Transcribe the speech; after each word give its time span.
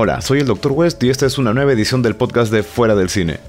Hola, 0.00 0.20
soy 0.20 0.38
el 0.38 0.46
Dr. 0.46 0.70
West 0.70 1.02
y 1.02 1.10
esta 1.10 1.26
es 1.26 1.38
una 1.38 1.52
nueva 1.52 1.72
edición 1.72 2.02
del 2.02 2.14
podcast 2.14 2.52
de 2.52 2.62
Fuera 2.62 2.94
del 2.94 3.08
Cine. 3.08 3.40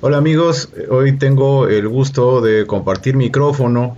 Hola 0.00 0.18
amigos, 0.18 0.68
hoy 0.88 1.18
tengo 1.18 1.66
el 1.66 1.88
gusto 1.88 2.40
de 2.40 2.64
compartir 2.64 3.16
micrófono, 3.16 3.96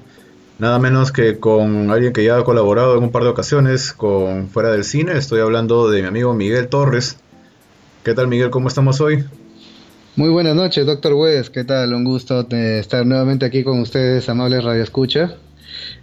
nada 0.58 0.78
menos 0.78 1.12
que 1.12 1.38
con 1.38 1.90
alguien 1.90 2.14
que 2.14 2.24
ya 2.24 2.38
ha 2.38 2.44
colaborado 2.44 2.96
en 2.96 3.02
un 3.02 3.10
par 3.10 3.24
de 3.24 3.28
ocasiones 3.28 3.92
con 3.92 4.48
Fuera 4.48 4.70
del 4.70 4.84
Cine. 4.84 5.18
Estoy 5.18 5.40
hablando 5.40 5.90
de 5.90 6.00
mi 6.00 6.08
amigo 6.08 6.32
Miguel 6.32 6.68
Torres. 6.68 7.18
¿Qué 8.02 8.14
tal 8.14 8.26
Miguel? 8.26 8.48
¿Cómo 8.48 8.68
estamos 8.68 9.02
hoy? 9.02 9.26
Muy 10.16 10.30
buenas 10.30 10.56
noches, 10.56 10.86
Dr. 10.86 11.12
West. 11.12 11.52
¿Qué 11.52 11.64
tal? 11.64 11.92
Un 11.92 12.04
gusto 12.04 12.46
estar 12.50 13.04
nuevamente 13.04 13.44
aquí 13.44 13.62
con 13.62 13.80
ustedes, 13.80 14.30
amables 14.30 14.64
Radio 14.64 14.82
Escucha. 14.82 15.36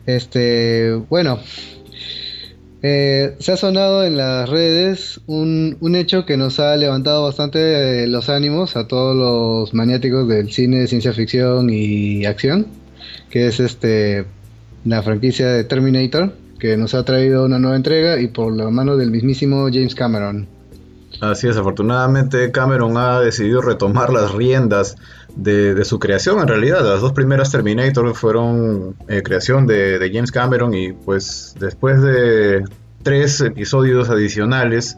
Este, 0.06 0.94
bueno, 1.10 1.40
eh, 2.84 3.36
se 3.40 3.52
ha 3.52 3.58
sonado 3.58 4.04
en 4.04 4.18
las 4.18 4.48
redes 4.50 5.20
un, 5.26 5.78
hecho 5.96 6.26
que 6.26 6.38
nos 6.38 6.60
ha 6.60 6.76
levantado 6.76 7.24
bastante 7.24 8.04
eh, 8.04 8.08
los 8.08 8.30
ánimos 8.30 8.76
a 8.76 8.88
todos 8.88 9.16
los 9.16 9.74
maniáticos 9.74 10.28
del 10.28 10.52
cine 10.52 10.86
ciencia 10.86 11.12
ficción 11.12 11.70
y 11.72 12.26
acción, 12.26 12.68
que 13.32 13.48
es 13.48 13.60
este 13.60 14.26
la 14.86 15.02
franquicia 15.02 15.48
de 15.48 15.64
Terminator, 15.64 16.34
que 16.60 16.78
nos 16.78 16.94
ha 16.94 17.04
traído 17.04 17.46
una 17.46 17.58
nueva 17.58 17.76
entrega 17.76 18.20
y 18.20 18.28
por 18.28 18.56
la 18.56 18.70
mano 18.70 18.96
del 18.96 19.10
mismísimo 19.10 19.68
James 19.72 19.96
Cameron. 19.96 20.48
Así 21.20 21.48
es, 21.48 21.58
afortunadamente 21.58 22.52
Cameron 22.52 22.96
ha 22.98 23.20
decidido 23.20 23.62
retomar 23.62 24.14
las 24.14 24.34
riendas 24.34 24.98
de, 25.38 25.86
su 25.86 26.00
creación. 26.00 26.40
En 26.40 26.48
realidad, 26.48 26.84
las 26.84 27.02
dos 27.02 27.14
primeras 27.14 27.52
Terminator 27.52 28.16
fueron 28.16 28.96
eh, 29.08 29.22
creación 29.24 29.68
de, 29.68 30.10
James 30.14 30.32
Cameron 30.32 30.74
y 30.74 30.94
pues 30.94 31.56
después 31.60 32.02
de 32.02 32.64
tres 33.04 33.42
episodios 33.42 34.10
adicionales 34.10 34.98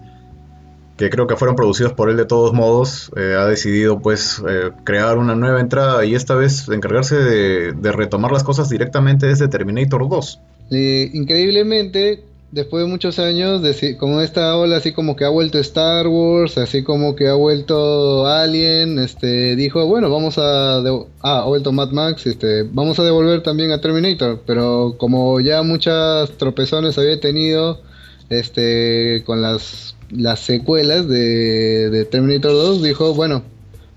que 0.98 1.10
creo 1.10 1.28
que 1.28 1.38
fueron 1.38 1.56
producidos 1.56 1.94
por 1.94 2.10
él 2.10 2.18
de 2.18 2.26
todos 2.26 2.54
modos, 2.54 3.10
eh, 3.16 3.36
ha 3.38 3.46
decidido 3.46 4.00
pues 4.00 4.42
eh, 4.48 4.72
crear 4.84 5.18
una 5.18 5.34
nueva 5.34 5.62
entrada 5.62 6.04
y 6.04 6.14
esta 6.14 6.36
vez 6.36 6.68
encargarse 6.68 7.16
de, 7.16 7.92
retomar 7.94 8.34
las 8.34 8.44
cosas 8.44 8.68
directamente 8.70 9.28
desde 9.28 9.48
Terminator 9.48 10.10
2. 10.10 10.42
increíblemente, 10.70 12.26
después 12.52 12.84
de 12.84 12.90
muchos 12.90 13.20
años, 13.20 13.62
de, 13.62 13.98
como 13.98 14.22
esta 14.22 14.58
ola 14.58 14.78
así 14.78 14.92
como 14.92 15.16
que 15.16 15.26
ha 15.26 15.30
vuelto 15.30 15.60
Star 15.60 16.08
Wars, 16.08 16.58
así 16.58 16.84
como 16.84 17.16
que 17.16 17.28
ha 17.28 17.36
vuelto 17.36 18.28
Alien, 18.28 19.00
este, 19.00 19.56
dijo, 19.56 19.86
bueno, 19.86 20.10
vamos 20.10 20.38
a, 20.38 20.78
ah, 20.78 21.02
ha 21.22 21.46
vuelto 21.46 21.72
Mad 21.72 21.92
Max, 21.92 22.26
este, 22.28 22.64
vamos 22.64 23.00
a 23.00 23.04
devolver 23.04 23.44
también 23.44 23.72
a 23.72 23.82
Terminator, 23.82 24.42
pero 24.46 24.96
como 24.98 25.40
ya 25.40 25.62
muchas 25.64 26.32
tropezones 26.38 26.98
había 26.98 27.20
tenido, 27.20 27.82
este, 28.30 29.24
con 29.26 29.42
las, 29.42 29.96
las 30.10 30.40
secuelas 30.40 31.08
de, 31.08 31.90
de 31.90 32.06
Terminator 32.06 32.52
2, 32.52 32.82
dijo, 32.82 33.14
bueno, 33.14 33.44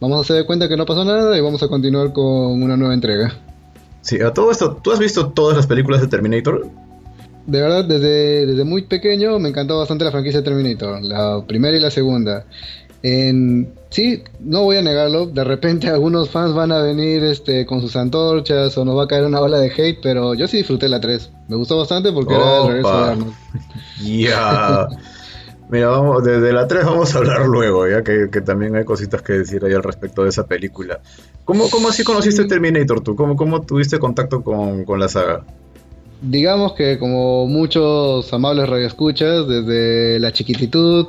vamos 0.00 0.18
a 0.18 0.20
hacer 0.22 0.36
de 0.36 0.46
cuenta 0.46 0.68
que 0.68 0.76
no 0.76 0.84
pasó 0.84 1.04
nada 1.04 1.36
y 1.36 1.40
vamos 1.40 1.62
a 1.62 1.68
continuar 1.68 2.12
con 2.12 2.62
una 2.62 2.76
nueva 2.76 2.94
entrega. 2.94 3.38
Sí, 4.02 4.20
a 4.20 4.32
todo 4.32 4.50
esto, 4.50 4.80
¿tú 4.82 4.90
has 4.90 4.98
visto 4.98 5.28
todas 5.28 5.56
las 5.56 5.66
películas 5.66 6.00
de 6.00 6.08
Terminator? 6.08 6.66
De 7.46 7.60
verdad, 7.60 7.84
desde, 7.84 8.46
desde 8.46 8.64
muy 8.64 8.82
pequeño 8.82 9.38
me 9.38 9.48
encantó 9.48 9.78
bastante 9.78 10.04
la 10.04 10.10
franquicia 10.10 10.42
Terminator, 10.42 11.02
la 11.02 11.44
primera 11.46 11.76
y 11.76 11.80
la 11.80 11.90
segunda. 11.90 12.44
En, 13.02 13.72
sí, 13.90 14.22
no 14.38 14.62
voy 14.62 14.76
a 14.76 14.82
negarlo, 14.82 15.26
de 15.26 15.42
repente 15.42 15.88
algunos 15.90 16.30
fans 16.30 16.54
van 16.54 16.70
a 16.70 16.82
venir 16.82 17.24
este, 17.24 17.66
con 17.66 17.80
sus 17.80 17.96
antorchas 17.96 18.76
o 18.78 18.84
nos 18.84 18.96
va 18.96 19.04
a 19.04 19.08
caer 19.08 19.24
una 19.24 19.40
ola 19.40 19.58
de 19.58 19.72
hate, 19.76 19.98
pero 20.02 20.34
yo 20.34 20.46
sí 20.46 20.58
disfruté 20.58 20.88
la 20.88 21.00
3. 21.00 21.30
Me 21.48 21.56
gustó 21.56 21.78
bastante 21.78 22.12
porque 22.12 22.34
era 22.34 22.62
el 22.62 22.66
regreso 22.68 22.96
de 22.96 23.10
Arnold. 23.10 23.34
Ya. 24.02 24.88
Mira, 25.68 25.88
vamos, 25.88 26.22
desde 26.22 26.52
la 26.52 26.66
3 26.66 26.84
vamos 26.84 27.14
a 27.14 27.18
hablar 27.18 27.46
luego, 27.46 27.88
ya 27.88 28.02
que, 28.02 28.28
también 28.42 28.76
hay 28.76 28.84
cositas 28.84 29.22
que 29.22 29.32
decir 29.32 29.64
ahí 29.64 29.72
al 29.72 29.82
respecto 29.82 30.22
de 30.22 30.28
esa 30.28 30.46
película. 30.46 31.00
¿Cómo, 31.44 31.70
cómo 31.70 31.88
así 31.88 32.04
conociste 32.04 32.44
Terminator 32.44 33.00
tú? 33.00 33.16
¿Cómo, 33.16 33.36
cómo 33.36 33.62
tuviste 33.62 33.98
contacto 33.98 34.42
con, 34.42 34.84
con 34.84 35.00
la 35.00 35.08
saga? 35.08 35.44
Digamos 36.22 36.72
que 36.72 36.98
como 36.98 37.46
muchos 37.46 38.32
amables 38.32 38.68
radioescuchas, 38.68 39.46
desde 39.48 40.18
la 40.20 40.32
chiquititud, 40.32 41.06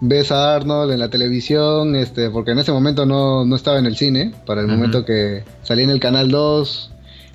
ves 0.00 0.32
a 0.32 0.54
Arnold 0.54 0.92
en 0.92 0.98
la 0.98 1.08
televisión, 1.08 1.94
este, 1.94 2.30
porque 2.30 2.50
en 2.52 2.58
ese 2.58 2.72
momento 2.72 3.06
no, 3.06 3.44
no 3.44 3.56
estaba 3.56 3.78
en 3.78 3.86
el 3.86 3.96
cine, 3.96 4.32
para 4.46 4.60
el 4.60 4.66
momento 4.66 5.04
que 5.04 5.44
salía 5.62 5.84
en 5.84 5.90
el 5.90 6.00
canal 6.00 6.30
2 6.30 6.90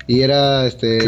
y 0.08 0.20
era 0.20 0.66
este 0.66 0.98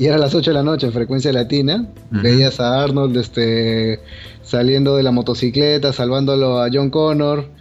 y 0.00 0.06
era 0.06 0.16
las 0.16 0.32
8 0.32 0.50
de 0.50 0.54
la 0.54 0.62
noche 0.62 0.86
en 0.86 0.92
frecuencia 0.92 1.32
latina, 1.32 1.86
veías 2.10 2.60
a 2.60 2.82
Arnold 2.82 3.16
este 3.16 4.00
saliendo 4.42 4.96
de 4.96 5.02
la 5.02 5.10
motocicleta, 5.10 5.92
salvándolo 5.92 6.62
a 6.62 6.68
John 6.72 6.90
Connor 6.90 7.57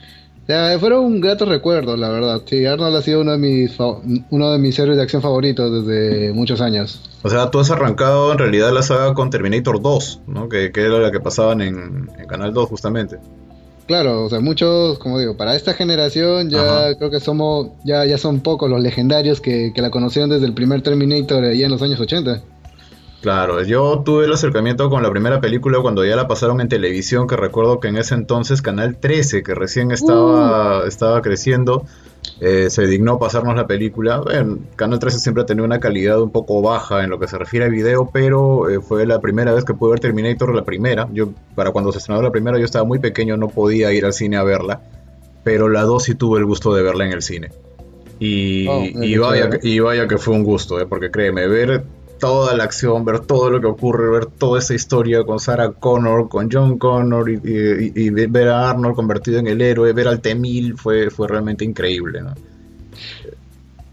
ya, 0.48 0.78
fueron 0.80 1.06
un 1.06 1.20
grato 1.20 1.46
recuerdo, 1.46 1.98
la 1.98 2.10
verdad. 2.10 2.42
Sí, 2.46 2.66
Arnold 2.66 2.96
ha 2.96 3.02
sido 3.02 3.22
uno 3.22 3.34
de 3.34 3.38
mis 3.38 3.78
uno 4.30 4.52
de 4.52 4.58
mis 4.58 4.80
héroes 4.80 4.98
de 4.98 5.04
acción 5.04 5.22
favoritos 5.22 5.86
desde 5.86 6.32
muchos 6.34 6.62
años. 6.62 7.02
O 7.24 7.30
sea, 7.30 7.52
tú 7.52 7.60
has 7.60 7.70
arrancado 7.70 8.32
en 8.32 8.38
realidad 8.38 8.72
la 8.72 8.82
saga 8.82 9.14
con 9.14 9.30
Terminator 9.30 9.82
2, 9.82 10.22
¿no? 10.28 10.48
Que, 10.48 10.72
era 10.74 11.00
la 11.00 11.12
que 11.12 11.20
pasaban 11.20 11.62
en, 11.62 12.10
Canal 12.30 12.54
2 12.54 12.70
justamente. 12.70 13.18
Claro, 13.88 14.26
o 14.26 14.30
sea, 14.30 14.40
muchos, 14.42 15.00
como 15.00 15.18
digo, 15.18 15.38
para 15.38 15.56
esta 15.56 15.74
generación 15.74 16.50
ya 16.50 16.96
creo 16.98 17.10
que 17.10 17.22
somos, 17.22 17.70
ya, 17.86 18.06
ya 18.06 18.18
son 18.18 18.42
pocos 18.42 18.70
los 18.70 18.82
legendarios 18.82 19.40
que, 19.40 19.72
que 19.74 19.82
la 19.82 19.90
conocieron 19.90 20.30
desde 20.30 20.46
el 20.46 20.54
primer 20.54 20.82
Terminator 20.82 21.44
allá 21.44 21.66
en 21.66 21.72
los 21.72 21.82
años 21.82 22.00
80. 22.00 22.42
Claro, 23.22 23.64
yo 23.64 24.04
tuve 24.06 24.26
el 24.26 24.34
acercamiento 24.34 24.90
con 24.90 25.02
la 25.02 25.10
primera 25.10 25.42
película 25.42 25.80
cuando 25.82 26.06
ya 26.06 26.16
la 26.16 26.28
pasaron 26.28 26.62
en 26.62 26.70
televisión, 26.70 27.28
que 27.28 27.36
recuerdo 27.36 27.80
que 27.80 27.88
en 27.88 27.98
ese 27.98 28.14
entonces 28.14 28.62
Canal 28.62 28.98
13, 28.98 29.42
que 29.42 29.56
recién 29.56 29.92
estaba, 29.92 30.84
uh. 30.84 30.88
estaba 30.88 31.22
creciendo, 31.24 31.84
eh, 32.40 32.70
se 32.70 32.86
dignó 32.86 33.18
pasarnos 33.18 33.56
la 33.56 33.66
película. 33.66 34.22
Canal 34.76 35.00
13 35.00 35.20
siempre 35.20 35.44
ha 35.44 35.46
tenido 35.48 35.66
una 35.66 35.80
calidad 35.80 36.22
un 36.22 36.30
poco 36.30 36.62
baja 36.62 37.04
en 37.04 37.10
lo 37.10 37.20
que 37.20 37.28
se 37.28 37.40
refiere 37.40 37.66
a 37.66 37.70
video, 37.70 38.08
pero 38.14 38.70
eh, 38.70 38.80
fue 38.82 39.08
la 39.08 39.20
primera 39.20 39.52
vez 39.52 39.66
que 39.66 39.74
pude 39.74 39.92
ver 39.92 40.00
Terminator, 40.00 40.54
la 40.54 40.64
primera. 40.64 41.08
Yo, 41.12 41.30
para 41.56 41.72
cuando 41.72 41.92
se 41.92 41.98
estrenó 41.98 42.22
la 42.22 42.32
primera, 42.32 42.60
yo 42.60 42.66
estaba 42.66 42.86
muy 42.86 43.00
pequeño, 43.00 43.36
no 43.36 43.50
podía 43.50 43.92
ir 43.94 44.06
al 44.06 44.14
cine 44.14 44.38
a 44.38 44.44
verla, 44.44 44.82
pero 45.44 45.70
la 45.70 45.82
dos 45.82 46.04
sí 46.04 46.14
tuve 46.14 46.38
el 46.38 46.46
gusto 46.46 46.76
de 46.76 46.84
verla 46.84 47.06
en 47.06 47.14
el 47.14 47.24
cine. 47.24 47.50
Y, 48.20 48.68
oh, 48.68 48.84
y, 48.84 49.18
vaya, 49.18 49.50
y 49.64 49.80
vaya 49.80 50.08
que 50.08 50.20
fue 50.20 50.36
un 50.36 50.44
gusto, 50.44 50.80
eh, 50.80 50.86
porque 50.88 51.10
créeme, 51.10 51.48
ver 51.48 51.84
toda 52.18 52.56
la 52.56 52.64
acción, 52.64 53.06
ver 53.06 53.20
todo 53.22 53.50
lo 53.50 53.62
que 53.62 53.68
ocurre, 53.68 54.10
ver 54.10 54.26
toda 54.26 54.60
esa 54.60 54.74
historia 54.74 55.24
con 55.24 55.40
Sarah 55.40 55.72
Connor, 55.72 56.30
con 56.30 56.50
John 56.52 56.78
Connor 56.78 57.30
y, 57.30 58.10
ver 58.10 58.50
a 58.50 58.70
Arnold 58.70 58.96
convertido 58.96 59.40
en 59.40 59.48
el 59.48 59.62
héroe, 59.62 59.94
ver 59.94 60.08
al 60.08 60.22
T-1000 60.22 60.76
fue, 60.76 61.10
fue 61.10 61.28
realmente 61.28 61.66
increíble. 61.66 62.22
¿no? 62.22 62.34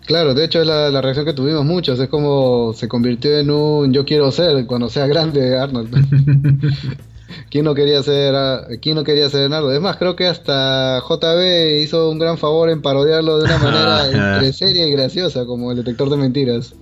Claro, 0.07 0.35
de 0.35 0.45
hecho 0.45 0.61
es 0.61 0.67
la, 0.67 1.01
reacción 1.01 1.25
que 1.25 1.33
tuvimos 1.33 1.65
muchos, 1.65 1.99
es 1.99 2.09
como 2.09 2.75
se 2.75 2.89
convirtió 2.89 3.39
en 3.39 3.51
un 3.51 3.93
yo 3.93 4.05
quiero 4.05 4.31
ser 4.31 4.67
cuando 4.67 4.91
sea 4.91 5.07
grande 5.07 5.59
Arnold. 5.59 5.95
¿Quién 7.51 7.65
no 7.65 7.75
quería 7.75 8.03
ser 8.03 8.35
quién 8.81 8.97
no 8.97 9.05
quería 9.05 9.31
ser 9.31 9.53
Arnold? 9.53 9.75
Es 9.75 9.81
más, 9.81 9.97
creo 9.97 10.15
que 10.15 10.27
hasta 10.27 11.01
JB 11.01 11.83
hizo 11.83 12.11
un 12.11 12.19
gran 12.19 12.37
favor 12.37 12.69
en 12.69 12.83
parodiarlo 12.83 13.39
de 13.39 13.45
una 13.45 13.59
manera 13.59 14.07
entre 14.35 14.53
seria 14.53 14.87
y 14.87 14.93
graciosa, 14.93 15.47
como 15.47 15.71
el 15.71 15.79
detector 15.79 16.11
de 16.11 16.17
mentiras. 16.19 16.75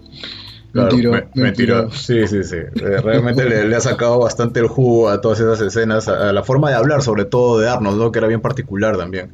Mentira, 1.34 1.90
Sí, 1.90 2.26
sí, 2.26 2.44
sí. 2.44 2.56
Eh, 2.56 3.00
realmente 3.02 3.44
le, 3.44 3.76
ha 3.76 3.80
sacado 3.80 4.18
bastante 4.18 4.60
el 4.60 4.68
jugo 4.68 5.10
a 5.10 5.20
todas 5.20 5.40
esas 5.40 5.60
escenas, 5.60 6.08
a, 6.08 6.32
la 6.32 6.42
forma 6.42 6.70
de 6.70 6.76
hablar, 6.76 7.02
sobre 7.02 7.24
todo 7.24 7.58
de 7.58 7.68
Arnold, 7.68 7.98
¿no? 7.98 8.12
que 8.12 8.18
era 8.18 8.28
bien 8.28 8.40
particular 8.40 8.96
también. 8.96 9.32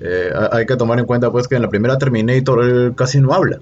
Eh, 0.00 0.30
hay 0.52 0.66
que 0.66 0.76
tomar 0.76 1.00
en 1.00 1.06
cuenta 1.06 1.32
pues 1.32 1.48
que 1.48 1.56
en 1.56 1.62
la 1.62 1.68
primera 1.68 1.98
Terminator 1.98 2.62
él 2.64 2.92
casi 2.96 3.20
no 3.20 3.32
habla. 3.32 3.58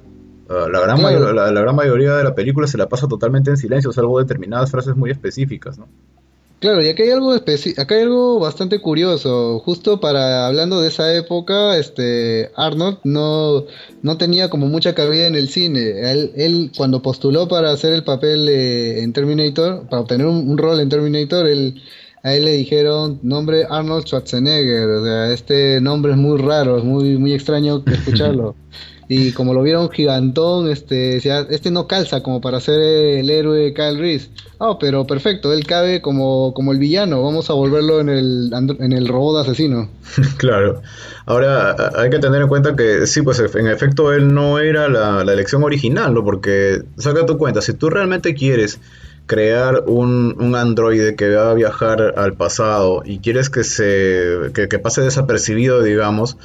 Ah, 0.49 0.67
la, 0.71 0.81
gran 0.81 1.03
la, 1.03 1.51
la, 1.51 1.61
gran 1.61 1.75
mayoría 1.75 2.15
de 2.15 2.23
la 2.23 2.35
película 2.35 2.67
se 2.67 2.79
la 2.79 2.89
pasa 2.89 3.09
totalmente 3.09 3.51
en 3.51 3.57
silencio, 3.57 3.93
salvo 3.93 4.19
determinadas 4.19 4.71
frases 4.71 4.95
muy 4.95 5.11
específicas, 5.11 5.79
¿no? 5.79 5.89
Claro, 6.59 6.83
y 6.83 6.89
acá 6.89 7.03
hay 7.03 7.11
algo 7.11 7.33
acá 7.33 7.95
hay 7.95 8.01
algo 8.01 8.41
bastante 8.41 8.81
curioso. 8.81 9.59
Justo 9.61 10.01
para 10.01 10.47
hablando 10.47 10.81
de 10.81 10.89
esa 10.89 11.15
época, 11.15 11.77
este 11.77 12.51
Arnold 12.57 12.99
no, 13.05 13.67
no 14.03 14.17
tenía 14.17 14.49
como 14.49 14.67
mucha 14.67 14.95
cabida 14.95 15.27
en 15.27 15.35
el 15.35 15.51
cine. 15.51 16.11
Él, 16.11 16.33
él 16.35 16.73
cuando 16.75 17.03
postuló 17.03 17.47
para 17.47 17.71
hacer 17.73 17.93
el 17.93 18.05
papel 18.05 18.49
en 18.49 19.13
Terminator, 19.13 19.87
para 19.89 20.01
obtener 20.01 20.27
un, 20.27 20.57
rol 20.57 20.81
en 20.81 20.89
Terminator, 20.89 21.47
él, 21.47 21.83
a 22.23 22.35
él 22.35 22.47
le 22.47 22.53
dijeron 22.53 23.21
nombre 23.23 23.67
Arnold 23.69 24.07
Schwarzenegger. 24.07 24.89
O 24.89 25.05
sea, 25.05 25.33
este 25.35 25.79
nombre 25.83 26.13
es 26.13 26.19
muy 26.19 26.39
raro, 26.41 26.79
es 26.79 26.85
muy, 26.85 27.19
muy 27.19 27.35
extraño 27.35 27.83
escucharlo. 27.87 28.57
Y 29.09 29.33
como 29.33 29.55
lo 29.55 29.63
vieron 29.63 29.91
gigantón, 29.91 30.69
este, 30.69 31.17
este 31.17 31.71
no 31.71 31.87
calza 31.87 32.23
como 32.23 32.41
para 32.41 32.61
ser 32.61 32.81
el 32.81 33.31
héroe 33.31 33.73
Kyle 33.73 33.99
Reese. 33.99 34.31
Oh, 34.59 34.79
pero 34.79 35.07
perfecto, 35.07 35.53
él 35.53 35.65
cabe 35.65 36.01
como, 36.01 36.53
como 36.55 36.73
el 36.73 36.79
villano, 36.79 37.23
vamos 37.23 37.49
a 37.51 37.53
volverlo 37.53 38.01
en 38.01 38.09
el, 38.09 38.51
en 38.53 38.93
el 38.93 39.07
robot 39.07 39.43
asesino. 39.43 39.89
claro. 40.39 40.83
Ahora, 41.25 41.77
hay 41.97 42.11
que 42.11 42.19
tener 42.19 42.43
en 42.43 42.49
cuenta 42.49 42.75
que 42.75 43.07
sí, 43.07 43.23
pues 43.23 43.39
en 43.39 43.69
efecto 43.69 44.13
él 44.13 44.35
no 44.35 44.59
era 44.59 44.89
la, 44.89 45.25
la 45.25 45.33
elección 45.33 45.63
original, 45.63 46.15
¿no? 46.15 46.25
Porque 46.25 46.83
saca 46.97 47.27
tu 47.27 47.39
cuenta, 47.39 47.63
si 47.63 47.75
tú 47.75 47.91
realmente 47.91 48.35
quieres 48.35 48.81
crear 49.27 49.85
un, 49.87 50.37
un 50.39 50.55
androide 50.55 51.17
que 51.17 51.35
va 51.35 51.51
a 51.51 51.55
viajar 51.55 52.15
al 52.17 52.35
pasado 52.35 53.03
y 53.05 53.19
quieres 53.19 53.51
que 53.51 53.65
se 53.65 54.53
que, 54.55 54.69
que 54.69 54.79
pase 54.79 55.03
desapercibido, 55.03 55.83
digamos, 55.83 56.37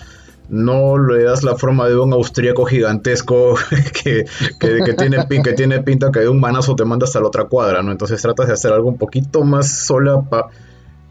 no 0.51 0.97
le 0.97 1.23
das 1.23 1.43
la 1.43 1.55
forma 1.55 1.87
de 1.87 1.97
un 1.97 2.11
austríaco 2.11 2.65
gigantesco 2.65 3.55
que, 4.03 4.25
que, 4.59 4.93
tiene, 4.93 5.25
que 5.43 5.53
tiene 5.53 5.81
pinta 5.81 6.11
que 6.11 6.19
de 6.19 6.29
un 6.29 6.41
manazo 6.41 6.75
te 6.75 6.83
manda 6.83 7.05
hasta 7.05 7.21
la 7.21 7.27
otra 7.27 7.45
cuadra, 7.45 7.81
¿no? 7.81 7.91
Entonces 7.91 8.21
tratas 8.21 8.47
de 8.47 8.53
hacer 8.53 8.73
algo 8.73 8.89
un 8.89 8.97
poquito 8.97 9.43
más 9.45 9.85
solapa, 9.85 10.49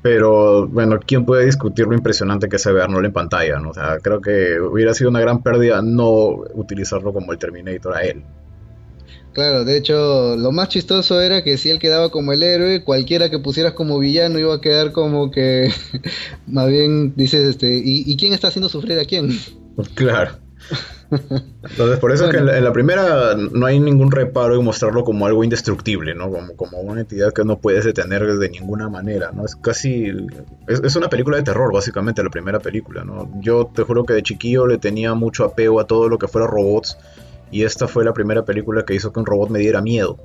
pero 0.02 0.68
bueno, 0.68 0.98
¿quién 1.04 1.24
puede 1.24 1.46
discutir 1.46 1.86
lo 1.86 1.94
impresionante 1.94 2.48
que 2.50 2.58
se 2.58 2.70
ve 2.70 2.82
Arnold 2.82 3.06
en 3.06 3.12
pantalla, 3.12 3.58
¿no? 3.58 3.70
O 3.70 3.74
sea, 3.74 3.98
creo 3.98 4.20
que 4.20 4.60
hubiera 4.60 4.92
sido 4.92 5.08
una 5.08 5.20
gran 5.20 5.42
pérdida 5.42 5.80
no 5.82 6.42
utilizarlo 6.54 7.12
como 7.14 7.32
el 7.32 7.38
Terminator 7.38 7.96
a 7.96 8.02
él. 8.02 8.22
Claro, 9.32 9.64
de 9.64 9.76
hecho, 9.76 10.36
lo 10.36 10.50
más 10.50 10.68
chistoso 10.70 11.20
era 11.20 11.44
que 11.44 11.56
si 11.56 11.70
él 11.70 11.78
quedaba 11.78 12.10
como 12.10 12.32
el 12.32 12.42
héroe, 12.42 12.82
cualquiera 12.82 13.30
que 13.30 13.38
pusieras 13.38 13.74
como 13.74 13.98
villano 13.98 14.40
iba 14.40 14.54
a 14.54 14.60
quedar 14.60 14.90
como 14.90 15.30
que, 15.30 15.70
más 16.48 16.68
bien 16.68 17.14
dices, 17.14 17.48
este, 17.48 17.80
¿y, 17.84 18.16
quién 18.16 18.32
está 18.32 18.48
haciendo 18.48 18.68
sufrir 18.68 18.98
a 18.98 19.04
quién? 19.04 19.30
Claro. 19.94 20.32
Entonces, 21.10 21.98
por 22.00 22.12
eso 22.12 22.26
es 22.26 22.30
que 22.32 22.36
en 22.36 22.64
la, 22.64 22.72
primera 22.72 23.34
no 23.34 23.64
hay 23.64 23.80
ningún 23.80 24.10
reparo 24.10 24.56
en 24.56 24.64
mostrarlo 24.64 25.04
como 25.04 25.26
algo 25.26 25.42
indestructible, 25.42 26.14
¿no? 26.14 26.30
Como, 26.30 26.54
como 26.54 26.80
una 26.80 27.00
entidad 27.00 27.32
que 27.32 27.44
no 27.44 27.58
puedes 27.58 27.84
detener 27.84 28.26
de 28.36 28.48
ninguna 28.50 28.90
manera, 28.90 29.32
¿no? 29.32 29.46
Es 29.46 29.56
casi... 29.56 30.12
Es, 30.68 30.80
es, 30.84 30.96
una 30.96 31.08
película 31.08 31.38
de 31.38 31.44
terror, 31.44 31.72
básicamente, 31.72 32.22
la 32.22 32.30
primera 32.30 32.58
película, 32.58 33.04
¿no? 33.04 33.30
Yo 33.40 33.70
te 33.74 33.84
juro 33.84 34.04
que 34.04 34.12
de 34.12 34.22
chiquillo 34.22 34.66
le 34.66 34.76
tenía 34.76 35.14
mucho 35.14 35.44
apego 35.44 35.80
a 35.80 35.86
todo 35.86 36.08
lo 36.08 36.18
que 36.18 36.28
fuera 36.28 36.46
robots 36.46 36.98
y 37.50 37.64
esta 37.64 37.88
fue 37.88 38.04
la 38.04 38.12
primera 38.12 38.44
película 38.44 38.84
que 38.84 38.94
hizo 38.94 39.12
que 39.12 39.20
un 39.20 39.26
robot 39.26 39.50
me 39.50 39.58
diera 39.58 39.82
miedo. 39.82 40.16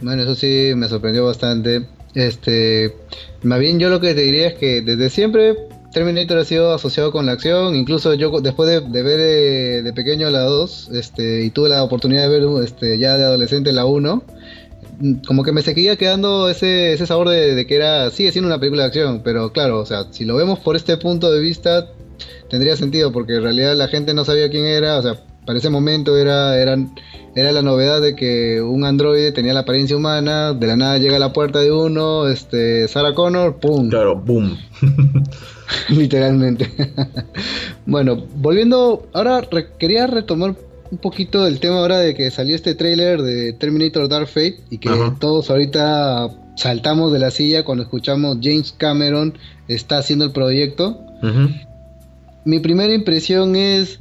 Bueno, 0.00 0.22
eso 0.22 0.34
sí 0.34 0.72
me 0.76 0.88
sorprendió 0.88 1.24
bastante. 1.24 1.86
Este, 2.14 2.94
más 3.42 3.58
bien 3.58 3.78
yo 3.78 3.88
lo 3.90 4.00
que 4.00 4.14
te 4.14 4.20
diría 4.20 4.48
es 4.48 4.54
que 4.54 4.82
desde 4.82 5.10
siempre 5.10 5.56
Terminator 5.92 6.38
ha 6.38 6.44
sido 6.44 6.72
asociado 6.72 7.12
con 7.12 7.26
la 7.26 7.32
acción, 7.32 7.74
incluso 7.74 8.14
yo 8.14 8.40
después 8.40 8.68
de, 8.68 9.02
ver 9.02 9.20
eh, 9.20 9.82
de, 9.82 9.92
pequeño 9.92 10.28
la 10.30 10.40
2, 10.40 10.90
este, 10.92 11.44
y 11.44 11.50
tuve 11.50 11.68
la 11.68 11.82
oportunidad 11.82 12.28
de 12.28 12.40
ver 12.40 12.64
este, 12.64 12.98
ya 12.98 13.16
de 13.16 13.24
adolescente 13.24 13.72
la 13.72 13.86
1, 13.86 14.22
como 15.26 15.42
que 15.44 15.52
me 15.52 15.62
seguía 15.62 15.96
quedando 15.96 16.48
ese, 16.48 16.92
ese 16.92 17.06
sabor 17.06 17.28
de, 17.28 17.54
de, 17.54 17.66
que 17.66 17.76
era, 17.76 18.10
sigue 18.10 18.32
siendo 18.32 18.48
una 18.48 18.58
película 18.58 18.82
de 18.82 18.88
acción, 18.88 19.22
pero 19.24 19.52
claro, 19.52 19.80
o 19.80 19.86
sea, 19.86 20.06
si 20.10 20.24
lo 20.24 20.36
vemos 20.36 20.58
por 20.58 20.76
este 20.76 20.96
punto 20.96 21.32
de 21.32 21.40
vista, 21.40 21.88
tendría 22.50 22.76
sentido, 22.76 23.12
porque 23.12 23.36
en 23.36 23.42
realidad 23.42 23.76
la 23.76 23.88
gente 23.88 24.14
no 24.14 24.24
sabía 24.24 24.50
quién 24.50 24.66
era, 24.66 24.98
o 24.98 25.02
sea, 25.02 25.20
para 25.44 25.58
ese 25.58 25.70
momento 25.70 26.16
era, 26.16 26.58
era 26.58 27.52
la 27.52 27.62
novedad 27.62 28.00
de 28.00 28.14
que 28.14 28.60
un 28.62 28.84
androide 28.84 29.32
tenía 29.32 29.52
la 29.52 29.60
apariencia 29.60 29.96
humana, 29.96 30.52
de 30.52 30.66
la 30.66 30.76
nada 30.76 30.98
llega 30.98 31.16
a 31.16 31.20
la 31.20 31.32
puerta 31.32 31.60
de 31.60 31.72
uno, 31.72 32.28
este, 32.28 32.86
Sarah 32.88 33.14
Connor, 33.14 33.56
¡pum! 33.56 33.88
Claro, 33.88 34.16
¡boom! 34.16 34.56
Literalmente. 35.88 36.70
bueno, 37.86 38.24
volviendo, 38.36 39.06
ahora 39.12 39.42
quería 39.78 40.06
retomar 40.06 40.54
un 40.90 40.98
poquito 40.98 41.46
el 41.46 41.60
tema 41.60 41.78
ahora 41.78 41.98
de 41.98 42.14
que 42.14 42.30
salió 42.30 42.54
este 42.54 42.74
tráiler 42.74 43.22
de 43.22 43.52
Terminator 43.52 44.08
Dark 44.08 44.28
Fate 44.28 44.60
y 44.70 44.78
que 44.78 44.90
todos 45.18 45.50
ahorita 45.50 46.30
saltamos 46.56 47.12
de 47.12 47.18
la 47.18 47.30
silla 47.30 47.64
cuando 47.64 47.82
escuchamos 47.82 48.38
James 48.40 48.72
Cameron 48.76 49.36
está 49.66 49.98
haciendo 49.98 50.24
el 50.24 50.30
proyecto. 50.30 51.00
Mi 52.44 52.60
primera 52.60 52.92
impresión 52.92 53.56
es 53.56 53.98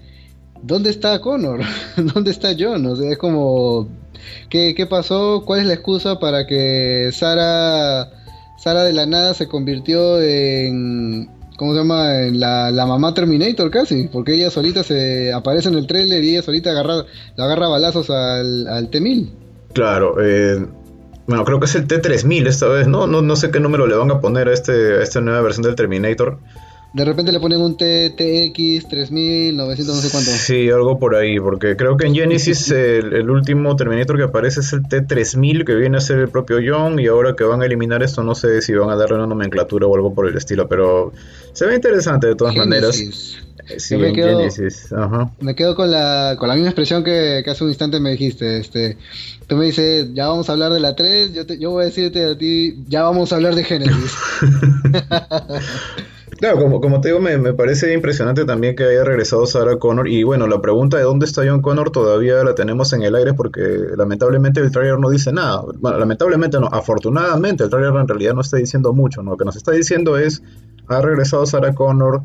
¿dónde 0.63 0.89
está 0.89 1.19
Connor? 1.19 1.61
¿Dónde 1.97 2.31
está 2.31 2.49
John? 2.57 2.85
O 2.87 2.95
sea, 2.95 3.11
es 3.11 3.17
como, 3.17 3.87
¿qué, 4.49 4.73
¿qué, 4.75 4.87
pasó? 4.87 5.43
¿Cuál 5.45 5.61
es 5.61 5.65
la 5.67 5.73
excusa 5.73 6.19
para 6.19 6.47
que 6.47 7.09
Sara, 7.13 8.09
Sara 8.57 8.83
de 8.83 8.93
la 8.93 9.05
nada 9.05 9.33
se 9.33 9.47
convirtió 9.47 10.21
en, 10.21 11.29
¿cómo 11.57 11.73
se 11.73 11.79
llama? 11.79 12.23
En 12.23 12.39
la, 12.39 12.85
mamá 12.87 13.13
Terminator 13.13 13.69
casi, 13.69 14.07
porque 14.07 14.33
ella 14.33 14.49
solita 14.49 14.83
se 14.83 15.31
aparece 15.31 15.69
en 15.69 15.75
el 15.75 15.87
trailer 15.87 16.23
y 16.23 16.31
ella 16.31 16.41
solita 16.41 16.71
agarra, 16.71 17.05
la 17.35 17.45
agarra 17.45 17.67
balazos 17.67 18.09
al, 18.09 18.67
al 18.67 18.89
T-1000. 18.89 19.29
Claro, 19.73 20.15
eh, 20.21 20.65
bueno, 21.27 21.45
creo 21.45 21.59
que 21.59 21.65
es 21.65 21.75
el 21.75 21.87
T-3000 21.87 22.47
esta 22.47 22.67
vez, 22.67 22.87
¿no? 22.87 23.07
¿no? 23.07 23.21
No 23.21 23.35
sé 23.35 23.49
qué 23.51 23.59
número 23.59 23.87
le 23.87 23.95
van 23.95 24.11
a 24.11 24.19
poner 24.19 24.47
a, 24.47 24.53
este, 24.53 24.71
a 24.71 25.03
esta 25.03 25.21
nueva 25.21 25.41
versión 25.41 25.63
del 25.63 25.75
Terminator. 25.75 26.39
De 26.93 27.03
repente 27.03 27.31
le 27.31 27.39
ponen 27.39 27.59
un 27.59 27.75
TX 27.75 28.87
3900, 28.87 29.95
no 29.95 30.01
sé 30.01 30.11
cuánto. 30.11 30.29
Sí, 30.29 30.69
algo 30.69 30.99
por 30.99 31.15
ahí, 31.15 31.39
porque 31.39 31.75
creo 31.75 31.97
que 31.97 32.05
en 32.05 32.13
Genesis 32.13 32.69
el, 32.69 33.27
último 33.31 33.75
Terminator 33.75 34.15
que 34.15 34.23
aparece 34.23 34.59
es 34.59 34.73
el 34.73 34.83
T3000, 34.83 35.65
que 35.65 35.73
viene 35.73 35.97
a 35.97 36.01
ser 36.01 36.19
el 36.19 36.29
propio 36.29 36.59
John, 36.63 36.99
y 36.99 37.07
ahora 37.07 37.35
que 37.35 37.45
van 37.45 37.63
a 37.63 37.65
eliminar 37.65 38.03
esto, 38.03 38.21
no 38.21 38.35
sé 38.35 38.61
si 38.61 38.73
van 38.73 38.91
a 38.91 38.95
darle 38.95 39.15
una 39.15 39.25
nomenclatura 39.25 39.87
o 39.87 39.95
algo 39.95 40.13
por 40.13 40.27
el 40.27 40.37
estilo, 40.37 40.67
pero 40.69 41.11
se 41.53 41.65
ve 41.65 41.73
interesante 41.73 42.27
de 42.27 42.35
todas 42.35 42.55
maneras. 42.55 42.95
Sí, 43.77 43.97
me 43.97 44.13
quedo, 44.13 44.37
Genesis. 44.37 44.93
Ajá. 44.93 45.31
me 45.39 45.55
quedo 45.55 45.75
con 45.75 45.89
la, 45.89 46.35
con 46.37 46.47
la 46.47 46.53
misma 46.53 46.69
expresión 46.69 47.03
que, 47.03 47.43
hace 47.47 47.63
un 47.63 47.71
instante 47.71 47.99
me 47.99 48.11
dijiste. 48.11 48.59
Este, 48.59 48.97
tú 49.47 49.55
me 49.55 49.65
dices, 49.65 50.09
ya 50.13 50.27
vamos 50.27 50.47
a 50.47 50.51
hablar 50.51 50.71
de 50.71 50.79
la 50.79 50.95
3, 50.95 51.33
yo, 51.33 51.47
te, 51.47 51.57
yo 51.57 51.71
voy 51.71 51.83
a 51.83 51.85
decirte 51.85 52.23
a 52.23 52.37
ti, 52.37 52.83
ya 52.87 53.01
vamos 53.01 53.33
a 53.33 53.37
hablar 53.37 53.55
de 53.55 53.63
Genesis. 53.63 54.13
Claro, 56.43 56.59
como, 56.59 56.81
como 56.81 56.99
te 56.99 57.07
digo, 57.07 57.21
me, 57.21 57.37
me, 57.37 57.53
parece 57.53 57.93
impresionante 57.93 58.43
también 58.43 58.75
que 58.75 58.83
haya 58.83 59.05
regresado 59.05 59.45
Sarah 59.45 59.79
Connor. 59.79 60.09
Y 60.09 60.23
bueno, 60.23 60.45
la 60.45 60.59
pregunta 60.59 60.97
de 60.97 61.03
dónde 61.03 61.25
está 61.25 61.41
John 61.47 61.61
Connor 61.61 61.89
todavía 61.89 62.43
la 62.43 62.53
tenemos 62.53 62.91
en 62.91 63.01
el 63.01 63.15
aire 63.15 63.33
porque 63.33 63.61
lamentablemente 63.95 64.59
el 64.59 64.69
trailer 64.69 64.99
no 64.99 65.09
dice 65.09 65.31
nada. 65.31 65.63
Bueno, 65.79 65.99
lamentablemente 65.99 66.59
no, 66.59 66.67
afortunadamente 66.69 67.63
el 67.63 67.69
trailer 67.69 67.95
en 67.95 68.09
realidad 68.09 68.33
no 68.33 68.41
está 68.41 68.57
diciendo 68.57 68.91
mucho. 68.91 69.23
¿no? 69.23 69.31
Lo 69.31 69.37
que 69.37 69.45
nos 69.45 69.55
está 69.55 69.71
diciendo 69.71 70.17
es, 70.17 70.43
ha 70.89 71.01
regresado 71.01 71.45
Sarah 71.45 71.73
Connor, 71.73 72.23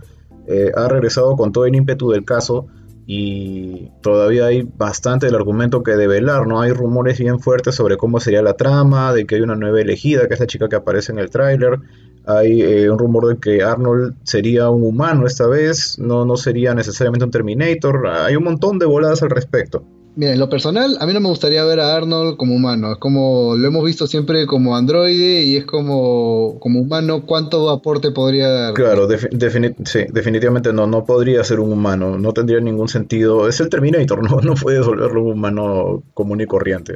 eh, 0.48 0.72
ha 0.74 0.88
regresado 0.88 1.36
con 1.36 1.52
todo 1.52 1.66
el 1.66 1.76
ímpetu 1.76 2.10
del 2.10 2.24
caso 2.24 2.66
y 3.10 3.90
todavía 4.02 4.44
hay 4.44 4.68
bastante 4.76 5.24
del 5.24 5.34
argumento 5.34 5.82
que 5.82 5.92
develar, 5.92 6.46
¿no? 6.46 6.60
Hay 6.60 6.72
rumores 6.72 7.18
bien 7.18 7.40
fuertes 7.40 7.74
sobre 7.74 7.96
cómo 7.96 8.20
sería 8.20 8.42
la 8.42 8.52
trama, 8.52 9.14
de 9.14 9.24
que 9.24 9.36
hay 9.36 9.40
una 9.40 9.54
nueva 9.54 9.80
elegida, 9.80 10.28
que 10.28 10.34
es 10.34 10.40
la 10.40 10.46
chica 10.46 10.68
que 10.68 10.76
aparece 10.76 11.12
en 11.12 11.18
el 11.18 11.30
tráiler. 11.30 11.80
Hay 12.26 12.60
eh, 12.60 12.90
un 12.90 12.98
rumor 12.98 13.28
de 13.28 13.40
que 13.40 13.62
Arnold 13.62 14.14
sería 14.24 14.68
un 14.68 14.82
humano 14.82 15.26
esta 15.26 15.46
vez, 15.46 15.98
no, 15.98 16.26
no 16.26 16.36
sería 16.36 16.74
necesariamente 16.74 17.24
un 17.24 17.30
Terminator. 17.30 18.08
Hay 18.08 18.36
un 18.36 18.44
montón 18.44 18.78
de 18.78 18.84
voladas 18.84 19.22
al 19.22 19.30
respecto. 19.30 19.82
Mira, 20.18 20.32
en 20.32 20.40
lo 20.40 20.48
personal, 20.48 20.96
a 20.98 21.06
mí 21.06 21.12
no 21.12 21.20
me 21.20 21.28
gustaría 21.28 21.62
ver 21.62 21.78
a 21.78 21.94
Arnold 21.94 22.36
como 22.36 22.52
humano. 22.52 22.90
Es 22.90 22.98
como, 22.98 23.54
lo 23.54 23.68
hemos 23.68 23.84
visto 23.84 24.08
siempre 24.08 24.46
como 24.46 24.76
androide 24.76 25.44
y 25.44 25.54
es 25.54 25.64
como, 25.64 26.58
como 26.58 26.80
humano, 26.80 27.22
¿cuánto 27.24 27.70
aporte 27.70 28.10
podría 28.10 28.48
dar? 28.48 28.74
Claro, 28.74 29.08
sí, 29.08 30.00
definitivamente 30.10 30.72
no, 30.72 30.88
no 30.88 31.04
podría 31.04 31.44
ser 31.44 31.60
un 31.60 31.72
humano, 31.72 32.18
no 32.18 32.32
tendría 32.32 32.58
ningún 32.58 32.88
sentido. 32.88 33.48
Es 33.48 33.60
el 33.60 33.68
Terminator, 33.68 34.20
no, 34.28 34.40
no 34.40 34.54
puedes 34.56 34.84
volverlo 34.84 35.22
un 35.22 35.34
humano 35.34 36.02
común 36.14 36.40
y 36.40 36.46
corriente 36.46 36.94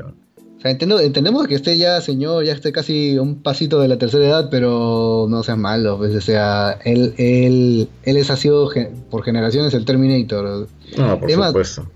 entendemos 0.64 1.47
que 1.49 1.57
esté 1.57 1.76
ya 1.76 2.00
señor, 2.00 2.45
ya 2.45 2.52
esté 2.52 2.71
casi 2.73 3.19
un 3.19 3.43
pasito 3.43 3.81
de 3.81 3.88
la 3.88 3.99
tercera 3.99 4.26
edad, 4.26 4.49
pero 4.50 5.26
no 5.29 5.43
sea 5.43 5.57
malo, 5.57 5.99
pues, 5.99 6.14
o 6.14 6.21
sea, 6.21 6.79
él, 6.85 7.14
él, 7.17 7.88
él 8.05 8.17
es, 8.17 8.31
ha 8.31 8.37
sido 8.37 8.71
por 9.11 9.25
generaciones 9.25 9.75
el 9.75 9.85
Terminator. 9.85 10.69
No, 10.97 11.19
por 11.19 11.31
supuesto. 11.31 11.87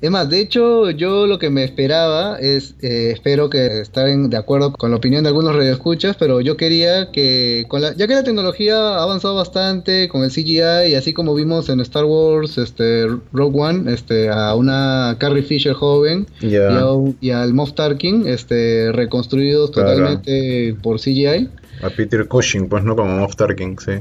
Es 0.00 0.10
más, 0.12 0.30
de 0.30 0.40
hecho, 0.40 0.90
yo 0.90 1.26
lo 1.26 1.40
que 1.40 1.50
me 1.50 1.64
esperaba 1.64 2.38
es, 2.38 2.76
eh, 2.82 3.10
espero 3.12 3.50
que 3.50 3.80
estén 3.80 4.30
de 4.30 4.36
acuerdo 4.36 4.72
con 4.72 4.92
la 4.92 4.96
opinión 4.96 5.24
de 5.24 5.28
algunos 5.28 5.56
radioescuchas, 5.56 6.16
pero 6.16 6.40
yo 6.40 6.56
quería 6.56 7.10
que, 7.10 7.64
con 7.66 7.82
la, 7.82 7.94
ya 7.96 8.06
que 8.06 8.14
la 8.14 8.22
tecnología 8.22 8.76
ha 8.76 9.02
avanzado 9.02 9.34
bastante 9.34 10.08
con 10.08 10.22
el 10.22 10.30
CGI, 10.30 10.90
y 10.90 10.94
así 10.94 11.12
como 11.12 11.34
vimos 11.34 11.68
en 11.68 11.80
Star 11.80 12.04
Wars, 12.04 12.58
este, 12.58 13.08
Rogue 13.32 13.60
One, 13.60 13.92
este, 13.92 14.28
a 14.28 14.54
una 14.54 15.16
Carrie 15.18 15.42
Fisher 15.42 15.72
joven 15.72 16.28
y, 16.40 17.30
al 17.30 17.54
Moff 17.54 17.72
Tarkin, 17.72 18.28
este, 18.28 18.92
reconstruidos 18.92 19.72
totalmente 19.72 20.76
por 20.80 21.00
CGI. 21.00 21.48
A 21.82 21.90
Peter 21.90 22.26
Cushing, 22.28 22.68
pues 22.68 22.84
no 22.84 22.94
como 22.94 23.16
Moff 23.16 23.34
Tarkin, 23.34 23.76
sí. 23.78 23.92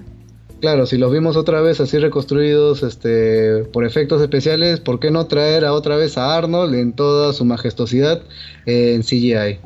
Claro, 0.59 0.87
si 0.87 0.97
los 0.97 1.11
vimos 1.11 1.37
otra 1.37 1.61
vez 1.61 1.79
así 1.79 1.99
reconstruidos 1.99 2.81
este, 2.81 3.63
por 3.65 3.85
efectos 3.85 4.21
especiales, 4.21 4.79
¿por 4.79 4.99
qué 4.99 5.11
no 5.11 5.27
traer 5.27 5.65
a 5.65 5.73
otra 5.73 5.95
vez 5.97 6.17
a 6.17 6.35
Arnold 6.35 6.73
en 6.73 6.93
toda 6.93 7.33
su 7.33 7.45
majestuosidad 7.45 8.21
en 8.65 9.03
CGI? 9.03 9.59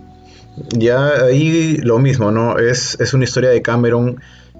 Ya 0.78 1.08
ahí 1.26 1.78
lo 1.78 2.00
mismo, 2.00 2.32
¿no? 2.32 2.60
Es, 2.60 3.00
es 3.00 3.14
una 3.14 3.24
historia 3.24 3.52
de 3.52 3.62
Cameron 3.62 4.20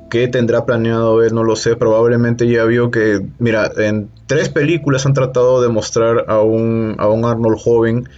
que 0.10 0.28
tendrá 0.30 0.66
planeado 0.66 1.18
ver, 1.18 1.34
no 1.34 1.44
lo 1.44 1.56
sé, 1.56 1.76
probablemente 1.76 2.48
ya 2.48 2.64
vio 2.64 2.92
que, 2.92 3.26
mira, 3.40 3.72
en 3.78 4.10
tres 4.26 4.50
películas 4.50 5.06
han 5.06 5.14
tratado 5.14 5.62
de 5.62 5.70
mostrar 5.70 6.26
a 6.28 6.42
un, 6.42 6.96
a 6.98 7.08
un 7.08 7.26
Arnold 7.26 7.58
joven 7.58 8.10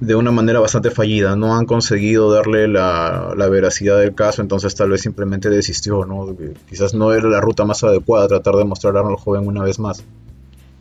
de 0.00 0.14
una 0.14 0.30
manera 0.30 0.60
bastante 0.60 0.90
fallida, 0.90 1.36
no 1.36 1.56
han 1.56 1.66
conseguido 1.66 2.32
darle 2.32 2.68
la, 2.68 3.34
veracidad 3.50 3.98
del 3.98 4.14
caso, 4.14 4.42
entonces 4.42 4.74
tal 4.74 4.90
vez 4.90 5.02
simplemente 5.02 5.50
desistió, 5.50 6.04
¿no? 6.04 6.34
Quizás 6.68 6.94
no 6.94 7.12
era 7.12 7.28
la 7.28 7.40
ruta 7.40 7.64
más 7.64 7.84
adecuada 7.84 8.28
tratar 8.28 8.56
de 8.56 8.64
mostrar 8.64 8.96
a 8.96 9.00
Arnold 9.00 9.18
joven 9.18 9.46
una 9.46 9.62
vez 9.62 9.78
más. 9.78 10.02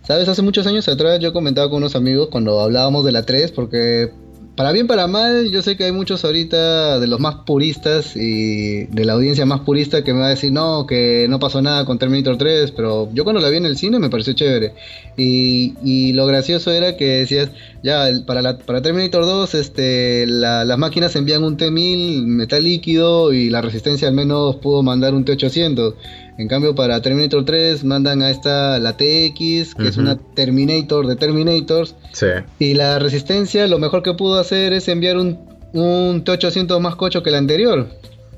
Sabes, 0.04 0.28
hace 0.28 0.42
muchos 0.42 0.66
años 0.66 0.88
atrás 0.88 1.20
yo 1.20 1.34
comentaba 1.34 1.70
con 1.70 1.78
unos 1.78 1.96
amigos 1.96 2.30
cuando 2.32 2.60
hablábamos 2.62 3.06
de 3.06 3.12
la 3.12 3.26
3, 3.26 3.52
porque 3.52 4.12
para 4.60 4.74
bien, 4.74 4.88
para 4.88 5.08
mal, 5.08 5.50
yo 5.52 5.62
sé 5.62 5.78
que 5.78 5.86
hay 5.86 5.94
muchos 5.94 6.26
ahorita 6.26 7.00
de 7.00 7.08
los 7.08 7.22
más 7.22 7.36
puristas 7.46 8.18
y 8.18 8.88
de 8.88 9.06
la 9.06 9.14
audiencia 9.14 9.46
más 9.46 9.62
purista 9.62 10.04
que 10.04 10.14
me 10.14 10.20
va 10.20 10.26
a 10.26 10.32
decir, 10.32 10.52
no, 10.52 10.86
que 10.86 11.28
no 11.30 11.40
pasó 11.40 11.62
nada 11.62 11.86
con 11.86 11.98
Terminator 11.98 12.38
3, 12.38 12.72
pero 12.72 13.10
yo 13.14 13.24
cuando 13.24 13.40
la 13.40 13.48
vi 13.48 13.56
en 13.56 13.66
el 13.66 13.78
cine 13.78 14.00
me 14.00 14.10
pareció 14.10 14.34
chévere. 14.34 14.74
Y, 15.16 15.76
y 15.82 16.12
lo 16.12 16.26
gracioso 16.26 16.74
era 16.74 16.98
que 16.98 17.20
decías, 17.20 17.52
ya, 17.84 18.10
para, 18.28 18.42
la, 18.42 18.58
para 18.58 18.82
Terminator 18.82 19.24
2, 19.24 19.56
este, 19.56 20.28
las 20.28 20.78
máquinas 20.78 21.16
envían 21.16 21.46
un 21.46 21.56
T-1000 21.56 22.26
metal 22.26 22.62
líquido 22.62 23.32
y 23.32 23.50
la 23.50 23.62
resistencia 23.62 24.10
al 24.10 24.14
menos 24.14 24.58
pudo 24.58 24.84
mandar 24.84 25.14
un 25.14 25.24
T-800. 25.24 25.94
En 26.40 26.48
cambio, 26.48 26.74
para 26.74 27.02
Terminator 27.02 27.44
3 27.44 27.84
mandan 27.84 28.22
a 28.22 28.32
esta 28.32 28.80
la 28.80 28.94
TX, 28.94 29.76
que 29.76 29.90
es 29.90 29.98
una 29.98 30.18
Terminator 30.18 31.06
de 31.06 31.18
Terminators. 31.18 31.98
Sí. 32.14 32.28
Y 32.60 32.76
la 32.76 32.98
resistencia 32.98 33.68
lo 33.68 33.78
mejor 33.78 34.04
que 34.04 34.14
pudo 34.14 34.40
hacer 34.40 34.72
es 34.72 34.88
enviar 34.88 35.18
un, 35.18 35.38
un 35.74 36.24
T800 36.24 36.80
más 36.80 36.96
cocho 36.96 37.24
que 37.24 37.30
el 37.30 37.36
anterior. 37.36 37.90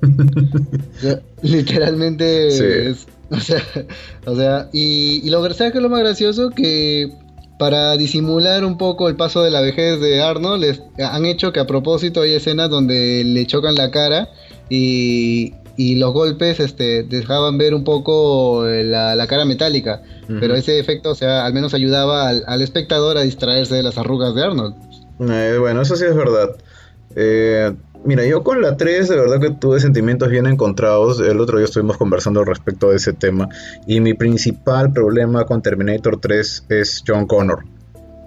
literalmente. 1.44 2.50
Sí. 2.50 3.06
o 3.30 3.40
sea, 3.40 3.62
o 4.26 4.36
sea 4.36 4.68
y, 4.74 5.22
y 5.24 5.30
lo, 5.30 5.44
¿sabes 5.54 5.72
que 5.72 5.78
es 5.78 5.84
lo 5.84 5.90
más 5.90 6.00
gracioso? 6.00 6.50
Que 6.50 7.12
para 7.60 7.96
disimular 7.98 8.66
un 8.66 8.80
poco 8.80 9.10
el 9.10 9.16
paso 9.16 9.44
de 9.44 9.52
la 9.52 9.62
vejez 9.62 10.00
de 10.00 10.24
Arnold, 10.24 10.64
les 10.64 10.82
han 10.98 11.28
hecho 11.28 11.54
que 11.54 11.60
a 11.60 11.68
propósito 11.68 12.24
hay 12.24 12.34
escenas 12.34 12.72
donde 12.72 13.24
le 13.24 13.46
chocan 13.46 13.76
la 13.76 13.92
cara 13.92 14.30
y, 14.72 15.54
y 15.78 15.96
los 15.96 16.14
golpes 16.14 16.60
este, 16.60 17.04
dejaban 17.04 17.58
ver 17.58 17.74
un 17.74 17.84
poco 17.84 18.68
eh, 18.68 18.84
la, 18.84 19.26
cara 19.28 19.46
metálica, 19.46 20.02
pero 20.28 20.56
ese 20.56 20.80
efecto, 20.80 21.12
o 21.12 21.16
sea, 21.16 21.46
al 21.46 21.54
menos 21.54 21.74
ayudaba 21.74 22.30
al, 22.30 22.62
espectador 22.62 23.18
a 23.18 23.22
distraerse 23.22 23.76
de 23.76 23.84
las 23.84 23.98
arrugas 23.98 24.34
de 24.36 24.44
Arnold. 24.44 24.76
Eh, 25.20 25.58
bueno, 25.60 25.82
eso 25.82 25.96
sí 25.96 26.06
es 26.06 26.16
verdad. 26.16 26.56
Eh, 27.16 27.74
mira, 28.06 28.26
yo 28.26 28.44
con 28.44 28.62
la 28.62 28.78
3 28.78 29.10
de 29.10 29.16
verdad 29.18 29.40
que 29.40 29.52
tuve 29.52 29.80
sentimientos 29.80 30.30
bien 30.30 30.48
encontrados. 30.48 31.20
El 31.20 31.40
otro 31.40 31.58
día 31.58 31.66
estuvimos 31.66 31.98
conversando 31.98 32.44
respecto 32.44 32.90
de 32.90 32.98
ese 32.98 33.14
tema. 33.14 33.50
Y 33.86 34.00
mi 34.00 34.14
principal 34.14 34.94
problema 34.94 35.46
con 35.46 35.62
Terminator 35.62 36.20
3 36.20 36.66
es 36.70 37.04
John 37.06 37.28
Connor. 37.28 37.66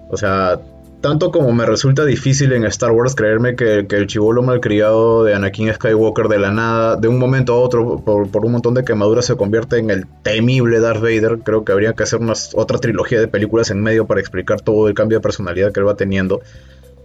O 0.09 0.17
sea, 0.17 0.59
tanto 1.05 1.29
como 1.29 1.53
me 1.53 1.67
resulta 1.67 2.03
difícil 2.03 2.51
en 2.53 2.65
Star 2.65 2.91
Wars 2.91 3.13
creerme 3.13 3.55
que, 3.55 3.85
el 3.87 4.07
chivolo 4.07 4.41
malcriado 4.41 5.23
de 5.23 5.35
Anakin 5.35 5.71
Skywalker 5.71 6.27
de 6.27 6.39
la 6.39 6.49
nada, 6.49 6.95
de 6.95 7.07
un 7.07 7.19
momento 7.19 7.53
a 7.53 7.57
otro, 7.57 7.99
por, 8.03 8.43
un 8.43 8.51
montón 8.51 8.73
de 8.73 8.83
quemaduras, 8.83 9.27
se 9.27 9.35
convierte 9.35 9.77
en 9.77 9.91
el 9.91 10.07
temible 10.23 10.79
Darth 10.79 11.01
Vader. 11.01 11.41
Creo 11.43 11.63
que 11.63 11.73
habría 11.73 11.93
que 11.93 12.01
hacer 12.01 12.21
una, 12.21 12.33
otra 12.55 12.79
trilogía 12.79 13.19
de 13.19 13.27
películas 13.27 13.69
en 13.69 13.83
medio 13.83 14.07
para 14.07 14.19
explicar 14.19 14.61
todo 14.61 14.87
el 14.87 14.95
cambio 14.95 15.19
de 15.19 15.21
personalidad 15.21 15.71
que 15.71 15.79
él 15.79 15.87
va 15.87 15.95
teniendo. 15.95 16.41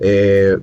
Eh, 0.01 0.57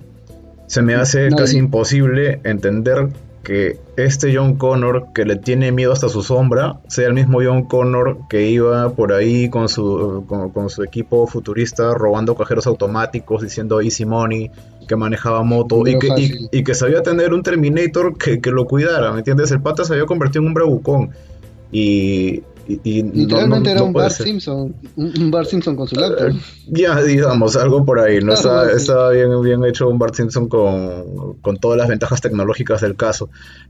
se 0.66 0.82
me 0.82 0.96
hace 0.96 1.30
casi 1.30 1.58
imposible 1.58 2.42
entender 2.44 3.10
que 3.48 3.80
este 3.96 4.36
John 4.36 4.58
Connor 4.58 5.14
que 5.14 5.24
le 5.24 5.38
tiene 5.38 5.72
miedo 5.72 5.94
hasta 5.94 6.10
su 6.10 6.22
sombra 6.22 6.82
sea 6.90 7.08
el 7.08 7.14
mismo 7.14 7.40
John 7.42 7.64
Connor 7.64 8.18
que 8.28 8.50
iba 8.50 8.90
por 8.90 9.14
ahí 9.14 9.50
con 9.50 9.70
su, 9.70 10.26
con, 10.28 10.70
su 10.70 10.84
equipo 10.84 11.26
futurista 11.28 11.94
robando 11.94 12.36
cajeros 12.36 12.68
automáticos, 12.68 13.42
diciendo 13.42 13.80
easy 13.82 14.04
money, 14.04 14.52
que 14.86 14.98
manejaba 14.98 15.44
moto 15.44 15.88
y 15.88 15.98
que, 15.98 16.10
y, 16.52 16.64
que, 16.66 16.76
sabía 16.76 17.02
tener 17.04 17.34
un 17.34 17.42
Terminator 17.42 18.18
que, 18.18 18.42
que, 18.42 18.52
lo 18.52 18.66
cuidara, 18.66 19.14
¿me 19.14 19.20
entiendes? 19.20 19.50
El 19.52 19.62
pata 19.62 19.86
se 19.86 19.94
había 19.94 20.06
convertido 20.06 20.42
en 20.42 20.50
un 20.50 20.54
bravucón 20.54 21.12
y, 21.72 22.44
Literalmente 22.68 23.72
era 23.72 23.84
un 23.84 23.94
Bart 23.94 24.12
Simpson, 24.14 24.76
un, 24.96 25.32
Bart 25.32 25.50
Simpson 25.50 25.76
con 25.76 25.88
su 25.88 25.96
laptop. 25.96 26.30
Eh, 26.30 26.40
ya, 26.68 27.02
digamos, 27.02 27.56
algo 27.56 27.86
por 27.86 28.00
ahí. 28.00 28.20
No 28.20 28.34
estaba, 28.34 29.12
bien, 29.12 29.42
bien 29.42 29.64
hecho 29.64 29.88
un 29.88 29.98
Bart 29.98 30.16
Simpson 30.16 30.50
con, 30.50 31.58
todas 31.62 31.78
las 31.78 31.88
ventajas 31.88 32.20
tecnológicas 32.20 32.82
del 32.82 32.96
caso. 32.96 33.30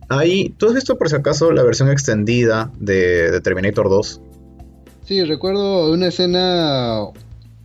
Ahí, 0.09 0.53
¿tú 0.57 0.67
has 0.67 0.73
visto 0.73 0.97
por 0.97 1.09
si 1.09 1.15
acaso 1.15 1.51
la 1.51 1.63
versión 1.63 1.89
extendida 1.89 2.71
de, 2.79 3.39
Terminator 3.41 3.89
2? 3.89 4.21
Sí, 5.05 5.23
recuerdo 5.23 5.91
una 5.91 6.07
escena 6.07 7.03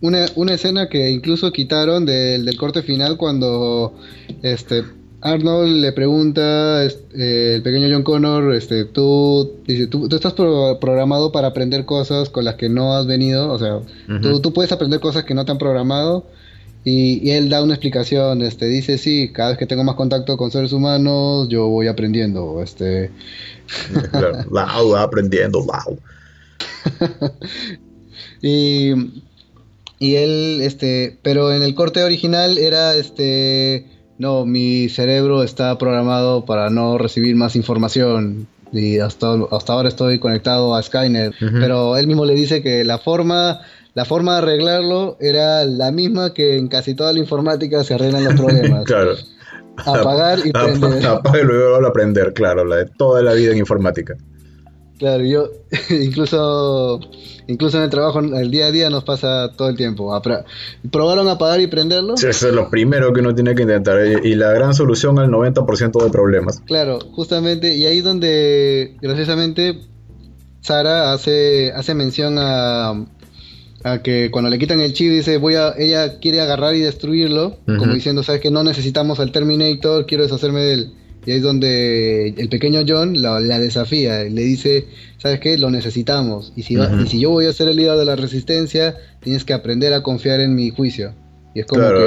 una, 0.01 0.25
una, 0.35 0.53
escena 0.53 0.87
que 0.87 1.09
incluso 1.09 1.51
quitaron 1.51 2.05
del, 2.05 2.45
del, 2.45 2.57
corte 2.57 2.83
final 2.83 3.17
cuando 3.17 3.93
este 4.41 4.83
Arnold 5.23 5.79
le 5.79 5.93
pregunta, 5.93 6.83
eh, 6.83 7.53
el 7.55 7.61
pequeño 7.63 7.87
John 7.89 8.03
Connor, 8.03 8.53
este, 8.53 8.83
tú, 8.83 9.53
dice, 9.65 9.87
tú, 9.87 10.07
estás 10.13 10.33
programado 10.33 11.31
para 11.31 11.47
aprender 11.47 11.85
cosas 11.85 12.29
con 12.29 12.43
las 12.43 12.55
que 12.55 12.67
no 12.67 12.93
has 12.93 13.07
venido, 13.07 13.49
o 13.49 13.57
sea, 13.57 13.79
tú, 14.21 14.53
puedes 14.53 14.73
aprender 14.73 14.99
cosas 14.99 15.23
que 15.23 15.33
no 15.33 15.45
te 15.45 15.53
han 15.53 15.57
programado, 15.57 16.25
y, 16.83 17.29
él 17.31 17.47
da 17.47 17.63
una 17.63 17.73
explicación, 17.73 18.41
este, 18.41 18.65
dice, 18.65 18.97
sí, 18.97 19.31
cada 19.31 19.49
vez 19.49 19.57
que 19.57 19.65
tengo 19.65 19.85
más 19.85 19.95
contacto 19.95 20.35
con 20.35 20.51
seres 20.51 20.73
humanos, 20.73 21.47
yo 21.47 21.67
voy 21.69 21.87
aprendiendo, 21.87 22.61
este... 22.61 23.09
wow, 24.49 24.97
aprendiendo, 24.97 25.63
wow. 25.63 25.97
y, 28.41 28.91
y 29.99 30.15
él, 30.15 30.59
este, 30.61 31.17
pero 31.21 31.53
en 31.53 31.63
el 31.63 31.73
corte 31.75 32.03
original 32.03 32.57
era, 32.57 32.93
este 32.95 34.02
no, 34.17 34.45
mi 34.45 34.89
cerebro 34.89 35.43
está 35.43 35.77
programado 35.77 36.45
para 36.45 36.69
no 36.69 36.97
recibir 36.97 37.35
más 37.35 37.55
información 37.55 38.47
y 38.71 38.99
hasta, 38.99 39.35
hasta 39.51 39.73
ahora 39.73 39.89
estoy 39.89 40.19
conectado 40.19 40.75
a 40.75 40.81
Skynet, 40.81 41.33
pero 41.39 41.95
él 41.95 42.07
mismo 42.07 42.25
le 42.25 42.33
dice 42.33 42.61
que 42.63 42.83
la 42.83 42.97
forma, 42.97 43.61
la 43.93 44.05
forma 44.05 44.33
de 44.33 44.37
arreglarlo 44.39 45.17
era 45.19 45.63
la 45.63 45.91
misma 45.91 46.33
que 46.33 46.57
en 46.57 46.67
casi 46.67 46.95
toda 46.95 47.13
la 47.13 47.19
informática 47.19 47.83
se 47.83 47.93
arreglan 47.93 48.23
los 48.23 48.33
problemas. 48.33 48.83
claro. 48.85 49.13
Apagar 49.77 50.39
y 50.43 50.51
prender. 50.51 51.05
Apagar 51.05 51.41
y 51.41 51.45
luego 51.45 51.85
aprender, 51.85 52.33
claro, 52.33 52.65
la 52.65 52.77
de 52.77 52.85
toda 52.85 53.21
la 53.21 53.33
vida 53.33 53.51
en 53.51 53.59
informática. 53.59 54.15
Claro, 55.03 55.25
yo 55.25 55.49
incluso 55.89 56.97
incluso 57.47 57.75
en 57.75 57.83
el 57.83 57.89
trabajo, 57.89 58.19
el 58.19 58.49
día 58.49 58.67
a 58.67 58.71
día 58.71 58.89
nos 58.89 59.03
pasa 59.03 59.51
todo 59.51 59.67
el 59.67 59.75
tiempo. 59.75 60.17
¿Probaron 60.91 61.27
apagar 61.27 61.59
y 61.59 61.67
prenderlo? 61.67 62.15
Sí, 62.15 62.27
eso 62.27 62.47
es 62.47 62.55
lo 62.55 62.69
primero 62.69 63.11
que 63.11 63.19
uno 63.19 63.35
tiene 63.35 63.53
que 63.53 63.63
intentar 63.63 63.99
eh, 63.99 64.21
y 64.23 64.35
la 64.35 64.53
gran 64.53 64.73
solución 64.73 65.19
al 65.19 65.29
90% 65.29 66.01
de 66.01 66.09
problemas. 66.09 66.61
Claro, 66.61 66.99
justamente, 67.11 67.75
y 67.75 67.85
ahí 67.85 67.99
donde 67.99 68.95
graciosamente 69.01 69.81
Sara 70.61 71.11
hace, 71.11 71.73
hace 71.75 71.95
mención 71.95 72.37
a, 72.39 73.05
a 73.83 74.01
que 74.01 74.31
cuando 74.31 74.49
le 74.49 74.57
quitan 74.57 74.79
el 74.79 74.93
chip 74.93 75.11
dice 75.11 75.35
voy 75.35 75.55
a 75.55 75.73
ella 75.77 76.21
quiere 76.21 76.39
agarrar 76.39 76.75
y 76.75 76.79
destruirlo 76.79 77.57
como 77.65 77.93
diciendo 77.93 78.23
sabes 78.23 78.39
que 78.39 78.51
no 78.51 78.63
necesitamos 78.63 79.19
al 79.19 79.33
Terminator 79.33 80.05
quiero 80.05 80.23
deshacerme 80.23 80.61
de 80.61 80.73
él 80.73 80.93
y 81.25 81.31
ahí 81.31 81.37
es 81.37 81.43
donde 81.43 82.29
el 82.29 82.49
pequeño 82.49 82.81
John 82.87 83.21
la, 83.21 83.39
desafía, 83.59 84.23
le 84.23 84.41
dice, 84.41 84.87
¿sabes 85.17 85.39
qué? 85.39 85.57
Lo 85.57 85.69
necesitamos. 85.69 86.51
Y 86.55 86.63
si, 86.63 86.75
y 86.75 87.07
si 87.07 87.19
yo 87.19 87.29
voy 87.29 87.45
a 87.45 87.53
ser 87.53 87.69
el 87.69 87.77
líder 87.77 87.97
de 87.97 88.05
la 88.05 88.15
resistencia, 88.15 88.95
tienes 89.21 89.45
que 89.45 89.53
aprender 89.53 89.93
a 89.93 90.03
confiar 90.03 90.39
en 90.39 90.55
mi 90.55 90.69
juicio. 90.69 91.13
Y 91.55 91.59
es 91.59 91.65
como 91.67 91.81
claro, 91.81 91.99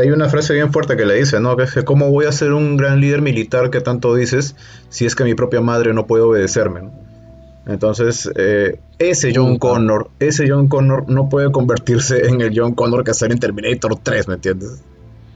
hay 0.00 0.10
una 0.10 0.28
frase 0.28 0.54
bien 0.54 0.72
fuerte 0.72 0.96
que 0.96 1.04
le 1.04 1.14
dice, 1.14 1.40
¿no? 1.40 1.56
Que 1.56 1.64
es 1.64 1.72
que 1.72 1.84
cómo 1.84 2.10
voy 2.10 2.26
a 2.26 2.32
ser 2.32 2.52
un 2.52 2.76
gran 2.76 3.00
líder 3.00 3.20
militar 3.20 3.70
que 3.70 3.80
tanto 3.80 4.14
dices 4.14 4.54
si 4.90 5.06
es 5.06 5.16
que 5.16 5.24
mi 5.24 5.34
propia 5.34 5.60
madre 5.60 5.92
no 5.92 6.06
puede 6.06 6.22
obedecerme, 6.22 6.88
Entonces, 7.66 8.30
eh, 8.36 8.78
ese 8.98 9.32
John 9.34 9.58
Connor, 9.58 10.08
ese 10.20 10.48
John 10.48 10.68
Connor 10.68 11.08
no 11.08 11.28
puede 11.28 11.50
convertirse 11.50 12.28
en 12.28 12.40
el 12.40 12.52
John 12.56 12.74
Connor 12.74 13.02
que 13.02 13.12
sale 13.12 13.34
en 13.34 13.40
Terminator 13.40 13.98
3, 14.00 14.28
¿me 14.28 14.34
entiendes? 14.34 14.82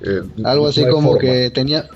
Eh, 0.01 0.23
Algo 0.45 0.69
así 0.69 0.87
como 0.89 1.19
que 1.19 1.51
tenía, 1.51 1.87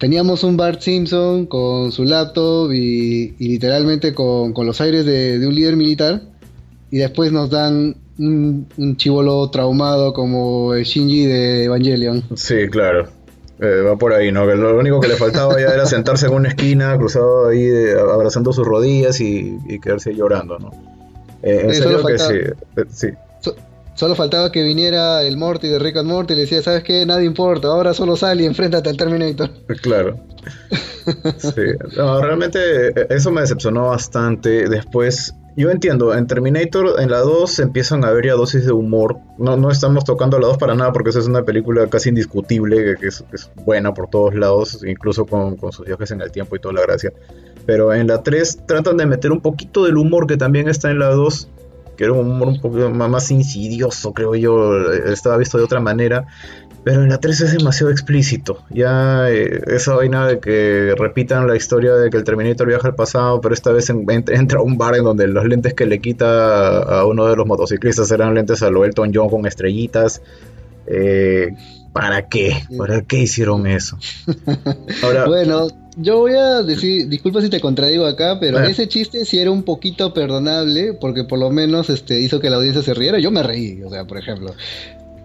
teníamos 0.00 0.42
un 0.44 0.56
Bart 0.56 0.80
Simpson 0.80 1.44
con 1.46 1.92
su 1.92 2.04
laptop 2.04 2.72
y, 2.72 3.36
literalmente 3.38 4.14
con, 4.14 4.54
los 4.56 4.80
aires 4.80 5.04
de, 5.04 5.46
un 5.46 5.54
líder 5.54 5.76
militar. 5.76 6.22
Y 6.90 6.98
después 6.98 7.30
nos 7.30 7.50
dan 7.50 7.94
un, 8.18 8.96
chivolo 8.96 9.48
traumado 9.50 10.12
como 10.12 10.74
el 10.74 10.82
Shinji 10.84 11.26
de 11.26 11.64
Evangelion. 11.64 12.24
Sí, 12.34 12.68
claro. 12.68 13.08
Eh, 13.60 13.82
va 13.82 13.96
por 13.96 14.14
ahí, 14.14 14.32
¿no? 14.32 14.46
Que 14.46 14.54
lo 14.54 14.76
único 14.78 15.00
que 15.00 15.08
le 15.08 15.16
faltaba 15.16 15.60
ya 15.60 15.68
era 15.68 15.84
sentarse 15.84 16.26
en 16.26 16.32
una 16.32 16.48
esquina, 16.48 16.96
cruzado 16.96 17.48
ahí, 17.48 17.68
abrazando 17.94 18.54
sus 18.54 18.66
rodillas 18.66 19.20
y, 19.20 19.58
quedarse 19.82 20.14
llorando, 20.14 20.58
¿no? 20.58 20.70
Eh, 21.42 21.60
en 21.64 21.74
serio 21.74 22.04
que 22.04 22.18
sí. 22.18 22.34
Eh, 22.34 22.84
sí. 22.88 23.08
Solo 23.94 24.14
faltaba 24.14 24.50
que 24.50 24.62
viniera 24.62 25.22
el 25.22 25.36
Morty 25.36 25.68
de 25.68 25.78
Rick 25.78 25.98
and 25.98 26.08
Morty 26.08 26.32
y 26.32 26.36
le 26.36 26.42
decía, 26.42 26.62
¿sabes 26.62 26.82
qué? 26.82 27.04
Nada 27.04 27.22
importa, 27.22 27.68
ahora 27.68 27.92
solo 27.92 28.16
sal 28.16 28.40
y 28.40 28.46
enfréntate 28.46 28.88
al 28.88 28.96
Terminator. 28.96 29.50
Claro. 29.82 30.20
Sí. 31.38 31.62
realmente 31.96 32.88
eh, 32.88 33.06
eso 33.10 33.30
me 33.30 33.40
decepcionó 33.40 33.88
bastante. 33.88 34.68
Después, 34.68 35.34
yo 35.56 35.70
entiendo, 35.70 36.14
en 36.14 36.26
Terminator, 36.26 37.00
en 37.00 37.10
la 37.10 37.18
2 37.18 37.58
empiezan 37.60 38.04
a 38.04 38.08
haber 38.08 38.26
ya 38.26 38.34
dosis 38.34 38.64
de 38.64 38.72
humor. 38.72 39.18
No, 39.38 39.56
no 39.56 39.70
estamos 39.70 40.04
tocando 40.04 40.38
la 40.38 40.46
2 40.48 40.58
para 40.58 40.74
nada 40.74 40.92
porque 40.92 41.10
esa 41.10 41.18
es 41.18 41.26
una 41.26 41.42
película 41.42 41.86
casi 41.88 42.10
indiscutible, 42.10 42.96
que 42.96 43.08
es, 43.08 43.24
buena 43.64 43.92
por 43.92 44.08
todos 44.08 44.34
lados, 44.34 44.84
incluso 44.86 45.26
con, 45.26 45.58
sus 45.72 45.86
viajes 45.86 46.10
en 46.10 46.20
el 46.20 46.30
tiempo 46.30 46.56
y 46.56 46.60
toda 46.60 46.74
la 46.74 46.82
gracia. 46.82 47.12
Pero 47.66 47.92
en 47.92 48.06
la 48.06 48.22
3 48.22 48.60
tratan 48.66 48.96
de 48.96 49.06
meter 49.06 49.32
un 49.32 49.40
poquito 49.40 49.84
del 49.84 49.96
humor 49.96 50.26
que 50.26 50.36
también 50.36 50.68
está 50.68 50.90
en 50.90 50.98
la 50.98 51.10
2 51.10 51.48
que 51.96 52.04
era 52.04 52.12
un 52.12 52.26
humor 52.26 52.48
un 52.48 52.60
poco 52.60 52.78
más 52.90 53.30
insidioso, 53.30 54.12
creo 54.12 54.34
yo, 54.34 54.92
estaba 54.92 55.36
visto 55.36 55.58
de 55.58 55.64
otra 55.64 55.80
manera. 55.80 56.26
Pero 56.82 57.02
en 57.02 57.10
la 57.10 57.18
3 57.18 57.42
es 57.42 57.52
demasiado 57.52 57.92
explícito. 57.92 58.62
Ya 58.70 59.30
eh, 59.30 59.60
esa 59.66 59.94
vaina 59.94 60.26
de 60.26 60.40
que 60.40 60.94
repitan 60.96 61.46
la 61.46 61.54
historia 61.54 61.94
de 61.94 62.08
que 62.08 62.16
el 62.16 62.24
Terminator 62.24 62.66
viaja 62.66 62.88
al 62.88 62.94
pasado, 62.94 63.40
pero 63.40 63.54
esta 63.54 63.70
vez 63.70 63.90
entra 63.90 64.60
a 64.60 64.62
un 64.62 64.78
bar 64.78 64.96
en 64.96 65.04
donde 65.04 65.26
los 65.26 65.44
lentes 65.44 65.74
que 65.74 65.84
le 65.84 66.00
quita 66.00 66.78
a 66.78 67.04
uno 67.04 67.26
de 67.26 67.36
los 67.36 67.46
motociclistas 67.46 68.10
eran 68.12 68.34
lentes 68.34 68.62
a 68.62 68.70
lo 68.70 68.84
Elton 68.86 69.10
John 69.14 69.28
con 69.28 69.44
estrellitas. 69.46 70.22
Eh, 70.86 71.50
¿Para 71.92 72.28
qué? 72.28 72.56
¿Para 72.78 73.02
qué 73.02 73.18
hicieron 73.18 73.66
eso? 73.66 73.98
bueno, 75.26 75.66
yo 75.96 76.18
voy 76.18 76.34
a 76.34 76.62
decir, 76.62 77.08
disculpa 77.08 77.40
si 77.40 77.48
te 77.48 77.60
contradigo 77.60 78.06
acá, 78.06 78.38
pero 78.40 78.60
ese 78.60 78.88
chiste 78.88 79.24
sí 79.24 79.38
era 79.38 79.50
un 79.50 79.62
poquito 79.62 80.14
perdonable, 80.14 80.94
porque 80.94 81.24
por 81.24 81.38
lo 81.38 81.50
menos 81.50 81.90
este 81.90 82.20
hizo 82.20 82.40
que 82.40 82.50
la 82.50 82.56
audiencia 82.56 82.82
se 82.82 82.94
riera. 82.94 83.18
Yo 83.18 83.30
me 83.30 83.42
reí, 83.42 83.82
o 83.82 83.90
sea, 83.90 84.04
por 84.04 84.18
ejemplo. 84.18 84.54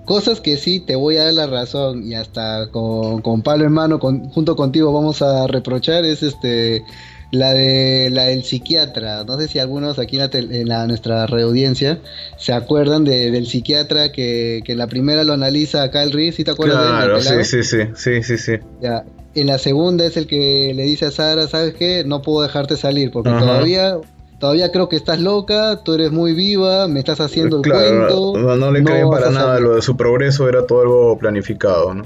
Cosas 0.05 0.39
que 0.39 0.57
sí 0.57 0.79
te 0.79 0.95
voy 0.95 1.17
a 1.17 1.25
dar 1.25 1.33
la 1.33 1.47
razón 1.47 2.05
y 2.05 2.13
hasta 2.13 2.67
con, 2.71 3.21
con 3.21 3.41
palo 3.41 3.65
en 3.65 3.71
mano 3.71 3.99
junto 3.99 4.55
contigo 4.55 4.93
vamos 4.93 5.23
a 5.23 5.47
reprochar 5.47 6.05
es 6.05 6.21
este 6.21 6.83
la 7.31 7.55
de 7.55 8.11
la 8.11 8.25
del 8.25 8.43
psiquiatra. 8.43 9.23
No 9.23 9.39
sé 9.39 9.47
si 9.47 9.57
algunos 9.57 9.97
aquí 9.97 10.19
en, 10.19 10.67
la, 10.67 10.85
nuestra 10.85 11.25
reaudiencia 11.25 11.99
se 12.37 12.53
acuerdan 12.53 13.03
del 13.03 13.47
psiquiatra 13.47 14.11
que, 14.11 14.61
que 14.63 14.75
la 14.75 14.85
primera 14.85 15.23
lo 15.23 15.33
analiza 15.33 15.81
acá 15.81 16.03
el 16.03 16.33
¿sí 16.33 16.43
te 16.43 16.51
acuerdas 16.51 16.85
claro, 16.85 17.21
sí, 17.21 17.43
sí, 17.43 17.63
sí, 17.63 17.77
sí, 17.95 18.23
sí, 18.23 18.37
sí. 18.37 18.53
Ya. 18.81 19.03
En 19.35 19.47
la 19.47 19.57
segunda 19.57 20.05
es 20.05 20.17
el 20.17 20.27
que 20.27 20.73
le 20.73 20.83
dice 20.83 21.05
a 21.05 21.11
Sara, 21.11 21.47
¿sabes 21.47 21.73
qué? 21.73 22.03
No 22.05 22.21
puedo 22.21 22.41
dejarte 22.41 22.77
salir 22.77 23.11
porque 23.11 23.29
todavía 23.29 23.97
todavía 24.39 24.71
creo 24.71 24.89
que 24.89 24.95
estás 24.95 25.19
loca, 25.19 25.81
tú 25.83 25.93
eres 25.93 26.11
muy 26.11 26.33
viva, 26.33 26.87
me 26.87 26.99
estás 26.99 27.19
haciendo 27.19 27.57
el 27.57 27.71
cuento. 27.71 28.33
No, 28.37 28.55
no 28.55 28.71
le 28.71 28.83
creen 28.83 29.09
para 29.09 29.29
nada, 29.29 29.59
lo 29.59 29.75
de 29.75 29.81
su 29.81 29.97
progreso 29.97 30.47
era 30.47 30.65
todo 30.65 30.81
algo 30.81 31.17
planificado, 31.17 31.93
¿no? 31.93 32.05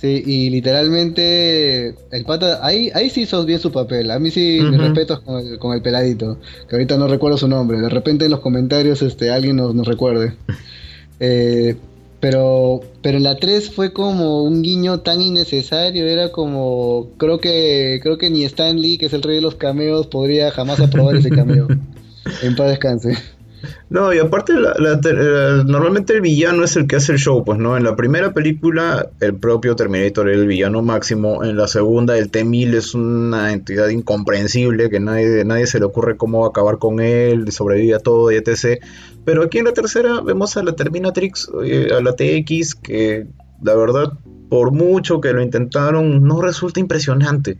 Sí, 0.00 0.20
y 0.26 0.50
literalmente 0.50 1.94
el 2.10 2.24
pata, 2.24 2.58
ahí, 2.66 2.90
ahí 2.92 3.08
sí 3.08 3.24
sos 3.24 3.46
bien 3.46 3.60
su 3.60 3.70
papel. 3.70 4.10
A 4.10 4.18
mí 4.18 4.32
sí, 4.32 4.58
me 4.60 4.76
respeto 4.76 5.22
con 5.22 5.38
el, 5.38 5.58
con 5.60 5.74
el 5.74 5.80
peladito, 5.80 6.38
que 6.68 6.74
ahorita 6.74 6.96
no 6.96 7.06
recuerdo 7.06 7.38
su 7.38 7.46
nombre. 7.46 7.78
De 7.78 7.88
repente 7.88 8.24
en 8.24 8.32
los 8.32 8.40
comentarios 8.40 9.00
este, 9.02 9.30
alguien 9.30 9.54
nos, 9.54 9.76
nos 9.76 9.86
recuerde. 9.86 10.34
Eh, 11.20 11.76
pero, 12.22 12.82
pero 13.02 13.16
en 13.16 13.24
la 13.24 13.34
3 13.34 13.72
fue 13.72 13.92
como 13.92 14.44
un 14.44 14.62
guiño 14.62 15.00
tan 15.00 15.20
innecesario, 15.20 16.06
era 16.06 16.30
como, 16.30 17.08
creo 17.16 17.40
que, 17.40 17.98
creo 18.00 18.16
que 18.16 18.30
ni 18.30 18.44
Stan 18.44 18.80
Lee, 18.80 18.96
que 18.96 19.06
es 19.06 19.12
el 19.12 19.22
rey 19.22 19.34
de 19.34 19.42
los 19.42 19.56
cameos, 19.56 20.06
podría 20.06 20.52
jamás 20.52 20.78
aprobar 20.78 21.16
ese 21.16 21.30
cameo. 21.30 21.66
En 22.44 22.54
paz 22.54 22.68
descanse. 22.68 23.18
No, 23.90 24.12
y 24.12 24.18
aparte, 24.18 24.54
normalmente 24.54 26.14
el 26.14 26.20
villano 26.20 26.64
es 26.64 26.76
el 26.76 26.86
que 26.86 26.96
hace 26.96 27.12
el 27.12 27.18
show, 27.18 27.44
pues, 27.44 27.58
¿no? 27.58 27.76
En 27.76 27.84
la 27.84 27.96
primera 27.96 28.32
película, 28.32 29.08
el 29.20 29.34
propio 29.34 29.76
Terminator 29.76 30.28
es 30.30 30.38
el 30.38 30.46
villano 30.46 30.82
máximo. 30.82 31.44
En 31.44 31.56
la 31.56 31.68
segunda, 31.68 32.16
el 32.18 32.30
T-1000 32.30 32.74
es 32.74 32.94
una 32.94 33.52
entidad 33.52 33.88
incomprensible 33.88 34.90
que 34.90 35.00
nadie, 35.00 35.44
nadie 35.44 35.66
se 35.66 35.78
le 35.78 35.84
ocurre 35.84 36.16
cómo 36.16 36.46
acabar 36.46 36.78
con 36.78 37.00
él, 37.00 37.50
sobrevive 37.52 37.94
a 37.94 37.98
todo 37.98 38.32
y 38.32 38.36
etc. 38.36 38.82
Pero 39.24 39.42
aquí 39.42 39.58
en 39.58 39.66
la 39.66 39.72
tercera 39.72 40.20
vemos 40.20 40.56
a 40.56 40.62
la 40.62 40.74
Terminatrix, 40.74 41.50
eh, 41.64 41.88
a 41.96 42.00
la 42.00 42.14
TX, 42.14 42.74
que 42.74 43.26
la 43.62 43.74
verdad, 43.74 44.12
por 44.48 44.72
mucho 44.72 45.20
que 45.20 45.32
lo 45.32 45.42
intentaron, 45.42 46.24
no 46.24 46.40
resulta 46.40 46.80
impresionante. 46.80 47.58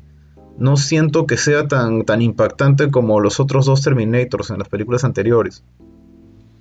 No 0.58 0.76
siento 0.76 1.26
que 1.26 1.36
sea 1.36 1.66
tan, 1.68 2.04
tan 2.04 2.22
impactante 2.22 2.90
como 2.90 3.20
los 3.20 3.40
otros 3.40 3.66
dos 3.66 3.82
Terminators 3.82 4.50
en 4.50 4.58
las 4.58 4.68
películas 4.68 5.04
anteriores. 5.04 5.64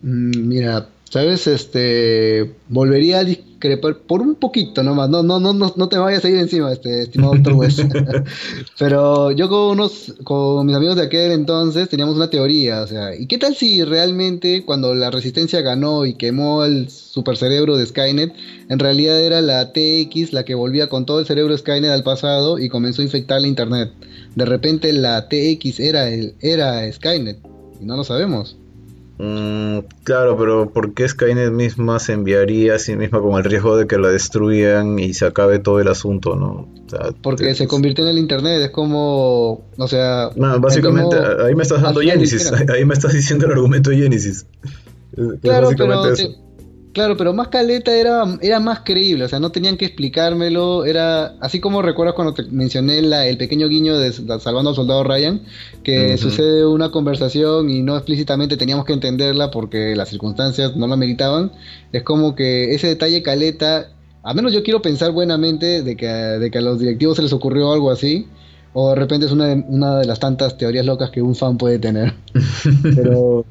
Mm, 0.01 0.47
mira, 0.47 0.87
sabes, 1.11 1.45
este 1.45 2.53
volvería 2.69 3.19
a 3.19 3.23
discrepar 3.25 3.97
por 3.97 4.21
un 4.21 4.35
poquito 4.35 4.81
nomás. 4.81 5.09
No, 5.09 5.21
no, 5.21 5.39
no, 5.39 5.53
no, 5.53 5.73
no 5.75 5.89
te 5.89 5.97
vayas 5.97 6.23
a 6.23 6.29
ir 6.29 6.37
encima, 6.37 6.71
este 6.71 7.01
estimado 7.01 7.33
Doctor 7.35 7.53
West. 7.53 7.81
Pero 8.79 9.31
yo 9.31 9.49
con 9.49 9.71
unos, 9.71 10.15
con 10.23 10.65
mis 10.65 10.75
amigos 10.75 10.95
de 10.95 11.03
aquel 11.03 11.31
entonces 11.31 11.89
teníamos 11.89 12.15
una 12.15 12.29
teoría, 12.29 12.81
o 12.81 12.87
sea, 12.87 13.13
¿y 13.15 13.27
qué 13.27 13.37
tal 13.37 13.55
si 13.55 13.83
realmente 13.83 14.63
cuando 14.65 14.95
la 14.95 15.11
resistencia 15.11 15.61
ganó 15.61 16.05
y 16.05 16.13
quemó 16.13 16.63
el 16.63 16.89
supercerebro 16.89 17.77
de 17.77 17.85
Skynet, 17.85 18.33
en 18.69 18.79
realidad 18.79 19.19
era 19.19 19.41
la 19.41 19.73
TX 19.73 20.31
la 20.31 20.45
que 20.45 20.55
volvía 20.55 20.87
con 20.87 21.05
todo 21.05 21.19
el 21.19 21.25
cerebro 21.25 21.51
de 21.51 21.59
Skynet 21.59 21.91
al 21.91 22.03
pasado 22.03 22.57
y 22.57 22.69
comenzó 22.69 23.01
a 23.01 23.05
infectar 23.05 23.41
la 23.41 23.47
internet? 23.47 23.91
De 24.35 24.45
repente 24.45 24.93
la 24.93 25.27
TX 25.27 25.81
era 25.81 26.07
el, 26.09 26.35
era 26.39 26.89
Skynet 26.91 27.37
y 27.81 27.85
no 27.85 27.97
lo 27.97 28.05
sabemos. 28.05 28.55
Mm, 29.23 29.81
claro, 30.03 30.35
pero 30.35 30.71
¿por 30.71 30.95
qué 30.95 31.07
Skynet 31.07 31.51
misma 31.51 31.99
se 31.99 32.13
enviaría 32.13 32.73
a 32.73 32.79
sí 32.79 32.95
misma 32.95 33.21
con 33.21 33.37
el 33.37 33.43
riesgo 33.43 33.77
de 33.77 33.85
que 33.85 33.99
la 33.99 34.07
destruyan 34.07 34.97
y 34.97 35.13
se 35.13 35.27
acabe 35.27 35.59
todo 35.59 35.79
el 35.79 35.89
asunto, 35.89 36.35
no? 36.35 36.67
Porque 37.21 37.53
se 37.53 37.67
convirtió 37.67 38.03
en 38.03 38.09
el 38.09 38.17
Internet, 38.17 38.59
es 38.63 38.71
como, 38.71 39.67
o 39.77 39.87
sea... 39.87 40.31
básicamente, 40.59 41.17
ahí 41.45 41.53
me 41.53 41.61
estás 41.61 41.83
dando 41.83 42.01
Genesis, 42.01 42.51
ahí 42.73 42.83
me 42.83 42.95
estás 42.95 43.13
diciendo 43.13 43.45
el 43.45 43.51
argumento 43.51 43.91
de 43.91 43.97
Genesis. 43.97 44.47
Claro, 45.43 45.69
pero... 45.77 46.03
Claro, 46.93 47.15
pero 47.15 47.33
más 47.33 47.47
caleta 47.47 47.95
era, 47.95 48.23
era 48.41 48.59
más 48.59 48.81
creíble, 48.81 49.23
o 49.23 49.27
sea, 49.29 49.39
no 49.39 49.49
tenían 49.49 49.77
que 49.77 49.85
explicármelo, 49.85 50.83
era 50.83 51.35
así 51.39 51.61
como 51.61 51.81
recuerdas 51.81 52.15
cuando 52.15 52.33
te 52.33 52.43
mencioné 52.43 53.01
la, 53.01 53.27
el 53.27 53.37
pequeño 53.37 53.69
guiño 53.69 53.97
de, 53.97 54.11
Salvando 54.11 54.71
al 54.71 54.75
Soldado 54.75 55.03
Ryan, 55.05 55.41
que 55.83 56.17
sucede 56.17 56.65
una 56.65 56.91
conversación 56.91 57.69
y 57.69 57.81
no 57.81 57.95
explícitamente 57.95 58.57
teníamos 58.57 58.83
que 58.83 58.91
entenderla 58.91 59.51
porque 59.51 59.95
las 59.95 60.09
circunstancias 60.09 60.75
no 60.75 60.85
lo 60.85 60.97
meritaban, 60.97 61.53
es 61.93 62.03
como 62.03 62.35
que 62.35 62.75
ese 62.75 62.87
detalle 62.87 63.23
caleta, 63.23 63.91
a 64.21 64.33
menos 64.33 64.51
yo 64.51 64.61
quiero 64.61 64.81
pensar 64.81 65.11
buenamente 65.11 65.83
de 65.83 65.95
que, 65.95 66.07
de 66.07 66.51
que 66.51 66.57
a 66.57 66.61
los 66.61 66.77
directivos 66.77 67.15
se 67.15 67.23
les 67.23 67.31
ocurrió 67.31 67.71
algo 67.71 67.89
así, 67.89 68.27
o 68.73 68.89
de 68.89 68.95
repente 68.95 69.27
es 69.27 69.31
una 69.31 69.47
de, 69.47 69.63
una 69.65 69.99
de 69.99 70.05
las 70.05 70.19
tantas 70.19 70.57
teorías 70.57 70.85
locas 70.85 71.09
que 71.09 71.21
un 71.21 71.35
fan 71.35 71.57
puede 71.57 71.79
tener, 71.79 72.15
pero... 72.83 73.45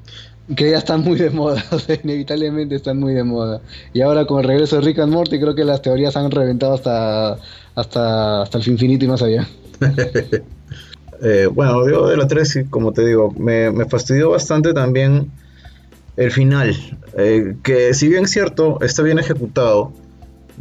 que 0.57 0.71
ya 0.71 0.79
están 0.79 1.03
muy 1.03 1.17
de 1.17 1.31
moda, 1.31 1.65
o 1.71 1.79
sea, 1.79 1.99
inevitablemente 2.03 2.75
están 2.75 2.99
muy 2.99 3.15
de 3.15 3.25
moda. 3.25 3.61
Y 3.93 4.01
ahora 4.01 4.25
con 4.25 4.41
el 4.41 4.47
regreso 4.47 4.77
de 4.77 4.83
Rick 4.83 4.99
and 4.99 5.13
Morty 5.13 5.39
creo 5.39 5.55
que 5.55 5.65
las 5.65 5.83
teorías 5.83 6.17
han 6.17 6.31
reventado 6.31 6.75
hasta, 6.75 7.39
hasta, 7.75 8.43
hasta 8.43 8.59
el 8.59 8.69
infinito 8.69 9.05
y 9.05 9.09
más 9.09 9.23
allá. 9.23 9.49
eh, 11.23 11.49
bueno, 11.53 11.89
yo 11.89 12.09
de 12.09 12.17
la 12.17 12.27
3, 12.27 12.67
como 12.71 12.93
te 12.93 13.07
digo, 13.07 13.33
me, 13.33 13.73
fastidió 13.87 14.31
bastante 14.31 14.73
también 14.73 15.31
el 16.17 16.31
final, 16.31 16.77
eh, 17.17 17.57
que 17.63 17.95
si 17.95 18.09
bien 18.09 18.27
cierto, 18.27 18.79
está 18.83 19.03
bien 19.03 19.19
ejecutado, 19.19 19.93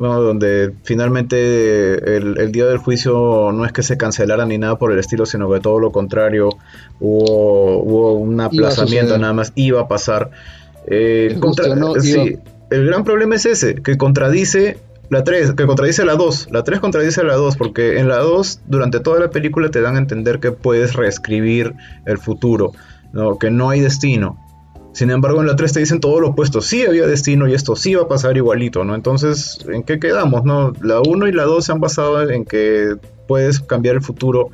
donde 0.08 0.74
finalmente 0.84 2.16
el, 2.16 2.52
día 2.52 2.66
del 2.66 2.78
juicio 2.78 3.52
no 3.52 3.66
es 3.66 3.74
que 3.74 3.84
se 3.84 3.98
cancelara 3.98 4.46
ni 4.46 4.58
nada 4.58 4.78
por 4.78 4.92
el 4.92 5.00
estilo, 5.00 5.26
sino 5.26 5.52
que 5.52 5.60
todo 5.60 5.80
lo 5.80 5.92
contrario, 5.92 6.50
hubo, 7.00 7.84
hubo 7.84 8.14
un 8.14 8.40
aplazamiento 8.40 9.18
nada 9.18 9.34
más, 9.34 9.52
iba 9.56 9.82
a 9.82 9.88
pasar. 9.88 10.32
Eh, 10.88 11.38
el 12.70 12.86
gran 12.86 13.04
problema 13.04 13.36
es 13.36 13.46
ese, 13.46 13.76
que 13.76 13.98
contradice 13.98 14.78
la 15.10 15.24
3, 15.24 15.54
que 15.54 15.66
contradice 15.66 16.06
la 16.06 16.16
2. 16.16 16.50
La 16.52 16.64
3 16.64 16.80
contradice 16.80 17.24
la 17.24 17.36
2, 17.36 17.58
porque 17.58 18.00
en 18.00 18.08
la 18.08 18.18
2, 18.20 18.62
durante 18.68 19.00
toda 19.00 19.20
la 19.20 19.32
película 19.32 19.70
te 19.70 19.82
dan 19.82 19.96
a 19.96 20.00
entender 20.00 20.40
que 20.40 20.52
puedes 20.52 20.94
reescribir 20.94 21.74
el 22.06 22.20
futuro, 22.20 22.72
¿no? 23.12 23.38
que 23.38 23.50
no 23.50 23.70
hay 23.70 23.82
destino. 23.82 24.38
Sin 24.92 25.12
embargo, 25.12 25.42
en 25.42 25.48
la 25.48 25.56
3 25.56 25.74
te 25.74 25.80
dicen 25.80 26.00
todo 26.00 26.20
lo 26.20 26.30
opuesto. 26.30 26.62
Sí 26.62 26.86
había 26.86 27.06
destino 27.06 27.48
y 27.48 27.54
esto 27.54 27.76
sí 27.76 27.96
va 27.96 28.04
a 28.04 28.08
pasar 28.08 28.36
igualito, 28.38 28.84
¿no? 28.84 28.96
Entonces, 28.96 29.60
¿en 29.72 29.84
qué 29.84 30.00
quedamos, 30.00 30.44
no? 30.44 30.74
La 30.82 31.00
1 31.00 31.28
y 31.28 31.32
la 31.32 31.44
2 31.44 31.64
se 31.64 31.72
han 31.72 31.80
basado 31.80 32.28
en 32.30 32.44
que 32.46 32.96
puedes 33.28 33.60
cambiar 33.60 33.96
el 33.96 34.02
futuro 34.02 34.50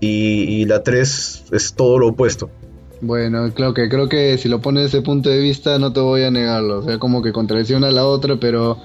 y, 0.00 0.64
la 0.64 0.82
3 0.82 1.44
es 1.52 1.74
todo 1.74 1.98
lo 1.98 2.08
opuesto. 2.08 2.50
Bueno, 3.00 3.52
creo 3.54 3.72
que 3.72 3.88
creo 3.88 4.08
que 4.08 4.36
si 4.38 4.48
lo 4.48 4.60
pones 4.60 4.84
desde 4.84 4.98
ese 4.98 5.04
punto 5.04 5.30
de 5.30 5.38
vista 5.38 5.78
no 5.78 5.92
te 5.92 6.00
voy 6.00 6.22
a 6.22 6.30
negarlo, 6.30 6.80
o 6.80 6.82
sea, 6.82 6.98
como 6.98 7.22
que 7.22 7.32
contradice 7.32 7.74
una 7.76 7.88
a 7.88 7.92
la 7.92 8.04
otra, 8.04 8.36
pero 8.38 8.78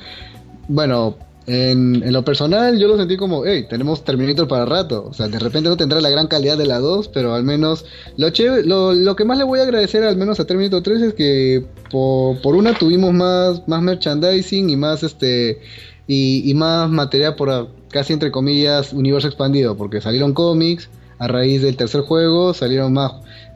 bueno, 0.67 1.17
en, 1.47 2.03
en, 2.03 2.11
lo 2.11 2.25
personal, 2.25 2.77
yo 2.77 2.89
lo 2.89 2.97
sentí 2.97 3.15
como, 3.15 3.45
hey, 3.45 3.65
tenemos 3.69 4.03
Terminator 4.03 4.49
para 4.49 4.65
rato. 4.65 5.05
O 5.09 5.13
sea, 5.13 5.29
de 5.29 5.39
repente 5.39 5.69
no 5.69 5.77
tendrá 5.77 6.01
la 6.01 6.09
gran 6.09 6.27
calidad 6.27 6.57
de 6.57 6.65
la 6.65 6.79
2, 6.79 7.07
pero 7.07 7.33
al 7.33 7.45
menos 7.45 7.85
lo, 8.17 8.29
lo, 8.65 8.93
lo, 8.93 9.15
que 9.15 9.23
más 9.23 9.37
le 9.37 9.45
voy 9.45 9.61
a 9.61 9.63
agradecer 9.63 10.03
al 10.03 10.17
menos 10.17 10.41
a 10.41 10.45
Terminator 10.45 10.83
3 10.83 11.01
es 11.01 11.13
que 11.13 11.65
por, 11.89 12.41
por 12.41 12.55
una 12.55 12.73
tuvimos 12.73 13.13
más, 13.13 13.65
más 13.65 13.81
merchandising 13.81 14.69
y 14.69 14.75
más 14.75 15.03
este 15.03 15.61
y, 16.05 16.49
y 16.49 16.53
más 16.53 16.89
material 16.89 17.35
por 17.35 17.69
casi 17.89 18.11
entre 18.11 18.29
comillas 18.29 18.91
universo 18.91 19.27
expandido, 19.27 19.77
porque 19.77 20.01
salieron 20.01 20.33
cómics, 20.33 20.89
a 21.19 21.27
raíz 21.27 21.61
del 21.61 21.75
tercer 21.75 22.01
juego 22.01 22.53
salieron 22.53 22.93
más 22.93 23.13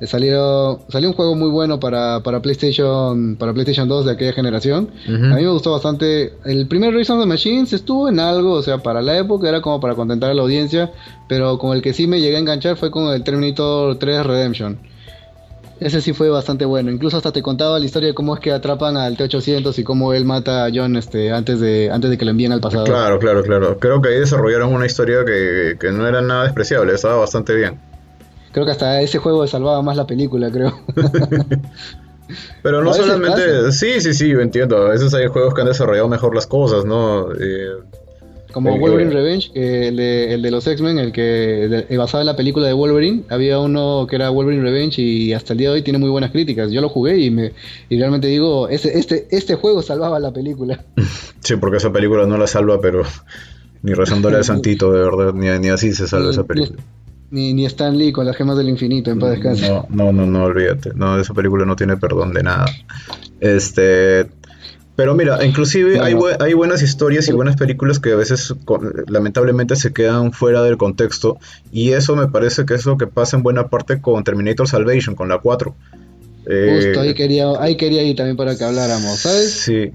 salió 0.07 0.79
salió 0.89 1.09
un 1.09 1.15
juego 1.15 1.35
muy 1.35 1.49
bueno 1.49 1.79
para, 1.79 2.21
para 2.21 2.41
PlayStation 2.41 3.35
para 3.35 3.53
PlayStation 3.53 3.87
2 3.87 4.05
de 4.05 4.11
aquella 4.11 4.33
generación. 4.33 4.89
A 5.07 5.11
mí 5.11 5.43
me 5.43 5.47
gustó 5.47 5.71
bastante. 5.71 6.33
El 6.43 6.67
primer 6.67 6.93
Reason 6.93 7.17
of 7.17 7.23
the 7.23 7.27
Machines 7.27 7.73
estuvo 7.73 8.09
en 8.09 8.19
algo 8.19 8.53
o 8.53 8.63
sea 8.63 8.79
para 8.79 9.01
la 9.01 9.17
época 9.17 9.47
era 9.47 9.61
como 9.61 9.79
para 9.79 9.95
contentar 9.95 10.31
a 10.31 10.33
la 10.33 10.41
audiencia 10.41 10.91
pero 11.27 11.57
con 11.57 11.75
el 11.75 11.81
que 11.81 11.93
sí 11.93 12.07
me 12.07 12.19
llegué 12.19 12.37
a 12.37 12.39
enganchar 12.39 12.77
fue 12.77 12.89
con 12.91 13.13
el 13.13 13.23
Terminator 13.23 13.97
3 13.97 14.25
Redemption 14.25 14.79
Ese 15.81 15.99
sí 15.99 16.13
fue 16.13 16.29
bastante 16.29 16.63
bueno. 16.63 16.91
Incluso 16.91 17.17
hasta 17.17 17.31
te 17.31 17.41
contaba 17.41 17.79
la 17.79 17.85
historia 17.85 18.09
de 18.09 18.13
cómo 18.13 18.35
es 18.35 18.39
que 18.39 18.51
atrapan 18.51 18.97
al 18.97 19.17
T-800 19.17 19.79
y 19.79 19.83
cómo 19.83 20.13
él 20.13 20.25
mata 20.25 20.65
a 20.65 20.69
John 20.71 20.95
este, 20.95 21.31
antes, 21.31 21.59
de, 21.59 21.89
antes 21.91 22.11
de 22.11 22.19
que 22.19 22.25
lo 22.25 22.29
envíen 22.29 22.51
al 22.51 22.61
pasado. 22.61 22.83
Claro, 22.83 23.17
claro, 23.17 23.41
claro. 23.41 23.79
Creo 23.79 23.99
que 23.99 24.09
ahí 24.09 24.19
desarrollaron 24.19 24.71
una 24.71 24.85
historia 24.85 25.25
que, 25.25 25.77
que 25.79 25.91
no 25.91 26.07
era 26.07 26.21
nada 26.21 26.43
despreciable, 26.43 26.93
estaba 26.93 27.15
bastante 27.15 27.55
bien. 27.55 27.79
Creo 28.51 28.63
que 28.63 28.71
hasta 28.71 29.01
ese 29.01 29.17
juego 29.17 29.47
salvaba 29.47 29.81
más 29.81 29.97
la 29.97 30.05
película, 30.05 30.51
creo. 30.51 30.71
Pero 32.61 32.83
no 32.83 32.93
solamente... 32.93 33.71
Sí, 33.71 34.01
sí, 34.01 34.13
sí, 34.13 34.29
entiendo. 34.31 34.77
A 34.85 34.89
veces 34.89 35.11
hay 35.15 35.27
juegos 35.27 35.55
que 35.55 35.61
han 35.61 35.67
desarrollado 35.67 36.07
mejor 36.07 36.35
las 36.35 36.45
cosas, 36.45 36.85
¿no? 36.85 37.31
Eh, 37.33 37.71
como 38.51 38.77
Wolverine 38.77 39.11
Revenge, 39.11 39.51
el, 39.53 39.95
de, 39.95 40.33
el 40.33 40.41
de 40.41 40.51
los 40.51 40.65
X-Men, 40.67 40.99
el 40.99 41.11
que 41.11 41.85
basado 41.97 42.21
en 42.21 42.27
la 42.27 42.35
película 42.35 42.67
de 42.67 42.73
Wolverine, 42.73 43.23
había 43.29 43.59
uno 43.59 44.07
que 44.09 44.15
era 44.15 44.29
Wolverine 44.29 44.63
Revenge 44.63 45.01
y 45.01 45.33
hasta 45.33 45.53
el 45.53 45.59
día 45.59 45.69
de 45.69 45.75
hoy 45.75 45.81
tiene 45.81 45.99
muy 45.99 46.09
buenas 46.09 46.31
críticas. 46.31 46.71
Yo 46.71 46.81
lo 46.81 46.89
jugué 46.89 47.19
y 47.19 47.31
me 47.31 47.53
y 47.89 47.97
realmente 47.97 48.27
digo, 48.27 48.69
este, 48.69 48.97
este, 48.97 49.27
este 49.31 49.55
juego 49.55 49.81
salvaba 49.81 50.19
la 50.19 50.31
película. 50.31 50.83
Sí, 51.43 51.55
porque 51.55 51.77
esa 51.77 51.91
película 51.91 52.27
no 52.27 52.37
la 52.37 52.45
salva, 52.45 52.79
pero 52.79 53.01
ni 53.81 53.93
rezándole 53.93 54.37
al 54.37 54.43
santito, 54.45 54.91
de 54.91 54.99
verdad, 54.99 55.33
ni, 55.33 55.47
ni 55.59 55.69
así 55.69 55.91
se 55.91 56.07
salva 56.07 56.29
esa 56.29 56.43
película. 56.43 56.79
Ni, 57.31 57.53
ni 57.53 57.65
Stan 57.65 57.97
Lee 57.97 58.11
con 58.11 58.25
las 58.25 58.35
gemas 58.35 58.57
del 58.57 58.69
infinito 58.69 59.09
en 59.09 59.17
paz 59.17 59.31
descanse. 59.31 59.67
No, 59.69 59.87
no, 59.89 60.11
no, 60.11 60.25
no, 60.27 60.43
olvídate. 60.43 60.91
No, 60.93 61.17
esa 61.17 61.33
película 61.33 61.65
no 61.65 61.75
tiene 61.75 61.97
perdón 61.97 62.33
de 62.33 62.43
nada. 62.43 62.65
Este, 63.39 64.27
pero 64.95 65.15
mira, 65.15 65.43
inclusive 65.45 65.99
hay, 65.99 66.15
hay, 66.39 66.53
buenas 66.53 66.81
historias 66.81 67.27
y 67.27 67.31
buenas 67.31 67.55
películas 67.55 67.99
que 67.99 68.11
a 68.11 68.15
veces 68.15 68.53
lamentablemente 69.07 69.75
se 69.75 69.93
quedan 69.93 70.31
fuera 70.31 70.63
del 70.63 70.77
contexto 70.77 71.37
y 71.71 71.91
eso 71.91 72.15
me 72.15 72.27
parece 72.27 72.65
que 72.65 72.73
es 72.73 72.85
lo 72.85 72.97
que 72.97 73.07
pasa 73.07 73.37
en 73.37 73.43
buena 73.43 73.67
parte 73.69 74.01
con 74.01 74.23
Terminator 74.23 74.67
Salvation, 74.67 75.15
con 75.15 75.29
la 75.29 75.39
4. 75.39 75.75
Justo, 76.43 77.01
ahí 77.01 77.13
quería, 77.13 77.51
ahí 77.59 77.77
quería 77.77 78.03
ir 78.03 78.15
también 78.15 78.35
para 78.35 78.57
que 78.57 78.63
habláramos, 78.63 79.19
¿sabes? 79.19 79.51
Sí, 79.51 79.91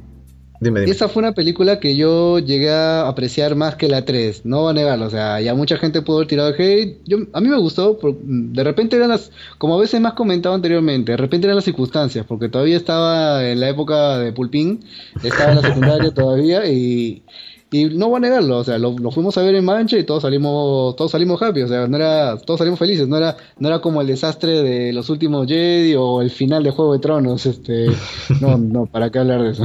Dime, 0.61 0.85
Esa 0.85 1.09
fue 1.09 1.23
una 1.23 1.33
película 1.33 1.81
que 1.81 1.97
yo 1.97 2.39
llegué 2.39 2.71
a 2.71 3.09
apreciar 3.09 3.57
más 3.57 3.75
que 3.75 3.89
la 3.89 4.05
3, 4.05 4.47
no 4.47 4.63
voy 4.63 4.71
a 4.71 4.75
negarlo, 4.75 5.07
o 5.07 5.11
sea, 5.11 5.41
ya 5.41 5.55
mucha 5.55 5.77
gente 5.77 6.03
pudo 6.03 6.19
haber 6.19 6.29
tirado 6.29 6.55
hate, 6.57 6.99
yo, 7.05 7.19
a 7.33 7.41
mí 7.41 7.49
me 7.49 7.59
gustó, 7.59 7.99
de 8.23 8.65
repente 8.65 8.97
eran 8.97 9.11
las, 9.11 9.31
como 9.59 9.77
a 9.77 9.81
veces 9.81 10.01
más 10.01 10.15
comentado 10.15 10.55
anteriormente, 10.55 11.13
de 11.13 11.19
repente 11.19 11.47
eran 11.47 11.57
las 11.57 11.65
circunstancias, 11.65 12.25
porque 12.27 12.49
todavía 12.49 12.77
estaba 12.77 13.47
en 13.47 13.61
la 13.61 13.69
época 13.69 14.19
de 14.19 14.33
Pulpín, 14.33 14.81
estaba 15.23 15.51
en 15.51 15.57
la 15.57 15.63
secundaria 15.63 16.11
todavía 16.15 16.67
y, 16.67 17.23
y 17.71 17.87
no 17.87 18.09
voy 18.09 18.17
a 18.17 18.21
negarlo, 18.21 18.59
o 18.59 18.65
sea, 18.65 18.79
lo, 18.79 18.97
fuimos 19.11 19.37
a 19.37 19.43
ver 19.43 19.55
en 19.57 19.65
Mancha 19.65 19.99
y 19.99 20.05
todos 20.05 20.23
salimos, 20.23 20.97
todos 20.97 21.11
salimos 21.11 21.43
happy, 21.43 21.63
o 21.63 21.69
sea, 21.69 21.87
no 21.87 21.97
era, 21.97 22.39
todos 22.39 22.59
salimos 22.59 22.79
felices, 22.79 23.09
no 23.09 23.19
era, 23.19 23.37
no 23.59 23.69
era 23.69 23.81
como 23.81 24.01
el 24.01 24.07
desastre 24.07 24.63
de 24.63 24.93
los 24.93 25.11
últimos 25.11 25.47
Jedi 25.47 25.95
o 25.97 26.23
el 26.23 26.31
final 26.31 26.63
de 26.63 26.71
Juego 26.71 26.95
de 26.95 27.01
Tronos, 27.01 27.45
este, 27.45 27.87
no, 28.41 28.57
no, 28.57 28.87
para 28.87 29.11
qué 29.11 29.19
hablar 29.19 29.43
de 29.43 29.51
eso. 29.51 29.65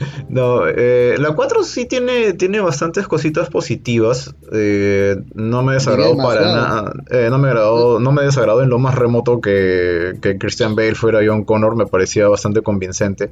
No, 0.28 0.66
eh, 0.66 1.16
la 1.18 1.32
4 1.32 1.64
sí 1.64 1.86
tiene, 1.86 2.32
tiene 2.34 2.60
bastantes 2.60 3.06
cositas 3.06 3.48
positivas. 3.48 4.34
Eh, 4.52 5.16
no 5.34 5.62
me 5.62 5.74
desagradó 5.74 6.16
para 6.16 6.40
nada. 6.42 6.92
Eh, 7.10 7.28
no 7.30 7.38
me 7.38 7.48
agradó, 7.48 8.00
no 8.00 8.12
me 8.12 8.22
desagradó 8.22 8.62
en 8.62 8.70
lo 8.70 8.78
más 8.78 8.94
remoto 8.94 9.40
que, 9.40 10.14
que 10.22 10.38
Christian 10.38 10.74
Bale 10.76 10.94
fuera 10.94 11.20
John 11.26 11.44
Connor. 11.44 11.76
Me 11.76 11.86
parecía 11.86 12.28
bastante 12.28 12.62
convincente. 12.62 13.30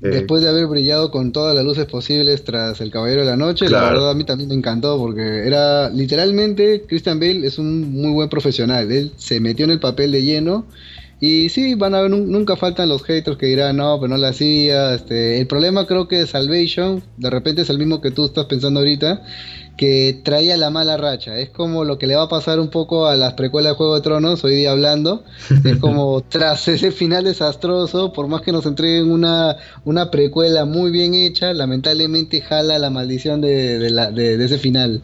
Después 0.00 0.42
de 0.42 0.48
haber 0.48 0.66
brillado 0.66 1.10
con 1.10 1.32
todas 1.32 1.54
las 1.54 1.64
luces 1.64 1.86
posibles 1.86 2.44
tras 2.44 2.80
El 2.80 2.90
Caballero 2.90 3.20
de 3.20 3.26
la 3.26 3.36
Noche, 3.36 3.68
la 3.68 3.82
verdad 3.82 4.10
a 4.10 4.14
mí 4.14 4.24
también 4.24 4.48
me 4.48 4.54
encantó 4.54 4.98
porque 4.98 5.46
era 5.46 5.88
literalmente 5.88 6.84
Christian 6.86 7.18
Bale 7.18 7.46
es 7.46 7.58
un 7.58 7.92
muy 7.92 8.12
buen 8.12 8.28
profesional. 8.28 8.90
Él 8.90 9.12
se 9.16 9.40
metió 9.40 9.64
en 9.64 9.70
el 9.70 9.80
papel 9.80 10.12
de 10.12 10.22
lleno 10.22 10.66
y 11.20 11.50
sí, 11.50 11.74
van 11.74 11.94
a 11.94 12.00
ver, 12.00 12.10
nunca 12.10 12.56
faltan 12.56 12.88
los 12.88 13.02
haters 13.02 13.36
que 13.36 13.44
dirán, 13.44 13.76
no, 13.76 13.98
pero 14.00 14.08
no 14.08 14.16
la 14.16 14.28
hacía. 14.28 14.94
Este, 14.94 15.38
el 15.38 15.46
problema 15.46 15.86
creo 15.86 16.08
que 16.08 16.16
de 16.16 16.26
Salvation, 16.26 17.02
de 17.18 17.28
repente 17.28 17.60
es 17.60 17.68
el 17.68 17.78
mismo 17.78 18.00
que 18.00 18.10
tú 18.10 18.24
estás 18.24 18.46
pensando 18.46 18.80
ahorita, 18.80 19.22
que 19.76 20.22
traía 20.24 20.56
la 20.56 20.70
mala 20.70 20.96
racha. 20.96 21.36
Es 21.36 21.50
como 21.50 21.84
lo 21.84 21.98
que 21.98 22.06
le 22.06 22.16
va 22.16 22.22
a 22.22 22.28
pasar 22.30 22.58
un 22.58 22.70
poco 22.70 23.06
a 23.06 23.16
las 23.16 23.34
precuelas 23.34 23.72
de 23.72 23.76
Juego 23.76 23.96
de 23.96 24.00
Tronos, 24.00 24.42
hoy 24.44 24.54
día 24.56 24.70
hablando. 24.70 25.22
Es 25.62 25.76
como 25.76 26.22
tras 26.28 26.66
ese 26.68 26.90
final 26.90 27.24
desastroso, 27.24 28.14
por 28.14 28.26
más 28.26 28.40
que 28.40 28.52
nos 28.52 28.64
entreguen 28.64 29.10
una, 29.12 29.58
una 29.84 30.10
precuela 30.10 30.64
muy 30.64 30.90
bien 30.90 31.12
hecha, 31.14 31.52
lamentablemente 31.52 32.40
jala 32.40 32.78
la 32.78 32.88
maldición 32.88 33.42
de, 33.42 33.78
de 33.78 34.42
ese 34.42 34.56
final. 34.56 35.02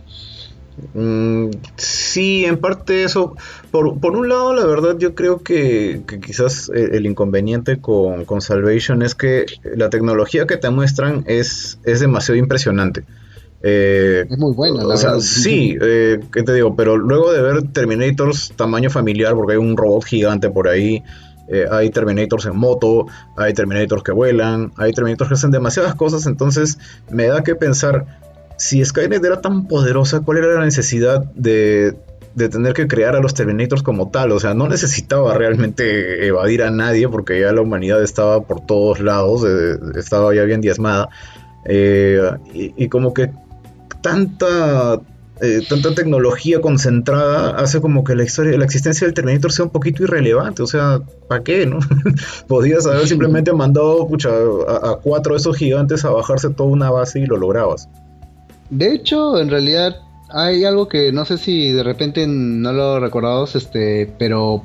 Mm, 0.94 1.50
sí, 1.76 2.44
en 2.44 2.58
parte 2.58 3.04
eso. 3.04 3.34
Por, 3.70 3.98
por, 4.00 4.16
un 4.16 4.28
lado, 4.28 4.54
la 4.54 4.66
verdad, 4.66 4.96
yo 4.98 5.14
creo 5.14 5.42
que, 5.42 6.02
quizás 6.24 6.70
el, 6.74 7.06
inconveniente 7.06 7.80
con, 7.80 8.24
con, 8.24 8.40
Salvation 8.40 9.02
es 9.02 9.14
que 9.14 9.46
la 9.64 9.90
tecnología 9.90 10.46
que 10.46 10.56
te 10.56 10.70
muestran 10.70 11.24
es, 11.26 11.78
es 11.84 12.00
demasiado 12.00 12.38
impresionante. 12.38 13.04
Eh, 13.62 14.26
es 14.30 14.38
muy 14.38 14.52
buena, 14.52 14.84
la 14.84 14.94
verdad. 14.94 15.18
Sí, 15.20 15.76
eh, 15.80 16.20
¿qué 16.32 16.42
te 16.42 16.52
digo? 16.52 16.76
Pero 16.76 16.96
luego 16.96 17.32
de 17.32 17.42
ver 17.42 17.62
Terminators 17.72 18.52
tamaño 18.54 18.90
familiar, 18.90 19.34
porque 19.34 19.54
hay 19.54 19.58
un 19.58 19.76
robot 19.76 20.04
gigante 20.04 20.50
por 20.50 20.68
ahí. 20.68 21.02
Eh, 21.48 21.66
hay 21.70 21.90
Terminators 21.90 22.46
en 22.46 22.56
moto, 22.56 23.06
hay 23.36 23.54
Terminators 23.54 24.02
que 24.02 24.12
vuelan, 24.12 24.72
hay 24.76 24.92
Terminators 24.92 25.28
que 25.28 25.34
hacen 25.34 25.52
demasiadas 25.52 25.94
cosas, 25.94 26.26
entonces 26.26 26.78
me 27.08 27.26
da 27.26 27.44
que 27.44 27.54
pensar, 27.54 28.20
si 28.56 28.84
Skynet 28.84 29.24
era 29.24 29.40
tan 29.40 29.66
poderosa, 29.66 30.20
¿cuál 30.20 30.38
era 30.38 30.54
la 30.54 30.64
necesidad 30.64 31.24
de, 31.34 31.94
tener 32.36 32.72
que 32.74 32.86
crear 32.86 33.16
a 33.16 33.20
los 33.20 33.34
Terminators 33.34 33.82
como 33.82 34.10
tal? 34.10 34.32
O 34.32 34.40
sea, 34.40 34.54
no 34.54 34.68
necesitaba 34.68 35.34
realmente 35.34 36.26
evadir 36.26 36.62
a 36.62 36.70
nadie 36.70 37.08
porque 37.08 37.40
ya 37.40 37.52
la 37.52 37.60
humanidad 37.60 38.02
estaba 38.02 38.42
por 38.42 38.64
todos 38.64 39.00
lados, 39.00 39.44
eh, 39.46 39.78
estaba 39.98 40.34
ya 40.34 40.44
bien 40.44 40.60
diezmada. 40.60 41.08
Eh, 41.64 42.20
y, 42.54 42.88
como 42.88 43.12
que 43.12 43.30
tanta 44.00 45.00
eh, 45.40 45.62
tanta 45.68 45.94
tecnología 45.94 46.60
concentrada 46.60 47.56
hace 47.56 47.80
como 47.80 48.04
que 48.04 48.14
la 48.14 48.22
historia, 48.22 48.56
la 48.56 48.64
existencia 48.64 49.04
del 49.04 49.14
Terminator 49.14 49.52
sea 49.52 49.64
un 49.66 49.70
poquito 49.70 50.04
irrelevante. 50.04 50.62
O 50.62 50.66
sea, 50.66 51.00
¿para 51.28 51.42
qué? 51.42 51.66
no? 51.66 51.80
Podías 52.48 52.86
haber 52.86 53.06
simplemente 53.08 53.52
mandado 53.52 54.08
a, 54.68 54.92
a, 54.92 54.96
cuatro 54.96 55.34
de 55.34 55.40
esos 55.40 55.56
gigantes 55.56 56.04
a 56.04 56.10
bajarse 56.10 56.50
toda 56.50 56.70
una 56.70 56.90
base 56.90 57.18
y 57.18 57.26
lo 57.26 57.36
lograbas. 57.36 57.88
De 58.70 58.94
hecho, 58.94 59.40
en 59.40 59.48
realidad 59.48 60.00
hay 60.28 60.64
algo 60.64 60.88
que 60.88 61.12
no 61.12 61.24
sé 61.24 61.38
si 61.38 61.72
de 61.72 61.82
repente 61.82 62.26
no 62.26 62.72
lo 62.72 62.98
recordamos, 62.98 63.54
este, 63.54 64.12
pero 64.18 64.64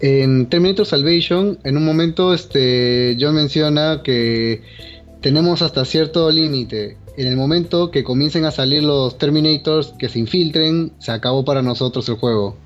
en 0.00 0.46
Terminator 0.46 0.86
Salvation, 0.86 1.58
en 1.64 1.76
un 1.76 1.84
momento, 1.84 2.34
este, 2.34 3.16
John 3.18 3.34
menciona 3.34 4.02
que 4.04 4.62
tenemos 5.20 5.62
hasta 5.62 5.84
cierto 5.84 6.30
límite. 6.30 6.98
En 7.16 7.26
el 7.26 7.36
momento 7.36 7.90
que 7.90 8.04
comiencen 8.04 8.44
a 8.44 8.50
salir 8.50 8.82
los 8.82 9.16
Terminators 9.18 9.94
que 9.98 10.08
se 10.08 10.18
infiltren, 10.18 10.92
se 10.98 11.12
acabó 11.12 11.44
para 11.44 11.62
nosotros 11.62 12.08
el 12.08 12.16
juego. 12.16 12.56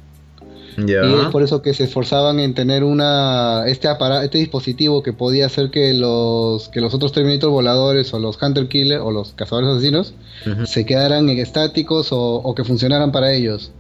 Y 0.86 0.92
es 0.92 1.26
por 1.32 1.42
eso 1.42 1.60
que 1.60 1.74
se 1.74 1.84
esforzaban 1.84 2.38
en 2.38 2.54
tener 2.54 2.84
una 2.84 3.64
este 3.66 3.88
este 4.22 4.38
dispositivo 4.38 5.02
que 5.02 5.12
podía 5.12 5.46
hacer 5.46 5.70
que 5.70 5.92
los 5.92 6.68
que 6.68 6.80
los 6.80 6.94
otros 6.94 7.12
Terminator 7.12 7.50
voladores 7.50 8.14
o 8.14 8.18
los 8.20 8.40
Hunter 8.40 8.68
Killer 8.68 9.00
o 9.00 9.10
los 9.10 9.32
cazadores 9.32 9.70
asesinos 9.70 10.14
se 10.66 10.86
quedaran 10.86 11.28
estáticos 11.30 12.08
o, 12.12 12.54
que 12.54 12.64
funcionaran 12.64 13.10
para 13.10 13.32
ellos. 13.32 13.72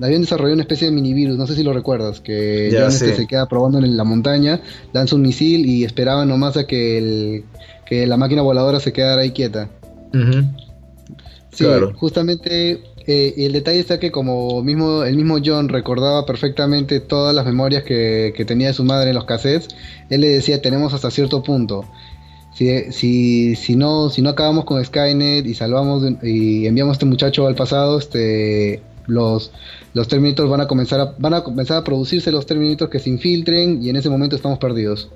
Habían 0.00 0.20
desarrollado 0.20 0.54
una 0.54 0.62
especie 0.62 0.86
de 0.86 0.94
mini 0.94 1.12
virus, 1.12 1.36
no 1.36 1.46
sé 1.46 1.56
si 1.56 1.64
lo 1.64 1.72
recuerdas, 1.72 2.20
que 2.20 2.70
ya 2.72 2.86
este 2.86 3.14
se 3.14 3.26
queda 3.26 3.46
probando 3.46 3.78
en 3.78 3.96
la 3.96 4.04
montaña, 4.04 4.60
lanza 4.92 5.16
un 5.16 5.22
misil 5.22 5.66
y 5.66 5.84
esperaban 5.84 6.28
nomás 6.28 6.56
a 6.56 6.66
que 6.66 6.98
el, 6.98 7.44
que 7.84 8.06
la 8.06 8.16
máquina 8.16 8.42
voladora 8.42 8.78
se 8.78 8.92
quedara 8.92 9.22
ahí 9.22 9.32
quieta. 9.32 9.68
Sí, 11.52 11.64
justamente 11.96 12.82
eh, 13.10 13.32
y 13.38 13.46
el 13.46 13.54
detalle 13.54 13.80
está 13.80 13.98
que 13.98 14.12
como 14.12 14.62
mismo 14.62 15.02
el 15.02 15.16
mismo 15.16 15.38
John 15.42 15.70
recordaba 15.70 16.26
perfectamente 16.26 17.00
todas 17.00 17.34
las 17.34 17.46
memorias 17.46 17.82
que, 17.82 18.44
tenía 18.46 18.68
de 18.68 18.74
su 18.74 18.84
madre 18.84 19.08
en 19.08 19.14
los 19.14 19.24
cassettes, 19.24 19.68
él 20.10 20.20
le 20.20 20.28
decía 20.28 20.60
tenemos 20.60 20.92
hasta 20.92 21.10
cierto 21.10 21.42
punto. 21.42 21.86
Si, 22.52 22.92
si, 22.92 23.56
si, 23.56 23.76
no, 23.76 24.10
si 24.10 24.20
no 24.20 24.28
acabamos 24.28 24.66
con 24.66 24.84
Skynet 24.84 25.46
y 25.46 25.54
salvamos 25.54 26.04
y 26.22 26.66
enviamos 26.66 26.92
a 26.92 26.96
este 26.96 27.06
muchacho 27.06 27.46
al 27.46 27.54
pasado, 27.54 27.98
este 27.98 28.82
los, 29.06 29.52
los 29.94 30.06
Terminators 30.06 30.50
van 30.50 30.60
a 30.60 30.66
comenzar 30.66 31.00
a, 31.00 31.14
van 31.18 31.32
a 31.32 31.40
comenzar 31.40 31.78
a 31.78 31.84
producirse 31.84 32.30
los 32.30 32.44
Terminators 32.44 32.90
que 32.90 32.98
se 32.98 33.08
infiltren 33.08 33.82
y 33.82 33.88
en 33.88 33.96
ese 33.96 34.10
momento 34.10 34.36
estamos 34.36 34.58
perdidos. 34.58 35.10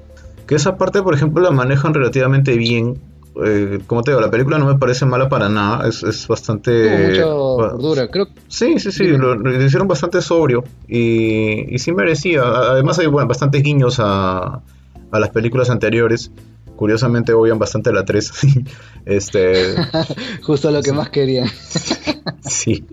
Que 0.47 0.55
esa 0.55 0.79
parte, 0.79 1.03
por 1.03 1.15
ejemplo, 1.15 1.43
la 1.43 1.51
manejan 1.51 1.93
relativamente 1.93 2.57
bien 2.57 2.97
eh, 3.45 3.81
como 3.87 4.03
te 4.03 4.11
digo, 4.11 4.21
la 4.21 4.31
película 4.31 4.59
no 4.59 4.67
me 4.67 4.79
parece 4.79 5.07
mala 5.07 5.29
para 5.29 5.49
nada, 5.49 5.89
es, 5.89 6.03
es 6.03 6.29
bastante... 6.29 7.25
mucha 7.81 8.09
creo. 8.09 8.29
Sí, 8.49 8.79
sí, 8.79 8.93
sí, 8.93 9.05
lo, 9.05 9.65
hicieron 9.65 9.89
bastante 9.89 10.21
sobrio 10.21 10.65
y, 10.87 11.75
y 11.75 11.79
sí 11.79 11.93
merecía. 11.93 12.43
Además 12.43 12.99
hay 12.99 13.07
bueno, 13.07 13.29
bastantes 13.29 13.63
guiños 13.63 13.99
a, 14.01 14.61
a 15.11 15.21
las 15.21 15.31
películas 15.31 15.71
anteriores. 15.71 16.31
Curiosamente 16.77 17.33
obvian 17.33 17.59
bastante 17.59 17.93
la 17.93 18.05
3. 18.05 18.33
este, 19.07 19.75
Justo 20.43 20.71
lo 20.71 20.83
que 20.83 20.93
más 20.93 21.11
quería. 21.11 21.47
sí, 22.43 22.85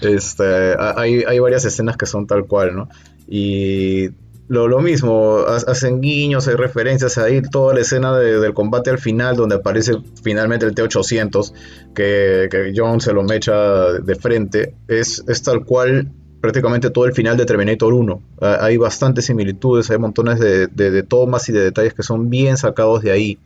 este, 0.00 0.76
hay, 0.78 1.24
hay 1.24 1.38
varias 1.40 1.64
escenas 1.64 1.96
que 1.96 2.06
son 2.06 2.26
tal 2.26 2.46
cual, 2.46 2.76
¿no? 2.76 2.88
Y 3.26 4.10
lo, 4.48 4.68
lo 4.68 4.80
mismo, 4.80 5.38
hacen 5.46 6.00
guiños, 6.00 6.46
hay 6.48 6.54
referencias 6.56 7.16
ahí, 7.18 7.40
toda 7.42 7.74
la 7.74 7.80
escena 7.80 8.16
del 8.18 8.52
combate 8.52 8.90
al 8.90 8.98
final, 8.98 9.36
donde 9.36 9.56
aparece 9.56 9.94
finalmente 10.22 10.66
el 10.66 10.74
T-800, 10.74 11.52
que, 11.94 12.48
que, 12.50 12.72
John 12.76 13.00
se 13.00 13.12
lo 13.12 13.22
mecha 13.22 13.92
de 13.92 14.14
frente, 14.16 14.74
es, 14.88 15.24
es 15.26 15.42
tal 15.42 15.64
cual 15.64 16.10
prácticamente 16.44 16.90
todo 16.90 17.06
el 17.06 17.14
final 17.14 17.38
de 17.38 17.46
Terminator 17.46 17.94
1. 17.94 18.22
Hay 18.60 18.76
bastantes 18.76 19.24
similitudes, 19.24 19.90
hay 19.90 19.96
montones 19.96 20.38
de, 20.38 20.66
de, 20.66 21.02
tomas 21.02 21.48
y 21.48 21.52
de 21.52 21.60
detalles 21.60 21.94
que 21.94 22.02
son 22.02 22.28
bien 22.28 22.58
sacados 22.58 23.02
de 23.02 23.12
ahí. 23.12 23.38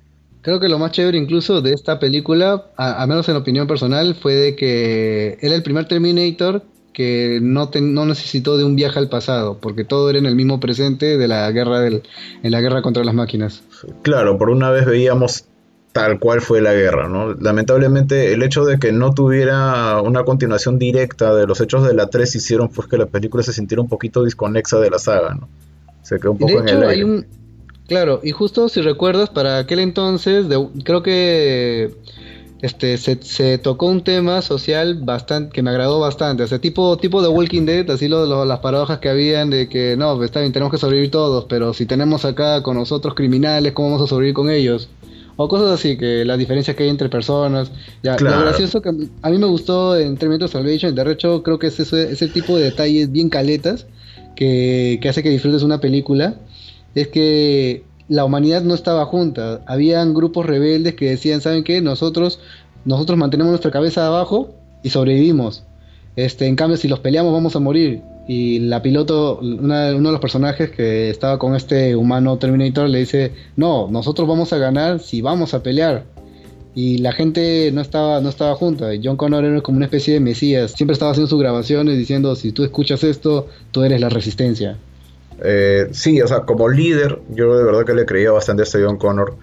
Creo 0.43 0.59
que 0.59 0.69
lo 0.69 0.81
más 0.81 0.91
chévere 0.91 1.17
incluso 1.17 1.61
de 1.61 1.75
esta 1.75 2.01
película, 2.01 2.73
a, 2.77 3.07
menos 3.07 3.29
en 3.29 3.37
opinión 3.37 3.69
personal, 3.69 4.17
fue 4.17 4.35
de 4.35 4.57
que 4.57 5.39
era 5.41 5.55
el 5.55 5.63
primer 5.63 5.87
Terminator 5.87 6.65
que 6.99 7.39
no, 7.41 7.71
no 7.81 8.07
necesitó 8.07 8.59
de 8.59 8.65
un 8.65 8.75
viaje 8.75 8.99
al 8.99 9.09
pasado, 9.09 9.59
porque 9.61 9.85
todo 9.85 10.11
era 10.11 10.19
en 10.19 10.27
el 10.27 10.35
mismo 10.35 10.59
presente 10.59 11.17
de 11.17 11.29
la 11.29 11.49
guerra 11.53 11.79
del, 11.79 12.03
en 12.43 12.51
la 12.51 12.61
guerra 12.61 12.83
contra 12.83 13.05
las 13.05 13.15
máquinas. 13.15 13.63
Claro, 14.03 14.37
por 14.37 14.51
una 14.51 14.73
vez 14.73 14.85
veíamos 14.85 15.45
tal 15.93 16.19
cual 16.19 16.41
fue 16.41 16.61
la 16.61 16.73
guerra, 16.73 17.09
¿no? 17.09 17.35
Lamentablemente 17.35 18.33
el 18.33 18.43
hecho 18.43 18.65
de 18.65 18.81
que 18.81 18.91
no 18.91 19.15
tuviera 19.15 20.03
una 20.03 20.25
continuación 20.25 20.81
directa 20.81 21.33
de 21.37 21.47
los 21.47 21.61
hechos 21.61 21.87
de 21.87 21.95
la 21.95 22.09
3 22.09 22.35
hicieron 22.35 22.69
pues 22.69 22.89
que 22.89 22.99
la 22.99 23.07
película 23.07 23.45
se 23.45 23.53
sintiera 23.53 23.81
un 23.81 23.89
poquito 23.89 24.25
desconexa 24.25 24.81
de 24.81 24.91
la 24.91 24.99
saga, 24.99 25.35
¿no? 25.35 25.49
Se 26.03 26.19
quedó 26.19 26.33
un 26.33 26.39
poco 26.39 26.59
en 26.63 26.69
el 26.69 26.83
aire. 26.83 27.27
Claro, 27.87 28.19
y 28.25 28.33
justo 28.33 28.69
si 28.69 28.81
recuerdas, 28.81 29.31
para 29.31 29.59
aquel 29.59 29.79
entonces, 29.79 30.47
creo 30.83 31.05
que 31.05 31.95
este 32.61 32.97
se, 32.97 33.59
tocó 33.59 33.87
un 33.87 34.03
tema 34.03 34.43
social 34.43 34.95
bastante 35.01 35.53
que 35.53 35.63
me 35.63 35.71
agradó 35.71 36.01
bastante, 36.01 36.43
o 36.43 36.47
sea, 36.47 36.59
tipo 36.59 36.97
tipo 36.97 37.23
de 37.23 37.29
Walking 37.29 37.67
Dead, 37.67 37.89
así 37.91 38.09
lo, 38.09 38.45
las 38.45 38.59
paradojas 38.59 38.99
que 38.99 39.09
habían 39.09 39.51
de 39.51 39.69
que 39.69 39.97
no, 39.97 40.23
está 40.25 40.41
bien, 40.41 40.53
tenemos 40.53 40.73
que 40.73 40.79
sobrevivir 40.79 41.11
todos, 41.11 41.45
pero 41.45 41.73
si 41.73 41.87
tenemos 41.87 42.25
acá 42.25 42.63
con 42.63 42.77
nosotros 42.77 43.15
criminales, 43.15 43.73
¿cómo 43.73 43.91
vamos 43.91 44.03
a 44.05 44.09
sobrevivir 44.09 44.35
con 44.35 44.51
ellos? 44.51 44.89
O 45.37 45.47
cosas 45.47 45.71
así, 45.71 45.97
que 45.97 46.25
las 46.25 46.37
diferencias 46.37 46.77
que 46.77 46.83
hay 46.83 46.89
entre 46.89 47.09
personas. 47.09 47.71
Ya, 48.03 48.17
Lo 48.19 48.41
gracioso 48.41 48.83
que 48.83 48.89
a 48.89 49.31
mí 49.31 49.39
me 49.39 49.47
gustó 49.47 49.97
en 49.97 50.17
Terminator 50.17 50.49
Salvation, 50.49 50.97
de 50.97 51.13
hecho 51.13 51.45
creo 51.45 51.61
que 51.61 51.69
es 51.69 51.79
ese, 51.79 52.11
ese 52.11 52.27
tipo 52.27 52.57
de 52.57 52.65
detalles 52.65 53.13
bien 53.13 53.29
caletas 53.29 53.87
que, 54.35 54.99
que 55.01 55.09
hace 55.09 55.23
que 55.23 55.31
disfrutes 55.31 55.63
una 55.63 55.81
película, 55.81 56.41
es 56.97 57.07
que 57.07 57.85
la 58.09 58.25
humanidad 58.25 58.63
no 58.63 58.75
estaba 58.75 59.05
junta. 59.07 59.61
Habían 59.67 60.15
grupos 60.15 60.47
rebeldes 60.47 60.95
que 60.95 61.11
decían, 61.11 61.41
¿saben 61.41 61.65
qué? 61.65 61.81
Nosotros, 61.81 62.41
nosotros 62.85 63.19
mantenemos 63.19 63.51
nuestra 63.51 63.71
cabeza 63.71 64.07
abajo 64.07 64.55
y 64.83 64.91
sobrevivimos. 64.91 65.65
Este, 66.17 66.47
en 66.47 66.57
cambio, 66.57 66.77
si 66.77 66.89
los 66.89 67.01
peleamos 67.01 67.33
vamos 67.33 67.55
a 67.55 67.61
morir. 67.61 68.03
Y 68.27 68.59
la 68.61 68.83
piloto, 68.83 69.39
uno 69.41 69.75
de 69.79 70.01
los 70.01 70.21
personajes 70.21 70.71
que 70.71 71.09
estaba 71.11 71.39
con 71.39 71.55
este 71.55 71.97
humano 71.97 72.37
Terminator 72.39 72.89
le 72.89 72.99
dice, 72.99 73.33
no, 73.57 73.89
nosotros 73.91 74.29
vamos 74.29 74.53
a 74.53 74.59
ganar 74.59 75.01
si 75.01 75.23
vamos 75.23 75.55
a 75.55 75.63
pelear. 75.63 76.05
Y 76.75 76.99
la 76.99 77.13
gente 77.13 77.71
no 77.73 77.81
estaba, 77.81 78.21
no 78.21 78.29
estaba 78.29 78.55
junta. 78.55 78.91
John 79.03 79.17
Connor 79.17 79.45
era 79.45 79.61
como 79.63 79.77
una 79.77 79.87
especie 79.87 80.15
de 80.15 80.21
mesías. 80.21 80.73
Siempre 80.73 80.93
estaba 80.93 81.13
haciendo 81.13 81.29
sus 81.29 81.41
grabaciones 81.41 81.97
diciendo, 81.97 82.37
si 82.37 82.53
tú 82.53 82.65
escuchas 82.65 83.03
esto, 83.03 83.49
tú 83.71 83.83
eres 83.83 84.01
la 84.01 84.09
resistencia. 84.09 84.77
Eh, 85.43 85.89
sí, 85.93 86.21
o 86.21 86.27
sea, 86.27 86.41
como 86.41 86.69
líder, 86.69 87.21
yo 87.31 87.57
de 87.57 87.65
verdad 87.65 87.85
que 87.85 87.95
le 87.95 88.07
creía 88.07 88.33
bastante 88.33 88.63
a 88.63 88.65
este 88.65 88.85
John 88.85 88.99
Connor. 88.99 89.37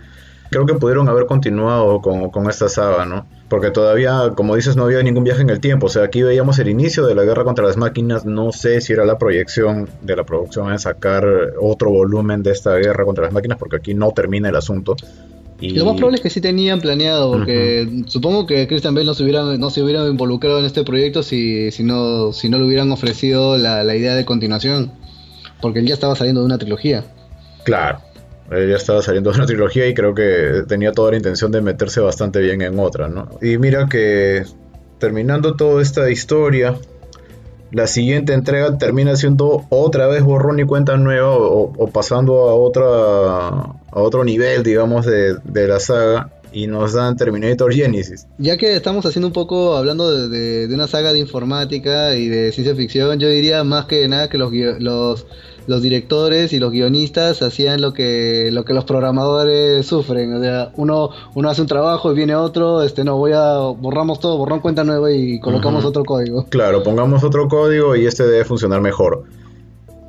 Creo 0.49 0.65
que 0.65 0.75
pudieron 0.75 1.09
haber 1.09 1.25
continuado 1.25 2.01
con, 2.01 2.29
con, 2.29 2.49
esta 2.49 2.69
saga, 2.69 3.05
¿no? 3.05 3.27
Porque 3.49 3.71
todavía, 3.71 4.31
como 4.35 4.55
dices, 4.55 4.75
no 4.75 4.83
había 4.83 5.01
ningún 5.01 5.23
viaje 5.23 5.41
en 5.41 5.49
el 5.49 5.59
tiempo. 5.59 5.87
O 5.87 5.89
sea, 5.89 6.03
aquí 6.03 6.21
veíamos 6.21 6.59
el 6.59 6.69
inicio 6.69 7.05
de 7.05 7.15
la 7.15 7.23
guerra 7.23 7.43
contra 7.43 7.65
las 7.65 7.77
máquinas. 7.77 8.25
No 8.25 8.51
sé 8.51 8.79
si 8.79 8.93
era 8.93 9.05
la 9.05 9.17
proyección 9.17 9.89
de 10.01 10.15
la 10.15 10.23
producción 10.23 10.71
en 10.71 10.79
sacar 10.79 11.25
otro 11.59 11.89
volumen 11.89 12.43
de 12.43 12.51
esta 12.51 12.75
guerra 12.75 13.05
contra 13.05 13.25
las 13.25 13.33
máquinas, 13.33 13.57
porque 13.57 13.77
aquí 13.77 13.93
no 13.93 14.11
termina 14.11 14.49
el 14.49 14.55
asunto. 14.55 14.95
Y... 15.59 15.71
Lo 15.71 15.85
más 15.85 15.95
probable 15.95 16.17
es 16.17 16.21
que 16.21 16.29
sí 16.29 16.41
tenían 16.41 16.79
planeado, 16.79 17.31
porque 17.31 18.03
supongo 18.07 18.45
que 18.45 18.67
Christian 18.67 18.93
Bale 18.93 19.05
no 19.05 19.13
se 19.13 19.23
hubiera, 19.23 19.43
no 19.57 19.69
se 19.69 19.81
hubiera 19.81 20.05
involucrado 20.05 20.59
en 20.59 20.65
este 20.65 20.83
proyecto 20.83 21.23
si, 21.23 21.71
si, 21.71 21.83
no, 21.83 22.33
si 22.33 22.49
no 22.49 22.59
le 22.59 22.65
hubieran 22.65 22.91
ofrecido 22.91 23.57
la, 23.57 23.83
la 23.83 23.95
idea 23.95 24.15
de 24.15 24.25
continuación 24.25 24.91
porque 25.61 25.79
él 25.79 25.87
ya 25.87 25.93
estaba 25.93 26.15
saliendo 26.15 26.41
de 26.41 26.45
una 26.45 26.57
trilogía. 26.57 27.03
Claro, 27.63 27.99
él 28.51 28.69
ya 28.69 28.75
estaba 28.75 29.01
saliendo 29.01 29.31
de 29.31 29.37
una 29.37 29.45
trilogía 29.45 29.87
y 29.87 29.93
creo 29.93 30.13
que 30.13 30.63
tenía 30.67 30.91
toda 30.91 31.11
la 31.11 31.17
intención 31.17 31.51
de 31.51 31.61
meterse 31.61 31.99
bastante 31.99 32.39
bien 32.39 32.61
en 32.61 32.79
otra, 32.79 33.07
¿no? 33.07 33.29
Y 33.41 33.57
mira 33.57 33.87
que 33.87 34.43
terminando 34.99 35.55
toda 35.55 35.81
esta 35.81 36.09
historia, 36.09 36.75
la 37.71 37.87
siguiente 37.87 38.33
entrega 38.33 38.77
termina 38.77 39.15
siendo 39.15 39.65
otra 39.69 40.07
vez 40.07 40.23
borrón 40.23 40.59
y 40.59 40.65
cuenta 40.65 40.97
nueva 40.97 41.31
o, 41.31 41.89
pasando 41.91 42.49
a 42.49 42.55
otra 42.55 42.87
a 42.87 43.99
otro 43.99 44.23
nivel, 44.23 44.63
digamos, 44.63 45.05
de, 45.05 45.35
de 45.43 45.67
la 45.67 45.79
saga 45.79 46.29
y 46.55 46.67
nos 46.67 46.93
dan 46.93 47.17
Terminator 47.17 47.73
Genesis. 47.73 48.27
Ya 48.37 48.55
que 48.55 48.77
estamos 48.77 49.05
haciendo 49.05 49.27
un 49.27 49.33
poco, 49.33 49.75
hablando 49.75 50.29
de, 50.29 50.69
una 50.73 50.87
saga 50.87 51.11
de 51.11 51.19
informática 51.19 52.15
y 52.15 52.29
de 52.29 52.53
ciencia 52.53 52.73
ficción, 52.73 53.19
yo 53.19 53.27
diría 53.27 53.65
más 53.65 53.87
que 53.87 54.07
nada 54.07 54.29
que 54.29 54.37
los, 54.37 54.53
los, 54.79 55.27
los 55.67 55.81
directores 55.81 56.53
y 56.53 56.59
los 56.59 56.71
guionistas 56.71 57.41
hacían 57.41 57.81
lo 57.81 57.91
que, 57.91 58.51
lo 58.53 58.63
que 58.63 58.73
los 58.73 58.85
programadores 58.85 59.85
sufren. 59.85 60.33
O 60.33 60.41
sea, 60.41 60.71
uno, 60.77 61.09
uno 61.33 61.49
hace 61.49 61.61
un 61.61 61.67
trabajo 61.67 62.13
y 62.13 62.15
viene 62.15 62.35
otro, 62.35 62.83
este 62.83 63.03
no, 63.03 63.17
voy 63.17 63.33
a, 63.33 63.57
borramos 63.57 64.21
todo, 64.21 64.37
borrón 64.37 64.61
cuenta 64.61 64.85
nueva 64.85 65.11
y 65.11 65.41
colocamos 65.41 65.83
otro 65.83 66.05
código. 66.05 66.45
Claro, 66.45 66.83
pongamos 66.83 67.25
otro 67.25 67.49
código 67.49 67.97
y 67.97 68.05
este 68.05 68.25
debe 68.25 68.45
funcionar 68.45 68.79
mejor. 68.79 69.25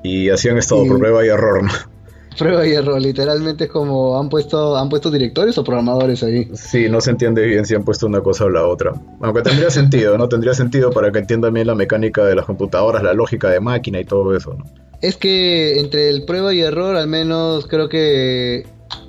Y 0.04 0.30
así 0.30 0.48
han 0.48 0.58
estado 0.58 0.86
por 0.86 1.00
prueba 1.00 1.26
y 1.26 1.28
error, 1.28 1.64
¿no? 1.64 1.95
Prueba 2.36 2.66
y 2.66 2.72
error, 2.72 3.00
literalmente 3.00 3.64
es 3.64 3.70
como 3.70 4.18
han 4.18 4.28
puesto, 4.28 4.76
han 4.76 4.88
puesto 4.88 5.10
directores 5.10 5.56
o 5.58 5.64
programadores 5.64 6.22
ahí. 6.22 6.48
Sí, 6.54 6.88
no 6.88 7.00
se 7.00 7.10
entiende 7.10 7.44
bien 7.46 7.64
si 7.64 7.74
han 7.74 7.84
puesto 7.84 8.06
una 8.06 8.20
cosa 8.20 8.44
o 8.44 8.50
la 8.50 8.66
otra. 8.66 8.92
Aunque 9.20 9.42
tendría 9.42 9.70
sentido, 9.70 10.16
¿no? 10.18 10.28
Tendría 10.28 10.54
sentido 10.54 10.90
para 10.90 11.10
que 11.10 11.18
entiendan 11.18 11.54
bien 11.54 11.66
la 11.66 11.74
mecánica 11.74 12.24
de 12.24 12.34
las 12.34 12.46
computadoras, 12.46 13.02
la 13.02 13.14
lógica 13.14 13.50
de 13.50 13.60
máquina 13.60 14.00
y 14.00 14.04
todo 14.04 14.36
eso, 14.36 14.54
¿no? 14.54 14.64
Es 15.02 15.16
que 15.16 15.78
entre 15.78 16.08
el 16.08 16.24
prueba 16.24 16.54
y 16.54 16.60
error, 16.60 16.96
al 16.96 17.08
menos 17.08 17.66
creo 17.66 17.88
que 17.88 18.66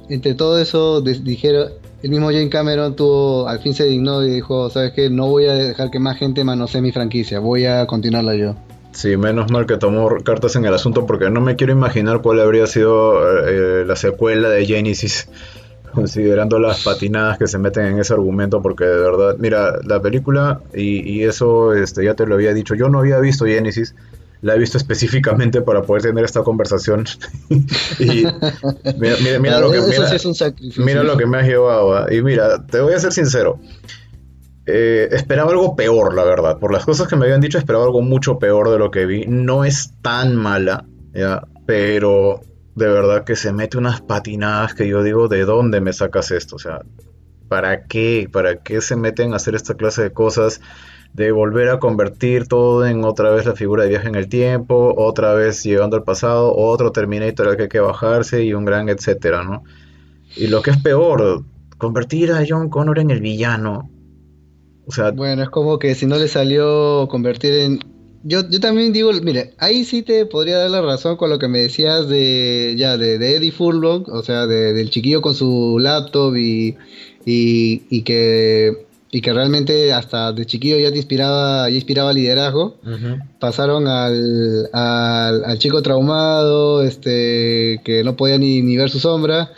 entre 0.10 0.34
todo 0.34 0.60
eso 0.60 1.02
dijeron, 1.02 1.72
el 2.04 2.10
mismo 2.10 2.28
Jane 2.28 2.50
Cameron 2.50 2.96
tuvo, 2.96 3.48
al 3.48 3.60
fin 3.60 3.74
se 3.74 3.86
dignó 3.86 4.24
y 4.24 4.30
dijo, 4.30 4.70
¿sabes 4.70 4.92
qué? 4.94 5.10
No 5.10 5.28
voy 5.28 5.46
a 5.46 5.54
dejar 5.54 5.90
que 5.90 6.00
más 6.00 6.18
gente 6.18 6.44
manosee 6.44 6.82
mi 6.82 6.92
franquicia, 6.92 7.40
voy 7.40 7.66
a 7.66 7.88
continuarla 7.88 8.36
yo. 8.36 8.56
Sí, 8.98 9.16
menos 9.16 9.52
mal 9.52 9.68
que 9.68 9.78
tomó 9.78 10.10
cartas 10.24 10.56
en 10.56 10.66
el 10.66 10.74
asunto 10.74 11.06
porque 11.06 11.30
no 11.30 11.40
me 11.40 11.56
quiero 11.56 11.72
imaginar 11.72 12.24
cuál 12.24 12.40
habría 12.40 12.66
sido 12.66 13.48
eh, 13.48 13.86
la 13.86 13.96
secuela 13.96 14.50
de 14.50 14.66
Genesis, 14.66 15.30
considerando 15.94 16.58
las 16.58 16.84
patinadas 16.84 17.38
que 17.38 17.46
se 17.46 17.60
meten 17.60 17.86
en 17.86 18.00
ese 18.00 18.16
argumento, 18.16 18.60
porque 18.60 18.86
de 18.86 19.00
verdad, 19.00 19.36
mira, 19.38 19.74
la 19.84 20.02
película, 20.02 20.62
y, 20.74 21.22
eso 21.22 21.76
este, 21.76 22.06
ya 22.06 22.16
te 22.16 22.26
lo 22.26 22.34
había 22.34 22.56
dicho, 22.56 22.74
yo 22.74 22.90
no 22.90 22.98
había 22.98 23.20
visto 23.20 23.46
Genesis, 23.46 23.94
la 24.42 24.56
he 24.56 24.58
visto 24.58 24.80
específicamente 24.80 25.62
para 25.62 25.84
poder 25.84 26.02
tener 26.02 26.26
esta 26.26 26.42
conversación. 26.42 27.06
y 28.00 28.26
mira, 28.98 29.60
lo 29.60 29.70
que, 29.72 29.80
mira, 30.78 31.04
lo 31.04 31.18
que 31.18 31.28
me 31.28 31.38
has 31.38 31.46
llevado. 31.46 32.12
Y 32.12 32.24
mira, 32.24 32.66
te 32.66 32.80
voy 32.80 32.94
a 32.94 33.00
ser 33.00 33.14
sincero. 33.14 33.60
Eh, 34.70 35.08
esperaba 35.12 35.52
algo 35.52 35.76
peor, 35.76 36.14
la 36.14 36.26
verdad. 36.26 36.60
Por 36.60 36.74
las 36.74 36.86
cosas 36.86 37.08
que 37.08 37.16
me 37.16 37.26
habían 37.26 37.40
dicho, 37.40 37.58
esperaba 37.58 37.86
algo 37.86 38.02
mucho 38.02 38.38
peor 38.38 38.70
de 38.70 38.78
lo 38.78 38.92
que 38.92 39.06
vi. 39.06 39.26
No 39.26 39.64
es 39.64 39.94
tan 40.02 40.36
mala, 40.36 40.86
¿ya? 41.14 41.42
pero 41.68 42.42
de 42.76 42.88
verdad 42.88 43.24
que 43.24 43.36
se 43.36 43.54
mete 43.54 43.78
unas 43.78 44.02
patinadas 44.02 44.74
que 44.74 44.88
yo 44.88 45.04
digo, 45.04 45.28
¿de 45.28 45.46
dónde 45.46 45.82
me 45.82 45.94
sacas 45.94 46.32
esto? 46.32 46.56
O 46.56 46.60
sea, 46.60 46.82
¿para 47.48 47.86
qué? 47.86 48.28
¿Para 48.32 48.64
qué 48.64 48.82
se 48.82 48.96
meten 48.96 49.34
a 49.34 49.36
hacer 49.36 49.54
esta 49.54 49.76
clase 49.76 50.02
de 50.02 50.12
cosas? 50.12 50.62
De 51.14 51.32
volver 51.32 51.70
a 51.70 51.80
convertir 51.80 52.48
todo 52.48 52.86
en 52.86 53.04
otra 53.04 53.32
vez 53.32 53.46
la 53.46 53.54
figura 53.54 53.84
de 53.84 53.90
viaje 53.90 54.08
en 54.08 54.16
el 54.16 54.30
tiempo, 54.30 54.94
otra 54.98 55.34
vez 55.34 55.64
llegando 55.64 55.98
al 55.98 56.04
pasado, 56.04 56.54
otro 56.56 56.92
Terminator 56.92 57.48
al 57.48 57.58
que 57.58 57.64
hay 57.64 57.70
que 57.70 57.80
bajarse 57.80 58.44
y 58.44 58.54
un 58.54 58.66
gran 58.66 58.90
etcétera, 58.90 59.44
¿no? 59.44 59.64
Y 60.36 60.48
lo 60.48 60.62
que 60.62 60.72
es 60.72 60.78
peor, 60.78 61.44
convertir 61.78 62.32
a 62.32 62.44
John 62.48 62.70
Connor 62.70 63.00
en 63.00 63.12
el 63.12 63.22
villano 63.22 63.90
bueno, 65.16 65.44
es 65.44 65.50
como 65.50 65.80
que 65.80 65.96
si 65.96 66.06
no 66.06 66.18
le 66.18 66.28
salió 66.28 67.08
convertir 67.10 67.54
en... 67.54 67.80
Yo, 68.24 68.50
yo 68.50 68.60
también 68.60 68.92
digo, 68.94 69.12
mire, 69.22 69.54
ahí 69.58 69.86
sí 69.86 70.02
te 70.02 70.26
podría 70.26 70.58
dar 70.58 70.72
la 70.72 70.82
razón 70.82 71.18
con 71.18 71.30
lo 71.30 71.40
que 71.40 71.48
me 71.48 71.60
decías 71.60 72.10
de 72.10 72.76
ya 72.78 72.98
de, 72.98 73.16
Eddie 73.16 73.52
Furlong, 73.52 74.06
o 74.10 74.22
sea, 74.22 74.48
del 74.48 74.90
chiquillo 74.90 75.22
con 75.22 75.34
su 75.34 75.78
laptop 75.80 76.36
y, 76.36 76.76
y, 77.26 78.02
que 78.02 78.86
y 79.12 79.22
que 79.22 79.34
realmente 79.34 79.94
hasta 79.94 80.34
de 80.34 80.46
chiquillo 80.46 80.78
ya 80.78 80.92
te 80.92 80.98
inspiraba, 80.98 81.70
ya 81.70 81.76
inspiraba 81.76 82.12
liderazgo. 82.12 82.76
Pasaron 83.40 83.88
al, 83.88 84.70
al, 84.74 85.46
al, 85.46 85.60
chico 85.60 85.82
traumado, 85.82 86.84
este, 86.84 87.80
que 87.86 88.04
no 88.04 88.18
podía 88.18 88.38
ni, 88.38 88.62
ni 88.62 88.76
ver 88.76 88.90
su 88.90 89.00
sombra. 89.00 89.52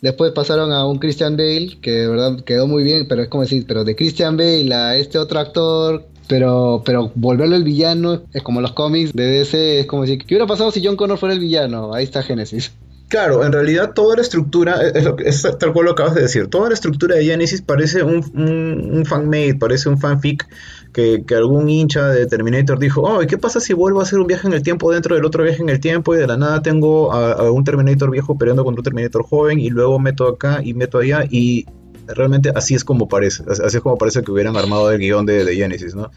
Después 0.00 0.32
pasaron 0.32 0.72
a 0.72 0.86
un 0.86 0.98
Christian 0.98 1.36
Bale, 1.36 1.78
que 1.80 1.90
de 1.90 2.08
verdad 2.08 2.40
quedó 2.44 2.66
muy 2.66 2.84
bien, 2.84 3.06
pero 3.08 3.22
es 3.22 3.28
como 3.28 3.42
decir, 3.42 3.64
pero 3.66 3.84
de 3.84 3.96
Christian 3.96 4.36
Bale 4.36 4.72
a 4.72 4.96
este 4.96 5.18
otro 5.18 5.40
actor, 5.40 6.06
Pero, 6.28 6.82
pero 6.84 7.10
volverlo 7.14 7.56
el 7.56 7.64
villano 7.64 8.22
es 8.34 8.42
como 8.42 8.60
los 8.60 8.72
cómics 8.72 9.12
de 9.14 9.24
DC, 9.24 9.80
es 9.80 9.86
como 9.86 10.02
decir, 10.02 10.18
¿qué 10.18 10.34
hubiera 10.34 10.46
pasado 10.46 10.70
si 10.70 10.84
John 10.84 10.96
Connor 10.96 11.16
fuera 11.18 11.34
el 11.34 11.40
villano? 11.40 11.94
Ahí 11.94 12.04
está 12.04 12.22
Genesis. 12.22 12.70
Claro, 13.08 13.42
en 13.42 13.52
realidad 13.52 13.94
toda 13.94 14.16
la 14.16 14.22
estructura, 14.22 14.82
es, 14.82 15.02
lo, 15.02 15.16
es 15.18 15.42
tal 15.58 15.72
cual 15.72 15.86
lo 15.86 15.92
acabas 15.92 16.14
de 16.14 16.20
decir, 16.20 16.48
toda 16.48 16.68
la 16.68 16.74
estructura 16.74 17.16
de 17.16 17.24
Genesis 17.24 17.62
parece 17.62 18.02
un, 18.02 18.22
un, 18.34 19.06
fanmade, 19.06 19.54
parece 19.54 19.88
un 19.88 19.98
fanfic 19.98 20.46
que, 20.92 21.24
algún 21.34 21.70
hincha 21.70 22.08
de 22.08 22.26
Terminator 22.26 22.78
dijo, 22.78 23.00
oh, 23.00 23.20
¿qué 23.26 23.38
pasa 23.38 23.60
si 23.60 23.72
vuelvo 23.72 24.00
a 24.00 24.02
hacer 24.02 24.18
un 24.18 24.26
viaje 24.26 24.46
en 24.46 24.52
el 24.52 24.62
tiempo 24.62 24.92
dentro 24.92 25.14
del 25.14 25.24
otro 25.24 25.42
viaje 25.42 25.62
en 25.62 25.70
el 25.70 25.80
tiempo 25.80 26.14
y 26.14 26.18
de 26.18 26.26
la 26.26 26.36
nada 26.36 26.60
tengo 26.60 27.10
a, 27.10 27.50
un 27.50 27.64
Terminator 27.64 28.10
viejo 28.10 28.36
peleando 28.36 28.62
contra 28.62 28.80
un 28.80 28.84
Terminator 28.84 29.22
joven 29.22 29.58
y 29.58 29.70
luego 29.70 29.98
meto 29.98 30.28
acá 30.28 30.60
y 30.62 30.74
meto 30.74 30.98
allá 30.98 31.24
y 31.30 31.64
realmente 32.08 32.52
así 32.54 32.74
es 32.74 32.84
como 32.84 33.08
parece, 33.08 33.42
así 33.48 33.78
es 33.78 33.82
como 33.82 33.96
parece 33.96 34.22
que 34.22 34.30
hubieran 34.30 34.54
armado 34.54 34.90
el 34.90 34.98
guion 34.98 35.24
de 35.24 35.56
Genesis, 35.56 35.94
¿no? 35.94 36.10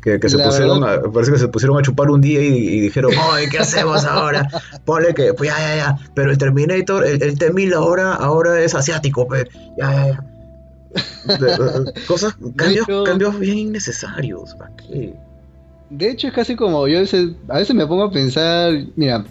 Que, 0.00 0.20
que 0.20 0.28
se 0.28 0.38
pusieron 0.38 0.84
a, 0.84 1.02
parece 1.02 1.32
que 1.32 1.38
se 1.38 1.48
pusieron 1.48 1.76
a 1.78 1.82
chupar 1.82 2.10
un 2.10 2.20
día 2.20 2.40
y, 2.40 2.46
y 2.46 2.80
dijeron, 2.80 3.12
oye, 3.32 3.48
¿qué 3.48 3.58
hacemos 3.58 4.04
ahora? 4.04 4.48
Ponle 4.84 5.12
que, 5.12 5.34
pues 5.34 5.50
ya, 5.50 5.58
ya, 5.58 5.76
ya, 5.76 5.98
pero 6.14 6.30
el 6.30 6.38
Terminator, 6.38 7.04
el, 7.04 7.22
el 7.22 7.38
T-1000 7.38 7.74
ahora, 7.74 8.14
ahora 8.14 8.60
es 8.60 8.74
asiático, 8.74 9.26
pues, 9.26 9.46
ya, 9.76 9.92
ya, 9.92 10.06
ya. 10.06 10.24
De, 11.36 11.92
cosas, 12.06 12.34
cambios, 12.56 12.88
hecho, 12.88 13.04
cambios 13.04 13.38
bien 13.38 13.58
innecesarios, 13.58 14.54
¿para 14.54 14.74
qué? 14.76 15.14
De 15.90 16.10
hecho, 16.10 16.28
es 16.28 16.34
casi 16.34 16.54
como 16.54 16.86
yo 16.86 16.98
a 16.98 17.00
veces, 17.00 17.30
a 17.48 17.58
veces 17.58 17.74
me 17.74 17.86
pongo 17.86 18.04
a 18.04 18.10
pensar, 18.10 18.72
mira, 18.96 19.24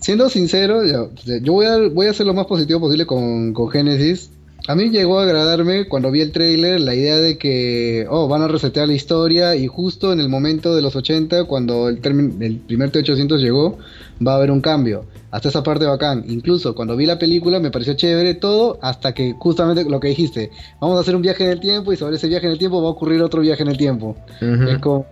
siendo 0.00 0.28
sincero, 0.28 0.84
yo, 0.84 1.10
yo 1.42 1.52
voy, 1.52 1.66
a, 1.66 1.88
voy 1.88 2.06
a 2.06 2.10
hacer 2.10 2.26
lo 2.26 2.34
más 2.34 2.46
positivo 2.46 2.80
posible 2.80 3.06
con, 3.06 3.52
con 3.52 3.70
Genesis. 3.70 4.30
A 4.68 4.74
mí 4.74 4.90
llegó 4.90 5.18
a 5.18 5.22
agradarme 5.22 5.88
cuando 5.88 6.10
vi 6.10 6.20
el 6.20 6.30
trailer 6.30 6.78
la 6.78 6.94
idea 6.94 7.16
de 7.16 7.38
que, 7.38 8.06
oh, 8.10 8.28
van 8.28 8.42
a 8.42 8.48
resetear 8.48 8.86
la 8.86 8.92
historia 8.92 9.56
y 9.56 9.66
justo 9.66 10.12
en 10.12 10.20
el 10.20 10.28
momento 10.28 10.76
de 10.76 10.82
los 10.82 10.94
80, 10.94 11.44
cuando 11.44 11.88
el, 11.88 11.96
el 12.04 12.58
primer 12.58 12.90
T-800 12.90 13.38
llegó, 13.38 13.78
va 14.24 14.32
a 14.32 14.36
haber 14.36 14.50
un 14.50 14.60
cambio. 14.60 15.06
Hasta 15.30 15.48
esa 15.48 15.62
parte 15.62 15.86
bacán. 15.86 16.22
Incluso 16.28 16.74
cuando 16.74 16.96
vi 16.96 17.06
la 17.06 17.18
película 17.18 17.60
me 17.60 17.70
pareció 17.70 17.94
chévere 17.94 18.34
todo 18.34 18.78
hasta 18.82 19.14
que 19.14 19.32
justamente 19.38 19.88
lo 19.88 20.00
que 20.00 20.08
dijiste, 20.08 20.50
vamos 20.82 20.98
a 20.98 21.00
hacer 21.00 21.16
un 21.16 21.22
viaje 21.22 21.44
en 21.44 21.52
el 21.52 21.60
tiempo 21.60 21.94
y 21.94 21.96
sobre 21.96 22.16
ese 22.16 22.28
viaje 22.28 22.44
en 22.44 22.52
el 22.52 22.58
tiempo 22.58 22.82
va 22.82 22.88
a 22.88 22.92
ocurrir 22.92 23.22
otro 23.22 23.40
viaje 23.40 23.62
en 23.62 23.70
el 23.70 23.78
tiempo. 23.78 24.16
Uh 24.42 24.44
-huh. 24.44 24.74
Es 24.74 24.78
como... 24.80 25.06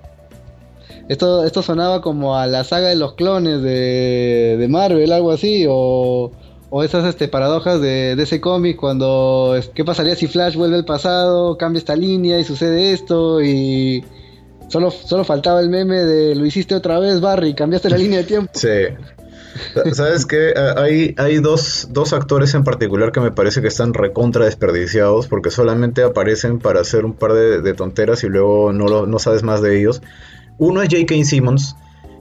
Esto, 1.08 1.44
esto 1.44 1.62
sonaba 1.62 2.02
como 2.02 2.36
a 2.36 2.46
la 2.46 2.62
saga 2.62 2.88
de 2.88 2.96
los 2.96 3.14
clones 3.14 3.62
de, 3.62 4.56
de 4.58 4.68
Marvel, 4.68 5.12
algo 5.12 5.30
así, 5.30 5.64
o 5.66 6.30
o 6.70 6.82
esas 6.82 7.04
este, 7.04 7.28
paradojas 7.28 7.80
de, 7.80 8.12
ese 8.12 8.40
cómic 8.40 8.76
cuando 8.76 9.54
qué 9.74 9.84
pasaría 9.84 10.16
si 10.16 10.26
Flash 10.26 10.56
vuelve 10.56 10.76
al 10.76 10.84
pasado, 10.84 11.56
cambia 11.56 11.78
esta 11.78 11.96
línea 11.96 12.38
y 12.38 12.44
sucede 12.44 12.92
esto 12.92 13.40
y 13.40 14.04
solo, 14.68 14.90
solo 14.90 15.24
faltaba 15.24 15.60
el 15.60 15.68
meme 15.68 15.96
de 15.96 16.34
lo 16.34 16.44
hiciste 16.44 16.74
otra 16.74 16.98
vez 16.98 17.20
Barry, 17.20 17.54
cambiaste 17.54 17.90
la 17.90 17.98
línea 17.98 18.18
de 18.18 18.24
tiempo. 18.24 18.52
Sí. 19.76 19.92
¿Sabes 19.94 20.26
qué? 20.26 20.52
Hay, 20.76 21.14
hay 21.16 21.38
dos, 21.38 21.88
dos 21.90 22.12
actores 22.12 22.52
en 22.54 22.62
particular 22.62 23.10
que 23.10 23.20
me 23.20 23.32
parece 23.32 23.62
que 23.62 23.68
están 23.68 23.94
recontra 23.94 24.44
desperdiciados 24.44 25.28
porque 25.28 25.50
solamente 25.50 26.02
aparecen 26.02 26.58
para 26.58 26.80
hacer 26.80 27.06
un 27.06 27.14
par 27.14 27.32
de, 27.32 27.62
de 27.62 27.72
tonteras 27.72 28.22
y 28.22 28.28
luego 28.28 28.74
no, 28.74 28.86
lo, 28.86 29.06
no 29.06 29.18
sabes 29.18 29.42
más 29.42 29.62
de 29.62 29.78
ellos. 29.78 30.02
Uno 30.58 30.82
es 30.82 30.90
J.K. 30.90 31.24
Simmons, 31.24 31.74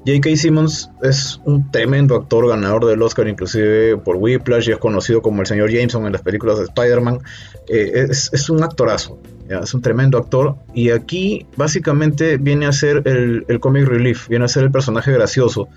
J.K. 0.05 0.35
Simmons 0.35 0.91
es 1.01 1.41
un 1.45 1.71
tremendo 1.71 2.15
actor, 2.15 2.47
ganador 2.47 2.85
del 2.85 3.01
Oscar 3.01 3.27
inclusive 3.27 3.97
por 3.97 4.17
Whiplash 4.17 4.69
y 4.69 4.71
es 4.73 4.77
conocido 4.77 5.23
como 5.23 5.41
el 5.41 5.47
señor 5.47 5.71
Jameson 5.71 6.05
en 6.05 6.11
las 6.11 6.21
películas 6.21 6.59
de 6.59 6.65
Spider-Man. 6.65 7.19
Eh, 7.67 8.07
es, 8.09 8.49
un 8.51 8.63
actorazo, 8.63 9.19
es 9.49 9.73
un 9.73 9.81
tremendo 9.81 10.19
actor 10.19 10.57
y 10.75 10.91
aquí 10.91 11.47
básicamente 11.57 12.37
viene 12.37 12.67
a 12.67 12.71
ser 12.71 13.01
el, 13.05 13.59
comic 13.59 13.87
relief, 13.87 14.27
viene 14.27 14.45
a 14.45 14.47
ser 14.47 14.63
el 14.63 14.71
personaje 14.71 15.11
gracioso. 15.11 15.69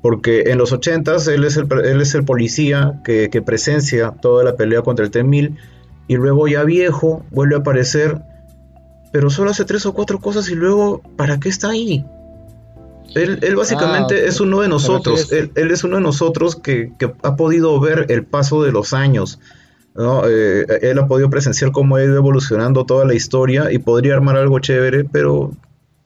Porque 0.00 0.50
en 0.50 0.58
los 0.58 0.72
80s 0.72 1.28
él 1.32 1.44
es 1.44 1.56
el, 1.58 1.66
él 1.84 2.00
es 2.00 2.14
el 2.14 2.24
policía 2.24 3.00
que, 3.04 3.28
que 3.30 3.42
presencia 3.42 4.12
toda 4.12 4.44
la 4.44 4.56
pelea 4.56 4.82
contra 4.82 5.04
el 5.04 5.10
T-1000 5.10 5.56
y 6.08 6.16
luego 6.16 6.48
ya 6.48 6.64
viejo 6.64 7.24
vuelve 7.30 7.56
a 7.56 7.58
aparecer, 7.58 8.22
pero 9.12 9.28
solo 9.28 9.50
hace 9.50 9.64
tres 9.66 9.84
o 9.84 9.92
cuatro 9.92 10.20
cosas 10.20 10.48
y 10.50 10.54
luego, 10.54 11.02
¿para 11.16 11.38
qué 11.38 11.48
está 11.50 11.70
ahí? 11.70 12.04
Él, 13.14 13.38
él 13.42 13.56
básicamente 13.56 14.14
ah, 14.14 14.28
es 14.28 14.40
uno 14.40 14.60
de 14.60 14.68
nosotros, 14.68 15.32
él, 15.32 15.50
él, 15.54 15.70
es 15.70 15.84
uno 15.84 15.96
de 15.96 16.02
nosotros 16.02 16.56
que, 16.56 16.92
que, 16.98 17.12
ha 17.22 17.36
podido 17.36 17.78
ver 17.80 18.06
el 18.08 18.24
paso 18.24 18.62
de 18.62 18.72
los 18.72 18.92
años, 18.92 19.38
¿no? 19.94 20.28
Eh, 20.28 20.66
él 20.82 20.98
ha 20.98 21.06
podido 21.06 21.30
presenciar 21.30 21.72
cómo 21.72 21.96
ha 21.96 22.04
ido 22.04 22.16
evolucionando 22.16 22.84
toda 22.84 23.04
la 23.04 23.14
historia 23.14 23.72
y 23.72 23.78
podría 23.78 24.14
armar 24.14 24.36
algo 24.36 24.58
chévere, 24.58 25.04
pero 25.04 25.52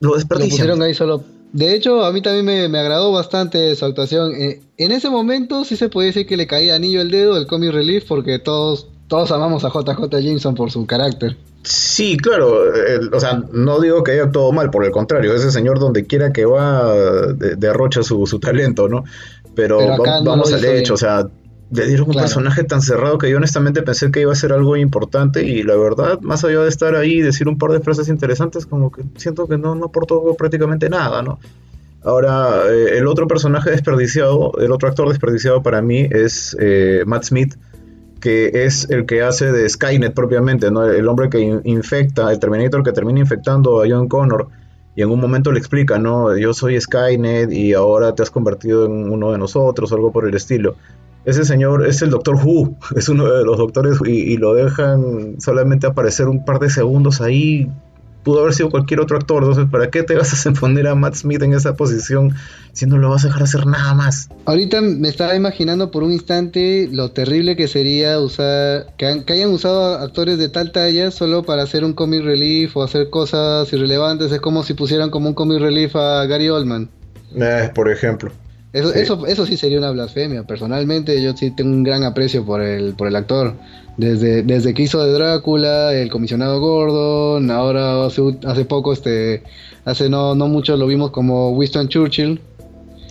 lo 0.00 0.14
desperdician. 0.14 0.78
Lo 0.78 0.84
ahí 0.84 0.94
solo. 0.94 1.22
De 1.52 1.74
hecho, 1.74 2.04
a 2.04 2.12
mí 2.12 2.20
también 2.20 2.44
me, 2.44 2.68
me 2.68 2.78
agradó 2.78 3.10
bastante 3.10 3.74
su 3.74 3.84
actuación. 3.84 4.34
Eh, 4.34 4.60
en 4.76 4.92
ese 4.92 5.08
momento 5.08 5.64
sí 5.64 5.76
se 5.76 5.88
puede 5.88 6.08
decir 6.08 6.26
que 6.26 6.36
le 6.36 6.46
caía 6.46 6.74
anillo 6.74 7.00
el 7.00 7.10
dedo 7.10 7.36
el 7.38 7.46
comic 7.46 7.72
relief 7.72 8.04
porque 8.06 8.38
todos, 8.38 8.88
todos 9.08 9.32
amamos 9.32 9.64
a 9.64 9.70
JJ 9.70 10.08
Jameson 10.10 10.54
por 10.54 10.70
su 10.70 10.86
carácter. 10.86 11.36
Sí, 11.62 12.16
claro, 12.16 12.72
el, 12.72 13.12
o 13.12 13.18
sea, 13.18 13.42
no 13.52 13.80
digo 13.80 14.04
que 14.04 14.12
haya 14.12 14.24
actuado 14.24 14.52
mal, 14.52 14.70
por 14.70 14.84
el 14.84 14.90
contrario, 14.90 15.34
ese 15.34 15.50
señor 15.50 15.80
donde 15.80 16.06
quiera 16.06 16.32
que 16.32 16.44
va 16.44 16.94
derrocha 17.34 18.02
su, 18.02 18.26
su, 18.26 18.38
talento, 18.38 18.88
¿no? 18.88 19.04
Pero, 19.54 19.78
Pero 19.78 19.98
va, 19.98 20.20
no 20.20 20.30
vamos 20.30 20.52
al 20.52 20.64
hecho, 20.64 20.70
bien. 20.70 20.92
o 20.92 20.96
sea, 20.96 21.28
le 21.70 21.86
dieron 21.86 22.06
un 22.06 22.12
claro. 22.12 22.26
personaje 22.26 22.64
tan 22.64 22.80
cerrado 22.80 23.18
que 23.18 23.28
yo 23.28 23.36
honestamente 23.36 23.82
pensé 23.82 24.10
que 24.10 24.20
iba 24.20 24.32
a 24.32 24.36
ser 24.36 24.52
algo 24.52 24.76
importante 24.76 25.44
y 25.44 25.62
la 25.62 25.76
verdad, 25.76 26.20
más 26.20 26.44
allá 26.44 26.60
de 26.60 26.68
estar 26.68 26.94
ahí 26.94 27.14
y 27.14 27.22
decir 27.22 27.48
un 27.48 27.58
par 27.58 27.72
de 27.72 27.80
frases 27.80 28.08
interesantes, 28.08 28.64
como 28.64 28.90
que 28.90 29.02
siento 29.16 29.46
que 29.46 29.58
no, 29.58 29.74
no 29.74 29.86
aportó 29.86 30.34
prácticamente 30.36 30.88
nada, 30.88 31.22
¿no? 31.22 31.38
Ahora, 32.04 32.62
eh, 32.70 32.98
el 32.98 33.06
otro 33.06 33.26
personaje 33.26 33.70
desperdiciado, 33.70 34.52
el 34.58 34.72
otro 34.72 34.88
actor 34.88 35.08
desperdiciado 35.08 35.62
para 35.62 35.82
mí 35.82 36.08
es 36.10 36.56
eh, 36.60 37.02
Matt 37.06 37.24
Smith, 37.24 37.56
que 38.20 38.64
es 38.64 38.88
el 38.90 39.06
que 39.06 39.22
hace 39.22 39.52
de 39.52 39.68
Skynet 39.68 40.14
propiamente, 40.14 40.70
¿no? 40.70 40.84
El 40.84 41.08
hombre 41.08 41.28
que 41.30 41.60
infecta, 41.64 42.30
el 42.32 42.38
Terminator 42.38 42.82
que 42.82 42.92
termina 42.92 43.20
infectando 43.20 43.82
a 43.82 43.86
John 43.88 44.08
Connor 44.08 44.48
y 44.94 45.02
en 45.02 45.10
un 45.10 45.20
momento 45.20 45.52
le 45.52 45.58
explica, 45.58 45.98
¿no? 45.98 46.36
Yo 46.36 46.52
soy 46.54 46.80
Skynet 46.80 47.52
y 47.52 47.74
ahora 47.74 48.14
te 48.14 48.22
has 48.22 48.30
convertido 48.30 48.86
en 48.86 49.10
uno 49.10 49.32
de 49.32 49.38
nosotros, 49.38 49.92
algo 49.92 50.12
por 50.12 50.26
el 50.26 50.34
estilo. 50.34 50.76
Ese 51.24 51.44
señor 51.44 51.86
es 51.86 52.02
el 52.02 52.10
Doctor 52.10 52.36
Who, 52.36 52.76
es 52.96 53.08
uno 53.08 53.30
de 53.32 53.44
los 53.44 53.58
doctores 53.58 53.98
y, 54.04 54.10
y 54.10 54.36
lo 54.36 54.54
dejan 54.54 55.40
solamente 55.40 55.86
aparecer 55.86 56.28
un 56.28 56.44
par 56.44 56.58
de 56.58 56.70
segundos 56.70 57.20
ahí 57.20 57.70
pudo 58.22 58.40
haber 58.40 58.54
sido 58.54 58.70
cualquier 58.70 59.00
otro 59.00 59.16
actor. 59.16 59.42
Entonces, 59.42 59.66
¿para 59.70 59.90
qué 59.90 60.02
te 60.02 60.14
vas 60.14 60.46
a 60.46 60.52
poner 60.60 60.86
a 60.86 60.94
Matt 60.94 61.14
Smith 61.14 61.42
en 61.42 61.54
esa 61.54 61.74
posición 61.74 62.34
si 62.72 62.86
no 62.86 62.98
lo 62.98 63.10
vas 63.10 63.24
a 63.24 63.28
dejar 63.28 63.42
hacer 63.42 63.66
nada 63.66 63.94
más? 63.94 64.28
Ahorita 64.44 64.80
me 64.80 65.08
estaba 65.08 65.34
imaginando 65.34 65.90
por 65.90 66.02
un 66.02 66.12
instante 66.12 66.88
lo 66.90 67.10
terrible 67.10 67.56
que 67.56 67.68
sería 67.68 68.18
usar 68.18 68.94
que, 68.96 69.06
han, 69.06 69.24
que 69.24 69.34
hayan 69.34 69.50
usado 69.50 69.94
actores 69.94 70.38
de 70.38 70.48
tal 70.48 70.72
talla 70.72 71.10
solo 71.10 71.42
para 71.42 71.62
hacer 71.62 71.84
un 71.84 71.92
comic 71.92 72.22
relief 72.22 72.76
o 72.76 72.82
hacer 72.82 73.10
cosas 73.10 73.72
irrelevantes. 73.72 74.32
Es 74.32 74.40
como 74.40 74.62
si 74.62 74.74
pusieran 74.74 75.10
como 75.10 75.28
un 75.28 75.34
comic 75.34 75.60
relief 75.60 75.96
a 75.96 76.24
Gary 76.26 76.48
Oldman. 76.48 76.90
Eh, 77.34 77.70
por 77.74 77.90
ejemplo. 77.90 78.30
Eso 78.72 78.92
sí. 78.92 78.98
Eso, 78.98 79.26
eso 79.26 79.46
sí 79.46 79.56
sería 79.56 79.78
una 79.78 79.90
blasfemia. 79.90 80.44
Personalmente, 80.44 81.22
yo 81.22 81.36
sí 81.36 81.50
tengo 81.50 81.70
un 81.70 81.82
gran 81.82 82.04
aprecio 82.04 82.44
por 82.44 82.60
el, 82.62 82.94
por 82.94 83.08
el 83.08 83.16
actor. 83.16 83.54
Desde, 83.96 84.42
desde 84.42 84.74
que 84.74 84.82
hizo 84.82 85.02
de 85.02 85.12
Drácula, 85.12 85.92
el 85.92 86.10
comisionado 86.10 86.60
Gordon, 86.60 87.50
ahora 87.50 88.04
hace, 88.04 88.22
hace 88.46 88.64
poco, 88.64 88.92
este, 88.92 89.42
hace 89.84 90.08
no, 90.08 90.34
no 90.34 90.46
mucho 90.46 90.76
lo 90.76 90.86
vimos 90.86 91.10
como 91.10 91.50
Winston 91.50 91.88
Churchill. 91.88 92.40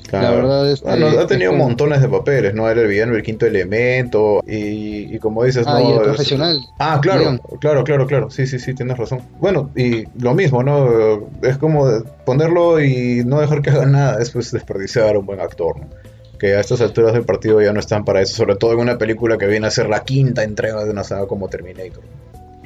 Claro. 0.07 0.27
La 0.27 0.35
verdad 0.35 0.71
es 0.71 0.81
bueno, 0.81 1.07
ha 1.19 1.27
tenido 1.27 1.51
es 1.51 1.57
montones 1.57 2.01
de 2.01 2.07
papeles, 2.07 2.53
¿no? 2.53 2.69
Era 2.69 2.81
el 2.81 2.87
villano 2.87 3.13
del 3.13 3.23
quinto 3.23 3.45
elemento 3.45 4.41
y, 4.47 5.13
y 5.13 5.19
como 5.19 5.43
dices, 5.43 5.65
ah, 5.67 5.79
¿no? 5.79 5.89
Y 5.89 5.93
el 5.93 6.01
profesional. 6.01 6.59
Ah, 6.79 6.99
claro, 7.01 7.39
claro, 7.59 7.83
claro, 7.83 8.07
claro. 8.07 8.29
Sí, 8.29 8.47
sí, 8.47 8.57
sí, 8.57 8.73
tienes 8.73 8.97
razón. 8.97 9.21
Bueno, 9.39 9.69
y 9.75 10.05
lo 10.21 10.33
mismo, 10.33 10.63
¿no? 10.63 11.27
Es 11.41 11.57
como 11.57 12.03
ponerlo 12.25 12.81
y 12.81 13.23
no 13.25 13.41
dejar 13.41 13.61
que 13.61 13.69
haga 13.69 13.85
nada, 13.85 14.21
es 14.21 14.31
pues 14.31 14.51
desperdiciar 14.51 15.15
a 15.15 15.19
un 15.19 15.25
buen 15.25 15.41
actor, 15.41 15.79
¿no? 15.79 15.87
que 16.37 16.55
a 16.55 16.59
estas 16.59 16.81
alturas 16.81 17.13
del 17.13 17.23
partido 17.23 17.61
ya 17.61 17.73
no 17.73 17.79
están 17.79 18.05
para 18.05 18.21
eso, 18.21 18.35
sobre 18.35 18.55
todo 18.55 18.73
en 18.73 18.79
una 18.79 18.97
película 18.97 19.37
que 19.37 19.47
viene 19.47 19.67
a 19.67 19.71
ser 19.71 19.89
la 19.89 20.03
quinta 20.03 20.43
entrega 20.43 20.83
de 20.85 20.91
una 20.91 21.03
saga 21.03 21.27
como 21.27 21.47
Terminator. 21.49 22.03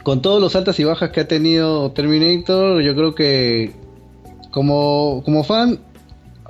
Con 0.04 0.22
todos 0.22 0.42
los 0.42 0.56
altas 0.56 0.80
y 0.80 0.84
bajas 0.84 1.12
que 1.12 1.22
ha 1.22 1.28
tenido 1.28 1.92
Terminator, 1.92 2.82
yo 2.82 2.96
creo 2.96 3.16
que 3.16 3.72
como, 4.52 5.22
como 5.24 5.44
fan, 5.44 5.80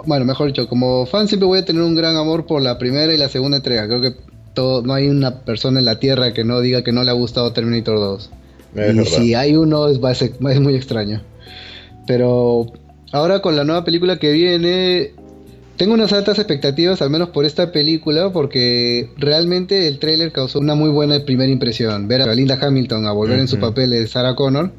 bueno, 0.05 0.25
mejor 0.25 0.47
dicho, 0.47 0.67
como 0.67 1.05
fan 1.05 1.27
siempre 1.27 1.47
voy 1.47 1.59
a 1.59 1.65
tener 1.65 1.81
un 1.81 1.95
gran 1.95 2.15
amor 2.15 2.45
por 2.45 2.61
la 2.61 2.77
primera 2.77 3.13
y 3.13 3.17
la 3.17 3.29
segunda 3.29 3.57
entrega. 3.57 3.87
Creo 3.87 4.01
que 4.01 4.15
todo, 4.53 4.81
no 4.81 4.93
hay 4.93 5.07
una 5.07 5.41
persona 5.41 5.79
en 5.79 5.85
la 5.85 5.99
Tierra 5.99 6.33
que 6.33 6.43
no 6.43 6.59
diga 6.61 6.83
que 6.83 6.91
no 6.91 7.03
le 7.03 7.11
ha 7.11 7.13
gustado 7.13 7.53
Terminator 7.53 7.97
2. 7.97 8.29
Es 8.75 8.93
y 8.93 8.97
verdad. 8.97 9.03
si 9.03 9.33
hay 9.33 9.55
uno, 9.55 9.87
es, 9.87 9.99
es 10.21 10.59
muy 10.59 10.75
extraño. 10.75 11.21
Pero 12.07 12.71
ahora 13.11 13.41
con 13.41 13.55
la 13.55 13.63
nueva 13.63 13.83
película 13.83 14.17
que 14.17 14.31
viene, 14.31 15.11
tengo 15.77 15.93
unas 15.93 16.13
altas 16.13 16.39
expectativas, 16.39 17.01
al 17.01 17.09
menos 17.09 17.29
por 17.29 17.45
esta 17.45 17.71
película, 17.71 18.31
porque 18.31 19.09
realmente 19.17 19.87
el 19.87 19.99
tráiler 19.99 20.31
causó 20.31 20.59
una 20.59 20.75
muy 20.75 20.89
buena 20.89 21.23
primera 21.25 21.51
impresión. 21.51 22.07
Ver 22.07 22.21
a 22.21 22.33
Linda 22.33 22.57
Hamilton 22.61 23.05
a 23.05 23.11
volver 23.11 23.35
uh 23.35 23.39
-huh. 23.39 23.41
en 23.41 23.47
su 23.47 23.59
papel 23.59 23.91
de 23.91 24.07
Sarah 24.07 24.35
Connor 24.35 24.71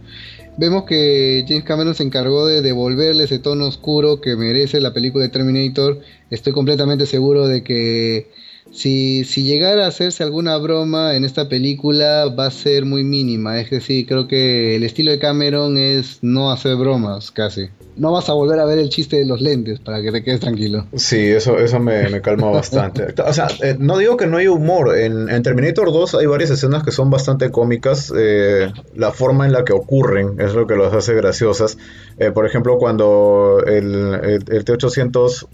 vemos 0.57 0.85
que 0.85 1.45
James 1.49 1.65
Cameron 1.65 1.95
se 1.95 2.03
encargó 2.03 2.47
de 2.47 2.63
devolverle 2.63 3.25
ese 3.25 3.39
tono 3.39 3.67
oscuro 3.67 4.21
que 4.21 4.37
merece 4.37 4.81
la 4.81 4.93
película 4.93 5.25
de 5.25 5.31
Terminator. 5.31 6.01
Estoy 6.31 6.53
completamente 6.53 7.07
seguro 7.07 7.47
de 7.47 7.63
que 7.63 8.31
si, 8.71 9.25
si 9.25 9.43
llegara 9.43 9.85
a 9.85 9.89
hacerse 9.89 10.23
alguna 10.23 10.57
broma 10.57 11.15
en 11.15 11.25
esta 11.25 11.49
película 11.49 12.27
va 12.27 12.47
a 12.47 12.51
ser 12.51 12.85
muy 12.85 13.05
mínima. 13.05 13.61
Es 13.61 13.71
decir, 13.71 14.07
creo 14.07 14.29
que 14.29 14.77
el 14.77 14.85
estilo 14.85 15.11
de 15.11 15.19
Cameron 15.19 15.77
es 15.77 16.19
no 16.23 16.51
hacer 16.51 16.77
bromas 16.77 17.31
casi. 17.31 17.69
No 17.97 18.13
vas 18.13 18.31
a 18.31 18.33
volver 18.33 18.59
a 18.59 18.65
ver 18.65 18.79
el 18.79 18.89
chiste 18.89 19.17
de 19.17 19.27
los 19.27 19.43
lentes 19.43 19.79
para 19.79 20.01
que 20.01 20.11
te 20.11 20.23
quedes 20.23 20.41
tranquilo. 20.41 20.87
Sí, 20.95 21.19
eso, 21.19 21.59
eso 21.59 21.79
me, 21.79 22.21
calma 22.23 22.51
bastante. 22.51 23.15
O 23.25 23.33
sea, 23.33 23.49
eh, 23.63 23.77
no 23.79 23.99
digo 23.99 24.17
que 24.17 24.27
no 24.27 24.39
hay 24.39 24.49
humor. 24.49 24.97
En, 24.97 25.43
Terminator 25.43 25.93
2 25.93 26.15
hay 26.17 26.27
varias 26.27 26.51
escenas 26.51 26.83
que 26.83 26.91
son 26.91 27.11
bastante 27.11 27.51
cómicas. 27.51 28.13
Eh, 28.17 28.73
la 28.95 29.13
forma 29.13 29.47
en 29.47 29.53
la 29.53 29.65
que 29.65 29.73
ocurren 29.73 30.41
es 30.41 30.55
lo 30.55 30.67
que 30.67 30.75
los 30.75 30.93
hace 30.93 31.15
graciosas. 31.15 31.77
Eh, 32.19 32.31
por 32.31 32.47
ejemplo, 32.47 32.79
cuando 32.79 33.63
el, 33.67 34.43
el, 34.49 34.65
T-800 34.65 35.47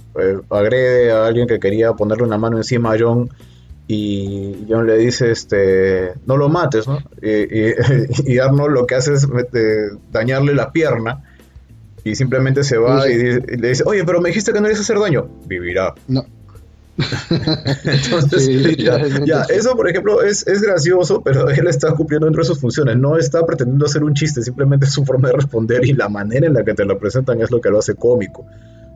agrede 0.50 1.12
a 1.12 1.26
alguien 1.26 1.46
que 1.46 1.58
quería 1.58 1.92
ponerle 1.94 2.24
una 2.24 2.38
mano 2.38 2.56
encima 2.56 2.92
John 2.98 3.30
y 3.86 4.66
John 4.68 4.86
le 4.86 4.98
dice, 4.98 5.30
este, 5.30 6.12
no 6.26 6.36
lo 6.36 6.50
mates, 6.50 6.86
¿no? 6.86 6.98
Y, 7.22 8.38
Arnold 8.38 8.74
lo 8.74 8.86
que 8.86 8.94
hace 8.94 9.14
es 9.14 9.26
dañarle 10.12 10.54
la 10.54 10.72
pierna 10.72 11.22
y 12.04 12.14
simplemente 12.14 12.64
se 12.64 12.76
va 12.76 13.08
y, 13.08 13.40
le 13.40 13.68
dice, 13.68 13.84
oye, 13.86 14.04
pero 14.04 14.20
me 14.20 14.28
dijiste 14.28 14.52
que 14.52 14.60
no 14.60 14.66
ibas 14.66 14.78
a 14.78 14.82
hacer 14.82 14.98
daño. 14.98 15.28
Vivirá. 15.46 15.94
No. 16.06 16.26
Entonces, 17.84 18.76
ya, 18.76 19.42
eso 19.48 19.76
por 19.76 19.88
ejemplo 19.88 20.20
es, 20.20 20.46
es, 20.48 20.60
gracioso, 20.60 21.22
pero 21.22 21.48
él 21.48 21.66
está 21.68 21.92
cumpliendo 21.92 22.26
dentro 22.26 22.42
de 22.42 22.48
sus 22.48 22.60
funciones, 22.60 22.96
no 22.96 23.16
está 23.16 23.46
pretendiendo 23.46 23.86
hacer 23.86 24.02
un 24.02 24.14
chiste, 24.14 24.42
simplemente 24.42 24.86
es 24.86 24.92
su 24.92 25.04
forma 25.04 25.28
de 25.28 25.34
responder 25.34 25.84
y 25.86 25.92
la 25.92 26.08
manera 26.08 26.48
en 26.48 26.54
la 26.54 26.64
que 26.64 26.74
te 26.74 26.84
lo 26.84 26.98
presentan 26.98 27.40
es 27.40 27.52
lo 27.52 27.60
que 27.60 27.70
lo 27.70 27.78
hace 27.78 27.94
cómico. 27.94 28.44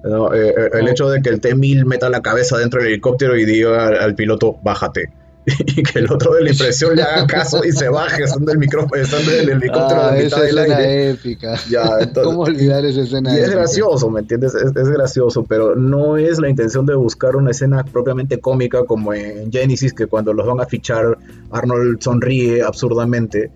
Eh, 0.04 0.54
eh, 0.56 0.68
el 0.74 0.88
hecho 0.88 1.08
de 1.08 1.22
que 1.22 1.28
el 1.28 1.40
T-1000 1.40 1.84
meta 1.84 2.10
la 2.10 2.22
cabeza 2.22 2.58
dentro 2.58 2.80
del 2.80 2.92
helicóptero 2.92 3.36
y 3.36 3.44
diga 3.44 3.88
al, 3.88 4.14
piloto, 4.14 4.58
bájate. 4.62 5.10
y 5.46 5.82
que 5.82 5.98
el 5.98 6.12
otro 6.12 6.34
de 6.34 6.44
la 6.44 6.50
impresión 6.50 6.94
le 6.94 7.02
haga 7.02 7.26
caso 7.26 7.64
y 7.64 7.72
se 7.72 7.88
baje 7.88 8.22
estando 8.22 8.52
el 8.52 8.58
micrófono, 8.58 9.02
estando 9.02 9.32
el 9.32 9.48
helicóptero 9.48 10.00
a 10.00 10.06
la 10.06 10.12
ah, 10.12 10.22
mitad 10.22 10.42
del 10.42 10.58
aire. 10.58 11.10
épica. 11.10 11.56
Ya, 11.68 11.82
¿Cómo 12.22 12.42
olvidar 12.42 12.84
esa 12.84 13.00
escena? 13.00 13.34
Y 13.34 13.40
es 13.40 13.50
gracioso, 13.50 14.08
¿me 14.08 14.20
entiendes? 14.20 14.54
Es, 14.54 14.76
es, 14.76 14.88
gracioso, 14.88 15.44
pero 15.44 15.74
no 15.74 16.16
es 16.16 16.38
la 16.38 16.48
intención 16.48 16.86
de 16.86 16.94
buscar 16.94 17.34
una 17.34 17.50
escena 17.50 17.84
propiamente 17.84 18.38
cómica 18.38 18.84
como 18.84 19.14
en 19.14 19.50
Genesis, 19.50 19.92
que 19.92 20.06
cuando 20.06 20.32
los 20.32 20.46
van 20.46 20.60
a 20.60 20.66
fichar, 20.66 21.18
Arnold 21.50 22.00
sonríe 22.00 22.62
absurdamente. 22.62 23.50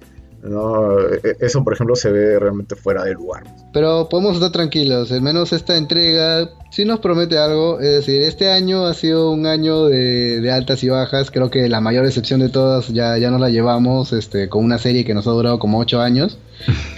No, 0.49 1.01
e, 1.01 1.37
eso, 1.41 1.63
por 1.65 1.75
ejemplo, 1.75 1.97
se 1.97 2.11
ve 2.11 2.39
realmente 2.39 2.77
fuera 2.77 3.05
de 3.05 3.15
lugar. 3.15 3.45
Pero 3.73 4.09
podemos 4.09 4.35
estar 4.35 4.51
tranquilos, 4.51 5.11
al 5.13 5.23
menos 5.23 5.53
esta 5.53 5.77
entrega 5.77 6.49
sí 6.71 6.85
nos 6.85 7.01
promete 7.01 7.39
algo. 7.39 7.81
Es 7.81 7.97
decir, 7.97 8.23
este 8.23 8.51
año 8.51 8.87
ha 8.87 8.95
sido 8.95 9.31
un 9.31 9.47
año 9.47 9.87
de, 9.87 10.51
altas 10.53 10.85
y 10.85 10.89
bajas. 10.89 11.31
Creo 11.31 11.51
que 11.51 11.69
la 11.69 11.81
mayor 11.81 12.05
excepción 12.05 12.41
de 12.41 12.49
todas 12.49 12.89
ya, 12.89 13.17
ya 13.19 13.31
nos 13.31 13.41
la 13.41 13.49
llevamos 13.49 14.13
este, 14.13 14.49
con 14.49 14.65
una 14.65 14.79
serie 14.79 15.05
que 15.05 15.15
nos 15.15 15.27
ha 15.27 15.31
durado 15.31 15.59
como 15.59 15.79
8 15.79 16.01
años, 16.01 16.39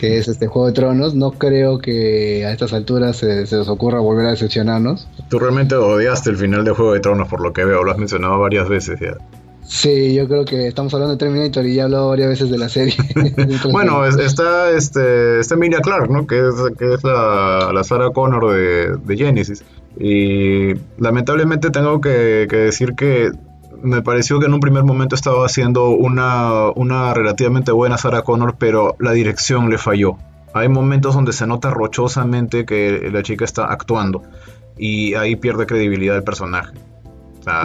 que 0.00 0.18
es 0.18 0.28
este 0.28 0.48
Juego 0.48 0.66
de 0.66 0.72
Tronos. 0.72 1.14
No 1.14 1.32
creo 1.32 1.78
que 1.78 2.44
a 2.44 2.52
estas 2.52 2.72
alturas 2.72 3.16
se, 3.16 3.46
se 3.46 3.56
nos 3.56 3.68
ocurra 3.68 4.00
volver 4.00 4.26
a 4.26 4.30
decepcionarnos. 4.30 5.06
Tú 5.30 5.38
realmente 5.38 5.76
odiaste 5.76 6.30
el 6.30 6.36
final 6.36 6.64
de 6.64 6.72
Juego 6.72 6.92
de 6.92 7.00
Tronos, 7.00 7.28
por 7.28 7.40
lo 7.40 7.52
que 7.52 7.64
veo, 7.64 7.84
lo 7.84 7.92
has 7.92 7.98
mencionado 7.98 8.38
varias 8.40 8.68
veces 8.68 8.98
ya. 9.00 9.16
Sí, 9.68 10.14
yo 10.14 10.26
creo 10.26 10.46
que 10.46 10.66
estamos 10.66 10.94
hablando 10.94 11.12
de 11.12 11.18
Terminator 11.18 11.66
y 11.66 11.74
ya 11.74 11.82
he 11.82 11.84
hablado 11.84 12.08
varias 12.08 12.30
veces 12.30 12.50
de 12.50 12.56
la 12.56 12.70
serie. 12.70 12.94
bueno, 13.70 14.04
está 14.06 14.70
este 14.70 15.40
está 15.40 15.56
Emilia 15.56 15.80
Clark, 15.80 16.10
¿no? 16.10 16.26
Que 16.26 16.38
es, 16.38 17.04
la, 17.04 17.70
la 17.72 17.84
Sarah 17.84 18.10
Connor 18.10 18.50
de, 18.50 18.96
de, 18.96 19.16
Genesis. 19.16 19.62
Y 20.00 20.72
lamentablemente 20.96 21.68
tengo 21.68 22.00
que, 22.00 22.46
decir 22.50 22.94
que 22.94 23.30
me 23.82 24.00
pareció 24.00 24.40
que 24.40 24.46
en 24.46 24.54
un 24.54 24.60
primer 24.60 24.84
momento 24.84 25.14
estaba 25.14 25.44
haciendo 25.44 25.90
una, 25.90 26.70
una 26.74 27.12
relativamente 27.12 27.70
buena 27.70 27.98
Sarah 27.98 28.22
Connor, 28.22 28.56
pero 28.58 28.96
la 28.98 29.12
dirección 29.12 29.68
le 29.68 29.76
falló. 29.76 30.16
Hay 30.54 30.70
momentos 30.70 31.14
donde 31.14 31.34
se 31.34 31.46
nota 31.46 31.70
rochosamente 31.70 32.64
que 32.64 33.10
la 33.12 33.22
chica 33.22 33.44
está 33.44 33.66
actuando 33.66 34.22
y 34.78 35.12
ahí 35.12 35.36
pierde 35.36 35.66
credibilidad 35.66 36.16
el 36.16 36.24
personaje 36.24 36.72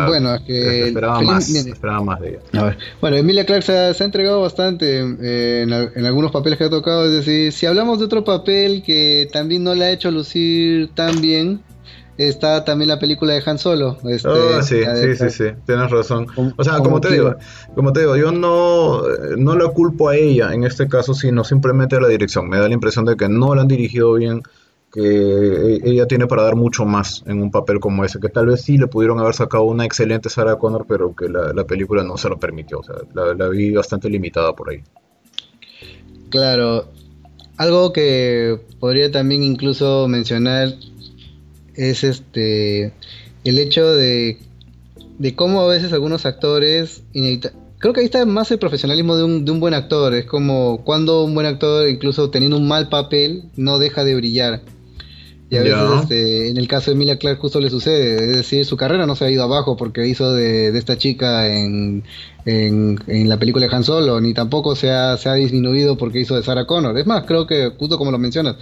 bueno, 0.07 0.35
es 0.35 0.41
que 0.41 0.87
esperaba, 0.87 1.21
más, 1.21 1.49
esperaba 1.49 2.03
más 2.03 2.19
de 2.19 2.39
ella. 2.51 2.77
Bueno, 3.01 3.17
Emilia 3.17 3.45
Clark 3.45 3.63
se 3.63 3.73
ha, 3.73 3.91
entregado 3.91 4.41
bastante 4.41 4.99
eh, 5.21 5.63
en, 5.63 6.05
algunos 6.05 6.31
papeles 6.31 6.57
que 6.57 6.65
ha 6.65 6.69
tocado. 6.69 7.05
Es 7.05 7.11
decir, 7.11 7.51
si 7.51 7.65
hablamos 7.65 7.99
de 7.99 8.05
otro 8.05 8.23
papel 8.23 8.83
que 8.83 9.27
también 9.31 9.63
no 9.63 9.75
le 9.75 9.85
ha 9.85 9.91
hecho 9.91 10.11
lucir 10.11 10.91
tan 10.93 11.21
bien, 11.21 11.61
está 12.17 12.63
también 12.63 12.89
la 12.89 12.99
película 12.99 13.33
de 13.33 13.43
Han 13.45 13.57
Solo. 13.57 13.97
Este, 14.05 14.27
oh, 14.27 14.61
sí, 14.61 14.81
sí, 14.83 15.15
sí, 15.15 15.29
sí, 15.29 15.45
tienes 15.65 15.89
razón. 15.89 16.27
O 16.57 16.63
sea, 16.63 16.79
como, 16.79 17.01
te 17.01 17.11
digo, 17.11 17.35
como 17.75 17.93
te 17.93 18.01
digo, 18.01 18.15
yo 18.15 18.31
no, 18.31 19.01
no 19.37 19.55
la 19.55 19.69
culpo 19.69 20.09
a 20.09 20.15
ella 20.15 20.53
en 20.53 20.63
este 20.63 20.87
caso, 20.87 21.13
sino 21.13 21.43
simplemente 21.43 21.95
a 21.95 22.01
la 22.01 22.07
dirección. 22.07 22.49
Me 22.49 22.57
da 22.57 22.67
la 22.67 22.73
impresión 22.73 23.05
de 23.05 23.15
que 23.15 23.29
no 23.29 23.55
la 23.55 23.61
han 23.61 23.67
dirigido 23.67 24.13
bien 24.13 24.43
que 24.93 25.01
e-, 25.01 25.81
ella 25.83 26.05
tiene 26.05 26.27
para 26.27 26.43
dar 26.43 26.55
mucho 26.55 26.85
más 26.85 27.23
en 27.25 27.41
un 27.41 27.51
papel 27.51 27.79
como 27.79 28.05
ese, 28.05 28.19
que 28.19 28.29
tal 28.29 28.45
vez 28.45 28.61
sí 28.61 28.77
le 28.77 28.87
pudieron 28.87 29.19
haber 29.19 29.33
sacado 29.33 29.63
una 29.63 29.85
excelente 29.85 30.29
Sarah 30.29 30.57
Connor, 30.57 30.85
pero 30.87 31.15
que 31.15 31.27
la, 31.27 31.65
película 31.65 32.03
no 32.03 32.15
se 32.17 32.29
lo 32.29 32.39
permitió, 32.39 32.79
o 32.79 32.83
sea, 32.83 32.95
la, 33.13 33.49
vi 33.49 33.71
bastante 33.71 34.09
limitada 34.09 34.55
por 34.55 34.69
ahí. 34.69 34.83
Claro, 36.29 36.85
algo 37.57 37.91
que 37.91 38.59
podría 38.79 39.11
también 39.11 39.43
incluso 39.43 40.07
mencionar 40.07 40.69
es 41.75 42.03
este 42.03 42.93
el 43.43 43.59
hecho 43.59 43.93
de, 43.95 44.37
de 45.17 45.35
cómo 45.35 45.61
a 45.61 45.67
veces 45.67 45.91
algunos 45.91 46.25
actores 46.25 47.03
creo 47.79 47.93
que 47.93 47.99
ahí 47.99 48.05
está 48.05 48.25
más 48.25 48.49
el 48.51 48.59
profesionalismo 48.59 49.17
de 49.17 49.23
un, 49.23 49.43
de 49.43 49.51
un 49.51 49.59
buen 49.59 49.73
actor. 49.73 50.13
Es 50.13 50.25
como 50.25 50.83
cuando 50.85 51.25
un 51.25 51.33
buen 51.33 51.45
actor, 51.45 51.89
incluso 51.89 52.29
teniendo 52.29 52.55
un 52.57 52.65
mal 52.67 52.87
papel, 52.87 53.43
no 53.57 53.77
deja 53.77 54.05
de 54.05 54.15
brillar. 54.15 54.61
Y 55.53 55.57
a 55.57 55.61
veces 55.61 56.01
este, 56.01 56.49
en 56.49 56.57
el 56.57 56.67
caso 56.67 56.89
de 56.89 56.95
Emilia 56.95 57.19
Clark 57.19 57.39
justo 57.39 57.59
le 57.59 57.69
sucede, 57.69 58.15
es 58.15 58.37
decir, 58.37 58.65
su 58.65 58.75
carrera 58.75 59.05
no 59.05 59.15
se 59.15 59.25
ha 59.25 59.29
ido 59.29 59.43
abajo 59.43 59.77
porque 59.77 60.07
hizo 60.07 60.33
de, 60.33 60.71
de 60.71 60.79
esta 60.79 60.97
chica 60.97 61.47
en, 61.47 62.03
en, 62.45 63.29
la 63.29 63.37
película 63.37 63.67
de 63.67 63.75
Han 63.75 63.83
Solo, 63.83 64.19
ni 64.19 64.33
tampoco 64.33 64.75
se 64.75 64.91
ha, 64.91 65.17
se 65.17 65.29
ha 65.29 65.33
disminuido 65.33 65.97
porque 65.97 66.19
hizo 66.19 66.35
de 66.35 66.43
Sarah 66.43 66.65
Connor. 66.65 66.97
Es 66.97 67.05
más, 67.05 67.25
creo 67.25 67.47
que 67.47 67.71
justo 67.77 67.97
como 67.97 68.11
lo 68.11 68.17
mencionas, 68.17 68.55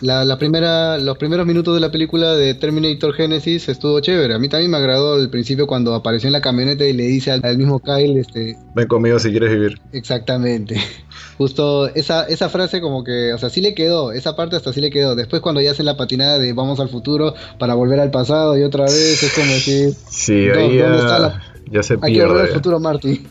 la, 0.00 0.24
la, 0.24 0.38
primera, 0.38 0.98
los 0.98 1.16
primeros 1.18 1.46
minutos 1.46 1.74
de 1.74 1.80
la 1.80 1.90
película 1.90 2.34
de 2.34 2.54
Terminator 2.54 3.14
Genesis 3.14 3.68
estuvo 3.68 4.00
chévere. 4.00 4.34
A 4.34 4.38
mí 4.38 4.48
también 4.48 4.70
me 4.70 4.76
agradó 4.76 5.14
al 5.14 5.30
principio 5.30 5.66
cuando 5.66 5.94
apareció 5.94 6.28
en 6.28 6.32
la 6.32 6.40
camioneta 6.40 6.84
y 6.84 6.92
le 6.92 7.04
dice 7.04 7.30
al, 7.30 7.40
al 7.44 7.58
mismo 7.58 7.80
Kyle, 7.80 8.18
este... 8.18 8.56
Ven 8.74 8.88
conmigo 8.88 9.18
si 9.18 9.30
quieres 9.30 9.50
vivir. 9.50 9.80
Exactamente 9.92 10.76
justo 11.40 11.88
esa, 11.94 12.24
esa 12.24 12.50
frase 12.50 12.82
como 12.82 13.02
que, 13.02 13.32
o 13.32 13.38
sea, 13.38 13.48
sí 13.48 13.62
le 13.62 13.74
quedó, 13.74 14.12
esa 14.12 14.36
parte 14.36 14.56
hasta 14.56 14.74
sí 14.74 14.80
le 14.82 14.90
quedó. 14.90 15.14
Después 15.14 15.40
cuando 15.40 15.62
ya 15.62 15.70
hacen 15.70 15.86
la 15.86 15.96
patinada 15.96 16.38
de 16.38 16.52
vamos 16.52 16.80
al 16.80 16.90
futuro 16.90 17.34
para 17.58 17.72
volver 17.72 17.98
al 17.98 18.10
pasado 18.10 18.58
y 18.58 18.62
otra 18.62 18.84
vez, 18.84 19.22
es 19.22 19.32
como 19.32 19.46
decir... 19.46 19.94
Sí, 20.10 20.48
ahí 20.50 20.76
ya, 20.76 21.40
ya 21.70 21.82
se 21.82 21.98
pierde. 21.98 22.06
Hay 22.06 22.14
que 22.14 22.26
volver 22.26 22.46
al 22.46 22.52
futuro, 22.54 22.80
Marty. 22.80 23.26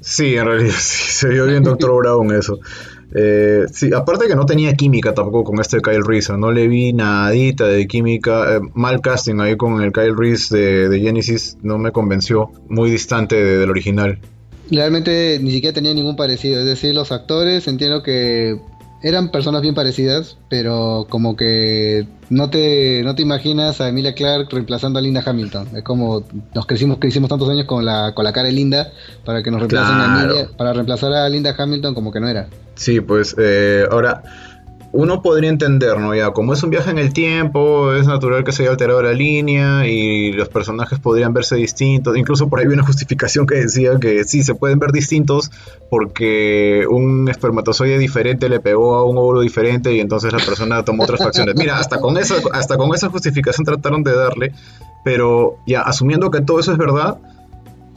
Sí, 0.00 0.34
en 0.34 0.46
realidad 0.46 0.74
sí, 0.78 1.12
se 1.12 1.28
vio 1.28 1.46
bien 1.46 1.62
Doctor 1.62 1.96
Brown 1.96 2.34
eso. 2.34 2.58
Eh, 3.14 3.66
sí, 3.70 3.90
aparte 3.94 4.26
que 4.26 4.34
no 4.34 4.46
tenía 4.46 4.74
química 4.74 5.12
tampoco 5.12 5.44
con 5.44 5.60
este 5.60 5.82
Kyle 5.82 6.02
Reese, 6.02 6.36
no 6.38 6.50
le 6.50 6.66
vi 6.66 6.94
nadita 6.94 7.66
de 7.66 7.86
química, 7.86 8.56
eh, 8.56 8.60
mal 8.72 9.02
casting 9.02 9.38
ahí 9.40 9.56
con 9.56 9.82
el 9.82 9.92
Kyle 9.92 10.16
Reese 10.16 10.56
de, 10.56 10.88
de 10.88 11.00
Genesis, 11.00 11.58
no 11.62 11.76
me 11.76 11.92
convenció, 11.92 12.50
muy 12.68 12.90
distante 12.90 13.36
del 13.36 13.68
original 13.68 14.18
realmente 14.70 15.38
ni 15.40 15.52
siquiera 15.52 15.74
tenía 15.74 15.94
ningún 15.94 16.16
parecido. 16.16 16.60
Es 16.60 16.66
decir, 16.66 16.94
los 16.94 17.12
actores 17.12 17.66
entiendo 17.68 18.02
que 18.02 18.58
eran 19.02 19.30
personas 19.30 19.62
bien 19.62 19.74
parecidas, 19.74 20.38
pero 20.48 21.06
como 21.08 21.36
que 21.36 22.06
no 22.30 22.50
te, 22.50 23.02
no 23.02 23.14
te 23.14 23.22
imaginas 23.22 23.80
a 23.80 23.88
Emilia 23.88 24.14
Clark 24.14 24.48
reemplazando 24.50 24.98
a 24.98 25.02
Linda 25.02 25.22
Hamilton. 25.24 25.76
Es 25.76 25.82
como 25.82 26.24
nos 26.54 26.66
crecimos, 26.66 26.98
crecimos 26.98 27.28
tantos 27.28 27.48
años 27.48 27.66
con 27.66 27.84
la, 27.84 28.14
con 28.14 28.24
la 28.24 28.32
cara 28.32 28.46
de 28.46 28.52
Linda 28.52 28.92
para 29.24 29.42
que 29.42 29.50
nos 29.50 29.60
reemplacen 29.60 29.96
a 29.96 30.22
Emilia, 30.22 30.48
para 30.56 30.72
reemplazar 30.72 31.12
a 31.12 31.28
Linda 31.28 31.54
Hamilton 31.56 31.94
como 31.94 32.12
que 32.12 32.20
no 32.20 32.28
era. 32.28 32.46
Sí, 32.74 33.00
pues 33.00 33.34
eh, 33.38 33.84
ahora 33.90 34.22
uno 34.92 35.22
podría 35.22 35.48
entender, 35.48 35.98
¿no? 35.98 36.14
Ya, 36.14 36.32
como 36.32 36.52
es 36.52 36.62
un 36.62 36.68
viaje 36.68 36.90
en 36.90 36.98
el 36.98 37.14
tiempo, 37.14 37.94
es 37.94 38.06
natural 38.06 38.44
que 38.44 38.52
se 38.52 38.62
haya 38.62 38.72
alterado 38.72 39.02
la 39.02 39.14
línea 39.14 39.86
y 39.86 40.32
los 40.32 40.50
personajes 40.50 40.98
podrían 40.98 41.32
verse 41.32 41.56
distintos. 41.56 42.16
Incluso 42.16 42.48
por 42.48 42.58
ahí 42.58 42.66
hay 42.66 42.74
una 42.74 42.84
justificación 42.84 43.46
que 43.46 43.54
decía 43.54 43.98
que 43.98 44.24
sí, 44.24 44.42
se 44.42 44.54
pueden 44.54 44.78
ver 44.78 44.92
distintos 44.92 45.50
porque 45.88 46.84
un 46.90 47.26
espermatozoide 47.30 47.98
diferente 47.98 48.50
le 48.50 48.60
pegó 48.60 48.96
a 48.96 49.04
un 49.04 49.16
óvulo 49.16 49.40
diferente 49.40 49.94
y 49.94 50.00
entonces 50.00 50.30
la 50.30 50.40
persona 50.40 50.84
tomó 50.84 51.04
otras 51.04 51.20
facciones. 51.24 51.54
Mira, 51.56 51.78
hasta 51.78 51.98
con 51.98 52.18
esa, 52.18 52.34
hasta 52.52 52.76
con 52.76 52.94
esa 52.94 53.08
justificación 53.08 53.64
trataron 53.64 54.04
de 54.04 54.14
darle, 54.14 54.52
pero 55.04 55.56
ya 55.66 55.80
asumiendo 55.80 56.30
que 56.30 56.42
todo 56.42 56.60
eso 56.60 56.70
es 56.70 56.78
verdad, 56.78 57.16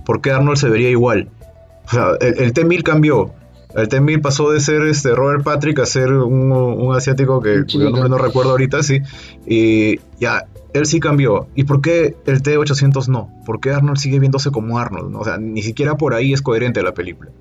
¿por 0.06 0.22
qué 0.22 0.32
Arnold 0.32 0.58
se 0.58 0.70
vería 0.70 0.90
igual? 0.90 1.28
O 1.88 1.90
sea, 1.90 2.12
el, 2.22 2.40
el 2.40 2.54
T-1000 2.54 2.84
cambió, 2.84 3.34
El 3.76 3.90
T-1000 3.90 4.22
pasó 4.22 4.52
de 4.52 4.60
ser 4.60 4.84
este 4.84 5.14
Robert 5.14 5.44
Patrick 5.44 5.80
a 5.80 5.86
ser 5.86 6.12
un, 6.12 6.96
asiático 6.96 7.42
que 7.42 7.66
cuyo 7.66 7.90
nombre 7.90 8.10
no 8.10 8.18
recuerdo 8.18 8.52
ahorita, 8.52 8.82
sí. 8.84 9.02
Y 9.46 10.00
ya, 10.20 10.46
él 10.74 10.86
sí 10.86 11.00
cambió. 11.00 11.48
¿Y 11.56 11.66
por 11.66 11.82
qué 11.82 12.16
el 12.26 12.42
T-800 12.42 13.08
no? 13.08 13.30
¿Por 13.46 13.60
qué 13.60 13.72
Arnold 13.72 13.98
sigue 13.98 14.20
viéndose 14.20 14.52
como 14.52 14.80
Arnold? 14.80 15.16
O 15.16 15.24
sea, 15.24 15.38
ni 15.38 15.62
siquiera 15.62 15.96
por 15.96 16.14
ahí 16.14 16.32
es 16.32 16.42
coherente 16.42 16.82
la 16.84 16.94
película. 16.94 17.32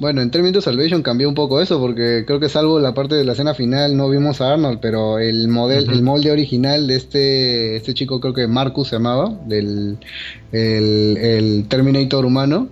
Bueno, 0.00 0.22
en 0.22 0.30
Terminator 0.32 0.60
Salvation 0.60 1.02
cambió 1.02 1.28
un 1.28 1.36
poco 1.36 1.60
eso, 1.60 1.78
porque 1.78 2.24
creo 2.26 2.40
que 2.40 2.48
salvo 2.48 2.80
la 2.80 2.94
parte 2.94 3.14
de 3.14 3.24
la 3.24 3.32
escena 3.32 3.54
final 3.54 3.96
no 3.96 4.10
vimos 4.10 4.40
a 4.40 4.54
Arnold, 4.54 4.80
pero 4.82 5.20
el 5.20 5.46
model, 5.46 5.88
el 5.88 6.02
molde 6.02 6.32
original 6.32 6.88
de 6.88 6.96
este, 6.96 7.76
este 7.76 7.94
chico, 7.94 8.18
creo 8.20 8.34
que 8.34 8.48
Marcus 8.48 8.88
se 8.88 8.96
llamaba, 8.96 9.38
del 9.46 9.98
el 10.50 11.66
Terminator 11.68 12.24
humano, 12.24 12.68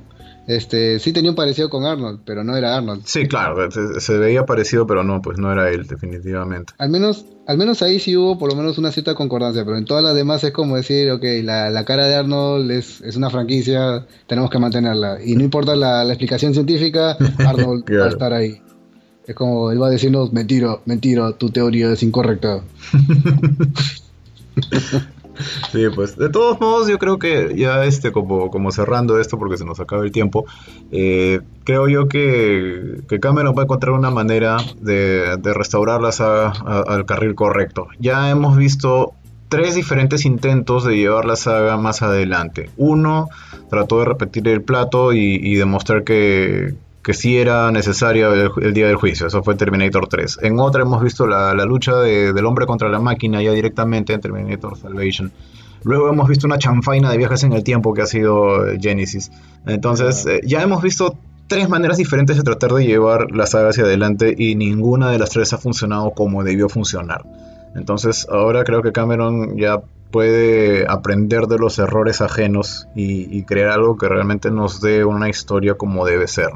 este, 0.47 0.99
sí 0.99 1.13
tenía 1.13 1.31
un 1.31 1.37
parecido 1.37 1.71
con 1.71 1.85
Arnold, 1.85 2.21
pero 2.25 2.43
no 2.43 2.57
era 2.57 2.77
Arnold. 2.77 3.03
Sí, 3.05 3.29
claro, 3.29 3.71
se, 3.71 4.19
veía 4.19 4.45
parecido, 4.45 4.87
pero 4.87 5.05
no, 5.05 5.23
pues 5.23 5.39
no 5.39 5.53
era 5.53 5.71
él, 5.71 5.87
definitivamente. 5.87 6.73
Al 6.79 6.91
menos, 6.91 7.25
al 7.47 7.59
menos 7.59 7.83
ahí 7.83 8.01
sí 8.01 8.17
hubo 8.17 8.39
por 8.39 8.51
lo 8.51 8.57
menos 8.57 8.79
una 8.79 8.91
cierta 8.91 9.15
concordancia, 9.15 9.65
pero 9.65 9.77
en 9.77 9.85
todas 9.85 10.03
las 10.03 10.15
demás 10.15 10.43
es 10.43 10.51
como 10.51 10.77
decir, 10.77 11.11
ok, 11.11 11.23
la, 11.43 11.85
cara 11.85 12.07
de 12.07 12.17
Arnold 12.17 12.71
es, 12.73 13.17
una 13.17 13.31
franquicia, 13.31 14.07
tenemos 14.27 14.51
que 14.51 14.59
mantenerla. 14.59 15.19
Y 15.25 15.37
no 15.37 15.45
importa 15.45 15.77
la, 15.77 16.05
explicación 16.05 16.55
científica, 16.55 17.17
Arnold 17.39 17.85
va 17.91 18.07
a 18.07 18.09
estar 18.09 18.33
ahí. 18.33 18.61
Es 19.27 19.37
como 19.37 19.71
él 19.71 19.81
va 19.81 19.87
a 19.87 19.91
decirnos, 19.91 20.33
mentira, 20.33 20.79
mentira, 20.85 21.31
tu 21.33 21.51
teoría 21.51 21.93
es 21.93 22.03
incorrecta. 22.03 22.63
Sí, 25.71 25.87
pues 25.95 26.17
de 26.17 26.29
todos 26.29 26.61
modos 26.61 26.89
yo 26.89 26.99
creo 26.99 27.19
que 27.19 27.55
ya 27.57 27.85
este 27.85 28.13
como, 28.13 28.51
como 28.51 28.71
cerrando 28.71 29.19
esto 29.19 29.39
porque 29.39 29.57
se 29.57 29.65
nos 29.65 29.81
acaba 29.81 30.05
el 30.05 30.13
tiempo, 30.13 30.45
eh, 30.91 31.41
creo 31.65 31.89
yo 31.89 32.09
que, 32.09 33.01
que, 33.09 33.21
Cameron 33.21 33.55
va 33.57 33.63
a 33.63 33.65
encontrar 33.65 33.93
una 33.93 34.11
manera 34.11 34.59
de, 34.81 35.37
de 35.39 35.55
restaurar 35.55 36.01
la 36.01 36.13
saga 36.13 36.51
al 36.51 37.07
carril 37.07 37.35
correcto. 37.35 37.89
Ya 37.99 38.31
hemos 38.31 38.57
visto 38.57 39.15
tres 39.49 39.75
diferentes 39.75 40.25
intentos 40.25 40.85
de 40.85 40.97
llevar 40.97 41.25
la 41.25 41.37
saga 41.37 41.77
más 41.77 42.03
adelante. 42.03 42.71
Uno 42.77 43.29
trató 43.71 44.01
de 44.01 44.07
repetir 44.07 44.49
el 44.49 44.63
plato 44.63 45.13
y 45.13 45.55
demostrar 45.55 46.05
que, 46.05 46.75
que 47.03 47.15
sí 47.15 47.37
era 47.37 47.71
necesaria 47.73 48.29
el, 48.29 48.73
día 48.73 48.87
del 48.87 48.97
juicio. 48.97 49.27
Eso 49.27 49.43
fue 49.43 49.57
Terminator 49.57 50.07
3. 50.07 50.39
En 50.43 50.59
otra 50.61 50.83
hemos 50.83 51.03
visto 51.03 51.27
la, 51.27 51.53
lucha 51.65 51.97
del 51.97 52.47
hombre 52.47 52.67
contra 52.67 52.89
la 52.89 53.01
máquina 53.01 53.43
ya 53.43 53.53
directamente 53.53 54.13
en 54.13 54.21
Terminator 54.21 54.79
Salvation. 54.79 55.33
Luego 55.85 56.09
hemos 56.09 56.29
visto 56.29 56.47
una 56.47 56.59
chanfaina 56.59 57.11
de 57.11 57.19
viajes 57.19 57.43
en 57.43 57.53
el 57.53 57.65
tiempo 57.65 57.93
que 57.93 58.03
ha 58.03 58.07
sido 58.07 58.69
eh, 58.69 58.79
Genesis. 58.81 59.33
Entonces, 59.67 60.25
eh, 60.27 60.41
ya 60.45 60.63
hemos 60.63 60.81
visto 60.81 61.17
tres 61.49 61.69
maneras 61.69 61.97
diferentes 61.97 62.37
de 62.37 62.45
tratar 62.45 62.73
de 62.73 62.87
llevar 62.87 63.33
la 63.33 63.47
saga 63.47 63.71
hacia 63.71 63.83
adelante 63.83 64.33
y 64.39 64.55
ninguna 64.55 65.11
de 65.11 65.19
las 65.19 65.31
tres 65.31 65.53
ha 65.53 65.59
funcionado 65.59 66.13
como 66.13 66.45
debió 66.45 66.69
funcionar. 66.69 67.25
Entonces, 67.75 68.29
ahora 68.31 68.63
creo 68.63 68.83
que 68.83 68.93
Cameron 68.93 69.57
ya 69.59 69.83
puede 70.13 70.87
aprender 70.89 71.47
de 71.49 71.59
los 71.59 71.79
errores 71.81 72.21
ajenos 72.21 72.87
y, 72.95 73.43
crear 73.43 73.71
algo 73.71 73.97
que 73.97 74.09
realmente 74.09 74.53
nos 74.53 74.81
dé 74.81 75.05
una 75.05 75.29
historia 75.29 75.75
como 75.75 76.07
debe 76.07 76.29
ser. 76.29 76.51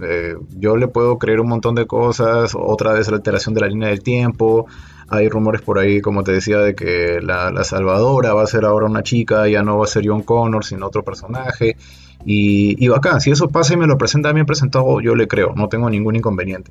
Eh, 0.00 0.36
yo 0.56 0.76
le 0.76 0.86
puedo 0.86 1.18
creer 1.18 1.40
un 1.40 1.48
montón 1.48 1.74
de 1.74 1.86
cosas, 1.86 2.52
otra 2.54 2.92
vez 2.92 3.10
la 3.10 3.16
alteración 3.16 3.54
de 3.54 3.62
la 3.62 3.66
línea 3.66 3.88
del 3.88 4.02
tiempo, 4.02 4.66
hay 5.08 5.28
rumores 5.28 5.62
por 5.62 5.78
ahí, 5.78 6.00
como 6.00 6.22
te 6.22 6.32
decía, 6.32 6.58
de 6.58 6.74
que 6.74 7.20
la, 7.20 7.64
Salvadora 7.64 8.34
va 8.34 8.44
a 8.44 8.46
ser 8.46 8.64
ahora 8.64 8.86
una 8.86 9.02
chica, 9.02 9.48
ya 9.48 9.62
no 9.62 9.78
va 9.78 9.84
a 9.84 9.88
ser 9.88 10.06
John 10.06 10.22
Connor, 10.22 10.64
sino 10.64 10.86
otro 10.86 11.02
personaje. 11.02 11.76
Y, 12.24 12.76
y 12.84 12.88
bacán, 12.88 13.20
si 13.20 13.30
eso 13.30 13.48
pasa 13.48 13.74
y 13.74 13.78
me 13.78 13.86
lo 13.86 13.96
presenta 13.98 14.32
bien 14.32 14.46
presentado, 14.46 15.00
yo 15.00 15.14
le 15.16 15.26
creo, 15.26 15.54
no 15.56 15.68
tengo 15.68 15.88
ningún 15.88 16.14
inconveniente. 16.14 16.70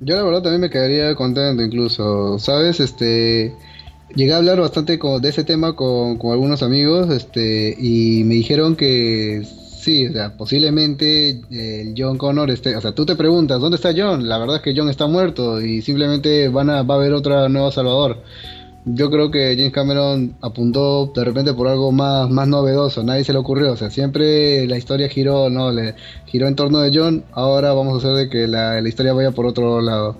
Yo 0.00 0.16
la 0.16 0.22
verdad 0.22 0.42
también 0.42 0.62
me 0.62 0.70
quedaría 0.70 1.14
contento 1.14 1.62
incluso, 1.62 2.38
¿sabes? 2.38 2.80
Este 2.80 3.54
llegué 4.14 4.32
a 4.32 4.38
hablar 4.38 4.60
bastante 4.60 4.98
con, 4.98 5.20
de 5.20 5.28
ese 5.28 5.44
tema 5.44 5.74
con, 5.74 6.16
con, 6.16 6.32
algunos 6.32 6.62
amigos 6.62 7.10
este, 7.10 7.74
y 7.78 8.24
me 8.24 8.34
dijeron 8.34 8.76
que 8.76 9.42
sí, 9.44 10.06
o 10.06 10.12
sea, 10.12 10.36
posiblemente 10.36 11.40
eh, 11.50 11.94
John 11.96 12.18
Connor 12.18 12.50
esté, 12.50 12.76
o 12.76 12.80
sea, 12.80 12.92
tú 12.92 13.06
te 13.06 13.16
preguntas, 13.16 13.60
¿dónde 13.60 13.76
está 13.76 13.92
John? 13.96 14.28
La 14.28 14.38
verdad 14.38 14.56
es 14.56 14.62
que 14.62 14.74
John 14.76 14.88
está 14.88 15.06
muerto 15.06 15.60
y 15.60 15.82
simplemente 15.82 16.48
van 16.48 16.70
a, 16.70 16.82
va 16.82 16.94
a 16.94 16.98
haber 16.98 17.12
otra 17.12 17.48
nueva 17.48 17.72
Salvador. 17.72 18.18
Yo 18.86 19.10
creo 19.10 19.30
que 19.30 19.54
James 19.56 19.72
Cameron 19.72 20.36
apuntó 20.40 21.12
de 21.14 21.22
repente 21.22 21.52
por 21.52 21.68
algo 21.68 21.92
más, 21.92 22.30
más 22.30 22.48
novedoso, 22.48 23.02
nadie 23.02 23.24
se 23.24 23.32
le 23.32 23.38
ocurrió, 23.38 23.72
o 23.72 23.76
sea, 23.76 23.90
siempre 23.90 24.66
la 24.66 24.78
historia 24.78 25.08
giró, 25.08 25.50
no, 25.50 25.70
le 25.70 25.94
giró 26.26 26.48
en 26.48 26.56
torno 26.56 26.80
de 26.80 26.90
John, 26.92 27.24
ahora 27.32 27.74
vamos 27.74 27.94
a 27.94 27.98
hacer 27.98 28.16
de 28.16 28.30
que 28.30 28.46
la, 28.46 28.80
la 28.80 28.88
historia 28.88 29.12
vaya 29.12 29.32
por 29.32 29.46
otro 29.46 29.82
lado. 29.82 30.16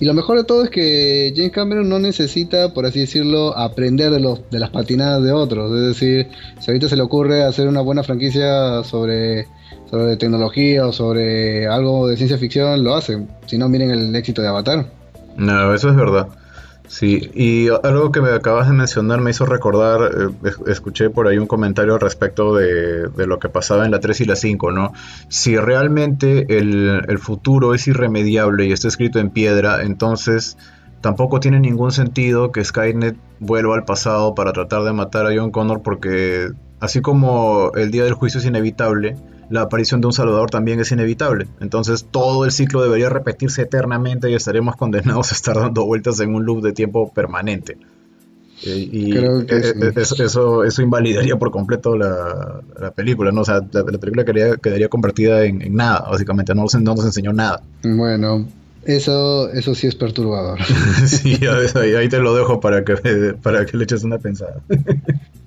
Y 0.00 0.04
lo 0.04 0.14
mejor 0.14 0.38
de 0.38 0.44
todo 0.44 0.62
es 0.62 0.70
que 0.70 1.32
James 1.34 1.50
Cameron 1.50 1.88
no 1.88 1.98
necesita, 1.98 2.72
por 2.72 2.86
así 2.86 3.00
decirlo, 3.00 3.56
aprender 3.56 4.12
de, 4.12 4.20
los, 4.20 4.48
de 4.48 4.60
las 4.60 4.70
patinadas 4.70 5.24
de 5.24 5.32
otros. 5.32 5.72
Es 5.72 5.88
decir, 5.88 6.28
si 6.60 6.70
ahorita 6.70 6.88
se 6.88 6.96
le 6.96 7.02
ocurre 7.02 7.42
hacer 7.42 7.66
una 7.66 7.80
buena 7.80 8.04
franquicia 8.04 8.84
sobre, 8.84 9.48
sobre 9.90 10.16
tecnología 10.16 10.86
o 10.86 10.92
sobre 10.92 11.66
algo 11.66 12.06
de 12.06 12.16
ciencia 12.16 12.38
ficción, 12.38 12.84
lo 12.84 12.94
hace. 12.94 13.26
Si 13.46 13.58
no, 13.58 13.68
miren 13.68 13.90
el 13.90 14.14
éxito 14.14 14.40
de 14.40 14.48
Avatar. 14.48 14.86
No, 15.36 15.74
eso 15.74 15.88
es 15.88 15.96
verdad. 15.96 16.28
Sí, 16.88 17.30
y 17.34 17.68
algo 17.68 18.10
que 18.12 18.22
me 18.22 18.30
acabas 18.30 18.66
de 18.66 18.72
mencionar 18.72 19.20
me 19.20 19.30
hizo 19.30 19.44
recordar, 19.44 20.10
eh, 20.10 20.50
escuché 20.66 21.10
por 21.10 21.28
ahí 21.28 21.36
un 21.36 21.46
comentario 21.46 21.98
respecto 21.98 22.54
de, 22.54 23.10
lo 23.26 23.38
que 23.38 23.50
pasaba 23.50 23.84
en 23.84 23.90
la 23.90 24.00
3 24.00 24.22
y 24.22 24.24
la 24.24 24.36
5, 24.36 24.72
¿no? 24.72 24.92
Si 25.28 25.56
realmente 25.58 26.58
el, 26.58 27.02
el, 27.06 27.18
futuro 27.18 27.74
es 27.74 27.86
irremediable 27.88 28.66
y 28.66 28.72
está 28.72 28.88
escrito 28.88 29.18
en 29.18 29.28
piedra, 29.28 29.82
entonces 29.82 30.56
tampoco 31.02 31.40
tiene 31.40 31.60
ningún 31.60 31.92
sentido 31.92 32.52
que 32.52 32.64
Skynet 32.64 33.16
vuelva 33.38 33.74
al 33.74 33.84
pasado 33.84 34.34
para 34.34 34.54
tratar 34.54 34.82
de 34.82 34.94
matar 34.94 35.26
a 35.26 35.30
John 35.36 35.50
Connor 35.50 35.82
porque 35.82 36.48
así 36.80 37.02
como 37.02 37.70
el 37.74 37.90
día 37.90 38.04
del 38.04 38.14
juicio 38.14 38.40
es 38.40 38.46
inevitable, 38.46 39.16
la 39.50 39.62
aparición 39.62 40.00
de 40.00 40.08
un 40.08 40.12
Salvador 40.12 40.50
también 40.50 40.80
es 40.80 40.92
inevitable. 40.92 41.46
Entonces 41.60 42.06
todo 42.10 42.44
el 42.44 42.52
ciclo 42.52 42.82
debería 42.82 43.08
repetirse 43.08 43.62
eternamente 43.62 44.30
y 44.30 44.34
estaremos 44.34 44.76
condenados 44.78 45.32
a 45.32 45.34
estar 45.34 45.56
dando 45.56 45.84
vueltas 45.84 46.20
en 46.20 46.34
un 46.34 46.44
loop 46.44 46.62
de 46.62 46.72
tiempo 46.72 47.12
permanente. 47.12 47.76
Eh, 48.64 48.88
y 48.90 49.16
eh, 49.16 49.46
eh, 49.48 49.92
eso, 49.94 50.64
eso, 50.64 50.82
invalidaría 50.82 51.36
por 51.36 51.52
completo 51.52 51.96
la, 51.96 52.60
película, 52.94 53.30
¿no? 53.30 53.42
O 53.42 53.44
sea, 53.44 53.60
la, 53.70 53.84
película 53.84 54.24
quedaría, 54.24 54.88
convertida 54.88 55.44
en, 55.44 55.74
nada, 55.74 56.08
básicamente, 56.10 56.54
no, 56.56 56.64
no 56.64 56.94
nos 56.94 57.04
enseñó 57.04 57.32
nada. 57.32 57.62
Bueno, 57.84 58.48
eso, 58.88 59.50
eso 59.52 59.74
sí 59.74 59.86
es 59.86 59.94
perturbador. 59.94 60.58
sí, 61.06 61.38
ahí, 61.74 61.94
ahí, 61.94 62.08
te 62.08 62.18
lo 62.20 62.34
dejo 62.34 62.58
para 62.58 62.84
que, 62.84 62.94
para 63.42 63.66
que 63.66 63.76
le 63.76 63.84
eches 63.84 64.02
una 64.02 64.18
pensada. 64.18 64.62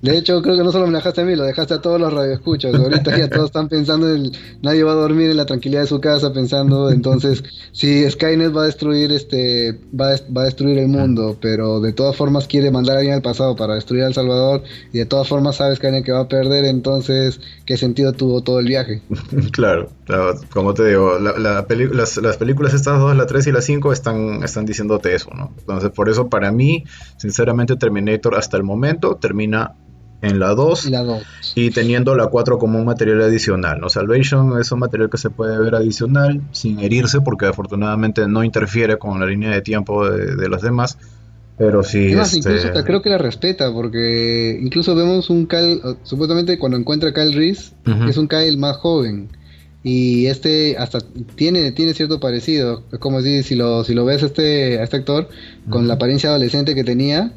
De 0.01 0.17
hecho, 0.17 0.41
creo 0.41 0.57
que 0.57 0.63
no 0.63 0.71
solo 0.71 0.87
me 0.87 0.93
dejaste 0.93 1.21
a 1.21 1.25
mí, 1.25 1.35
lo 1.35 1.43
dejaste 1.43 1.75
a 1.75 1.81
todos 1.81 1.99
los 1.99 2.11
radioescuchas. 2.11 2.73
Ahorita 2.73 3.17
ya 3.17 3.29
todos 3.29 3.45
están 3.45 3.67
pensando 3.67 4.13
en. 4.13 4.31
Nadie 4.61 4.83
va 4.83 4.93
a 4.93 4.95
dormir 4.95 5.29
en 5.29 5.37
la 5.37 5.45
tranquilidad 5.45 5.81
de 5.81 5.87
su 5.87 5.99
casa 5.99 6.33
pensando. 6.33 6.91
Entonces, 6.91 7.43
si 7.71 8.09
Skynet 8.09 8.55
va 8.55 8.63
a 8.63 8.65
destruir 8.65 9.11
este. 9.11 9.79
Va 9.99 10.13
a, 10.13 10.17
va 10.35 10.41
a 10.41 10.45
destruir 10.45 10.79
el 10.79 10.87
mundo, 10.87 11.37
pero 11.39 11.79
de 11.79 11.93
todas 11.93 12.15
formas 12.15 12.47
quiere 12.47 12.71
mandar 12.71 12.95
a 12.95 12.99
alguien 12.99 13.15
al 13.15 13.21
pasado 13.21 13.55
para 13.55 13.75
destruir 13.75 14.03
a 14.03 14.07
El 14.07 14.13
Salvador. 14.13 14.63
Y 14.91 14.99
de 14.99 15.05
todas 15.05 15.27
formas 15.27 15.57
sabe 15.57 15.75
Skynet 15.75 16.03
que 16.03 16.11
va 16.11 16.21
a 16.21 16.27
perder. 16.27 16.65
Entonces, 16.65 17.39
¿qué 17.65 17.77
sentido 17.77 18.13
tuvo 18.13 18.41
todo 18.41 18.59
el 18.59 18.67
viaje? 18.67 19.01
Claro, 19.51 19.89
como 20.49 20.73
te 20.73 20.87
digo, 20.87 21.19
la, 21.19 21.37
las, 21.37 22.17
las, 22.17 22.37
películas 22.37 22.73
estas 22.73 22.99
dos, 22.99 23.15
la 23.15 23.25
3 23.31 23.47
y 23.47 23.51
la 23.53 23.61
5, 23.61 23.93
están, 23.93 24.43
están 24.43 24.65
diciéndote 24.65 25.15
eso, 25.15 25.29
¿no? 25.33 25.53
Entonces, 25.57 25.89
por 25.91 26.09
eso, 26.09 26.27
para 26.27 26.51
mí, 26.51 26.83
sinceramente, 27.15 27.77
Terminator 27.77 28.35
hasta 28.35 28.57
el 28.57 28.63
momento 28.63 29.15
termina 29.15 29.75
en 30.21 30.39
la 30.39 30.49
2 30.49 30.91
y, 31.55 31.71
teniendo 31.71 32.15
la 32.15 32.27
4 32.27 32.59
como 32.59 32.77
un 32.77 32.85
material 32.85 33.21
adicional. 33.21 33.79
¿no? 33.79 33.89
Salvation 33.89 34.59
es 34.59 34.71
un 34.71 34.79
material 34.79 35.09
que 35.09 35.17
se 35.17 35.29
puede 35.29 35.57
ver 35.57 35.75
adicional 35.75 36.41
sin 36.51 36.79
herirse 36.79 37.21
porque 37.21 37.47
afortunadamente 37.47 38.27
no 38.27 38.43
interfiere 38.43 38.97
con 38.97 39.19
la 39.19 39.25
línea 39.25 39.49
de 39.51 39.61
tiempo 39.61 40.07
de, 40.07 40.49
los 40.49 40.61
demás. 40.61 40.97
Pero 41.57 41.83
sí. 41.83 42.11
Este... 42.11 42.37
incluso 42.37 42.83
creo 42.83 43.01
que 43.01 43.09
la 43.09 43.17
respeta 43.17 43.71
porque 43.71 44.59
incluso 44.61 44.95
vemos 44.95 45.29
un 45.29 45.47
Kyle, 45.47 45.81
supuestamente 46.03 46.59
cuando 46.59 46.77
encuentra 46.77 47.09
a 47.09 47.13
Kyle 47.13 47.33
Reese, 47.33 47.73
es 48.07 48.17
un 48.17 48.27
Kyle 48.27 48.57
más 48.57 48.77
joven. 48.77 49.29
Y 49.83 50.27
este 50.27 50.77
hasta 50.77 50.99
tiene, 51.35 51.71
tiene 51.71 51.93
cierto 51.93 52.19
parecido. 52.19 52.83
Es 52.91 52.99
como 52.99 53.21
si, 53.21 53.43
si 53.43 53.55
lo, 53.55 53.83
si 53.83 53.93
lo 53.93 54.05
ves 54.05 54.21
este, 54.23 54.79
a 54.79 54.83
este 54.83 54.97
actor 54.97 55.27
con 55.69 55.87
la 55.87 55.95
apariencia 55.95 56.29
adolescente 56.29 56.75
que 56.75 56.83
tenía, 56.83 57.33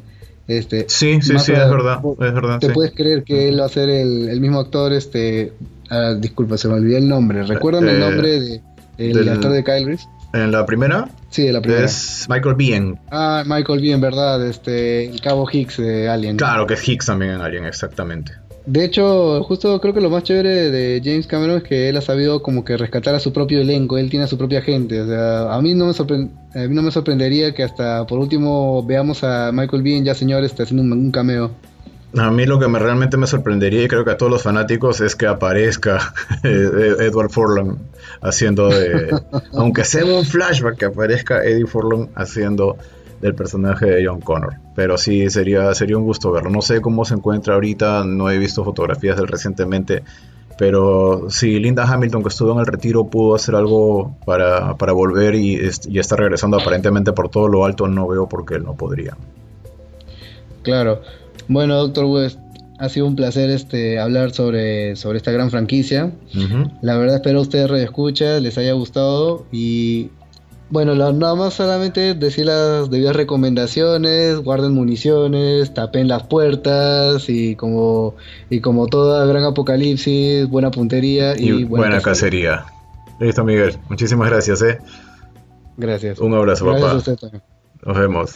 este, 0.47 0.85
sí, 0.87 1.21
sí, 1.21 1.39
sí, 1.39 1.53
es 1.53 1.69
verdad, 1.69 2.01
es 2.03 2.33
verdad. 2.33 2.59
¿Te 2.59 2.69
puedes 2.69 2.93
creer 2.93 3.23
que 3.23 3.49
él 3.49 3.59
va 3.59 3.65
a 3.65 3.69
ser 3.69 3.89
el, 3.89 4.39
mismo 4.39 4.59
actor? 4.59 4.93
Este, 4.93 5.53
ah, 5.89 6.13
disculpa, 6.17 6.57
se 6.57 6.67
me 6.67 6.75
olvidó 6.75 6.97
el 6.97 7.07
nombre. 7.07 7.43
¿Recuerdan 7.43 7.87
el 7.87 7.95
eh, 7.95 7.99
nombre 7.99 8.39
de, 8.39 8.61
el 8.97 9.29
actor 9.29 9.51
de 9.51 9.63
Kyle 9.63 9.85
Reese? 9.85 10.05
¿En 10.33 10.51
la 10.51 10.65
primera? 10.65 11.09
Sí, 11.31 11.47
en 11.47 11.53
la 11.53 11.61
primera. 11.61 11.85
Es 11.85 12.27
Michael 12.29 12.55
Biehn. 12.55 12.99
Ah, 13.09 13.43
Michael 13.45 13.79
Biehn, 13.79 14.01
¿verdad? 14.01 14.45
Este, 14.45 15.05
el 15.05 15.19
cabo 15.19 15.47
Hicks 15.51 15.77
de 15.77 16.09
Alien. 16.09 16.37
Claro, 16.37 16.67
que 16.67 16.75
es 16.75 16.87
Hicks 16.87 17.07
también 17.07 17.31
en 17.31 17.41
Alien, 17.41 17.65
exactamente. 17.65 18.33
De 18.65 18.83
hecho, 18.83 19.43
justo 19.43 19.79
creo 19.79 19.93
que 19.93 20.01
lo 20.01 20.09
más 20.09 20.23
chévere 20.23 20.71
de 20.71 21.01
James 21.03 21.27
Cameron 21.27 21.57
es 21.57 21.63
que 21.63 21.87
él 21.87 21.97
ha 21.97 22.01
sabido 22.01 22.41
como 22.41 22.65
que 22.65 22.77
rescatar 22.77 23.13
a 23.13 23.19
su 23.19 23.31
propio 23.31 23.61
elenco, 23.61 23.97
él 23.97 24.09
tiene 24.09 24.25
a 24.25 24.27
su 24.27 24.39
propia 24.39 24.61
gente. 24.61 25.01
O 25.01 25.07
sea, 25.07 25.53
a 25.53 25.61
mí 25.61 25.75
no 25.75 25.85
me, 25.85 25.91
a 25.91 26.67
mí 26.67 26.75
no 26.75 26.81
me 26.81 26.91
sorprendería 26.91 27.53
que 27.53 27.63
hasta 27.63 28.07
por 28.07 28.17
último 28.17 28.83
veamos 28.83 29.23
a 29.23 29.51
Michael 29.53 29.83
Bean 29.83 30.03
ya 30.03 30.15
señor 30.15 30.43
está 30.43 30.63
haciendo 30.63 30.81
un, 30.81 31.11
cameo. 31.11 31.51
A 32.17 32.31
mí 32.31 32.45
lo 32.47 32.57
que 32.57 32.67
me, 32.67 32.79
realmente 32.79 33.17
me 33.17 33.27
sorprendería 33.27 33.83
y 33.83 33.87
creo 33.87 34.03
que 34.03 34.11
a 34.11 34.17
todos 34.17 34.31
los 34.31 34.41
fanáticos 34.41 34.99
es 34.99 35.15
que 35.15 35.27
aparezca 35.27 36.13
Edward 36.43 37.29
Furlong 37.29 37.77
haciendo 38.21 38.69
de... 38.69 39.15
aunque 39.53 39.83
sea 39.83 40.05
un 40.05 40.25
flashback 40.25 40.77
que 40.77 40.85
aparezca 40.85 41.43
Eddie 41.43 41.67
Furlong 41.67 42.07
haciendo 42.15 42.77
del 43.25 43.35
personaje 43.35 43.85
de 43.85 44.05
John 44.05 44.21
Connor. 44.21 44.55
Pero 44.75 44.97
sí, 44.97 45.29
sería, 45.29 45.73
sería 45.73 45.97
un 45.97 46.05
gusto 46.05 46.31
verlo. 46.31 46.49
No 46.49 46.61
sé 46.61 46.81
cómo 46.81 47.05
se 47.05 47.15
encuentra 47.15 47.55
ahorita, 47.55 48.03
no 48.05 48.29
he 48.29 48.37
visto 48.37 48.63
fotografías 48.63 49.17
de 49.17 49.23
él 49.23 49.27
recientemente. 49.27 50.03
Pero 50.57 51.29
si 51.29 51.59
Linda 51.59 51.83
Hamilton, 51.83 52.23
que 52.23 52.29
estuvo 52.29 52.53
en 52.53 52.59
el 52.59 52.65
retiro, 52.65 53.05
pudo 53.07 53.35
hacer 53.35 53.55
algo 53.55 54.15
para, 54.25 54.71
volver 54.73 55.35
y, 55.35 55.59
y 55.89 55.99
está 55.99 56.15
regresando 56.15 56.57
aparentemente 56.57 57.11
por 57.11 57.29
todo 57.29 57.47
lo 57.47 57.65
alto, 57.65 57.87
no 57.87 58.07
veo 58.07 58.29
por 58.29 58.45
qué 58.45 58.55
él 58.55 58.63
no 58.63 58.75
podría. 58.75 59.17
Claro. 60.63 61.01
Bueno, 61.47 61.75
Doctor 61.75 62.05
West, 62.05 62.39
ha 62.77 62.89
sido 62.89 63.05
un 63.05 63.15
placer 63.15 63.49
este 63.49 63.99
hablar 63.99 64.31
sobre, 64.31 64.95
sobre 64.95 65.17
esta 65.17 65.31
gran 65.31 65.49
franquicia. 65.49 66.11
La 66.81 66.97
verdad 66.97 67.15
espero 67.15 67.39
a 67.39 67.41
ustedes 67.41 67.71
escucha 67.81 68.39
les 68.39 68.57
haya 68.57 68.73
gustado 68.73 69.45
y 69.51 70.09
bueno, 70.69 70.95
nada 70.95 71.35
más 71.35 71.53
solamente 71.53 72.15
decir 72.15 72.45
las 72.45 72.89
debidas 72.89 73.15
recomendaciones, 73.15 74.39
guarden 74.39 74.73
municiones, 74.73 75.73
tapen 75.73 76.07
las 76.07 76.23
puertas 76.23 77.29
y 77.29 77.55
como 77.55 78.15
y 78.49 78.61
como 78.61 78.87
toda 78.87 79.25
gran 79.25 79.43
apocalipsis, 79.43 80.47
buena 80.49 80.71
puntería 80.71 81.37
y, 81.37 81.63
buena, 81.63 82.01
cacería. 82.01 82.65
Listo, 83.19 83.43
Miguel. 83.43 83.77
Muchísimas 83.89 84.29
gracias, 84.29 84.61
eh. 84.61 84.79
Gracias. 85.77 86.19
Un 86.19 86.33
abrazo, 86.33 86.65
papá. 86.65 87.01
Nos 87.85 87.97
vemos. 87.97 88.35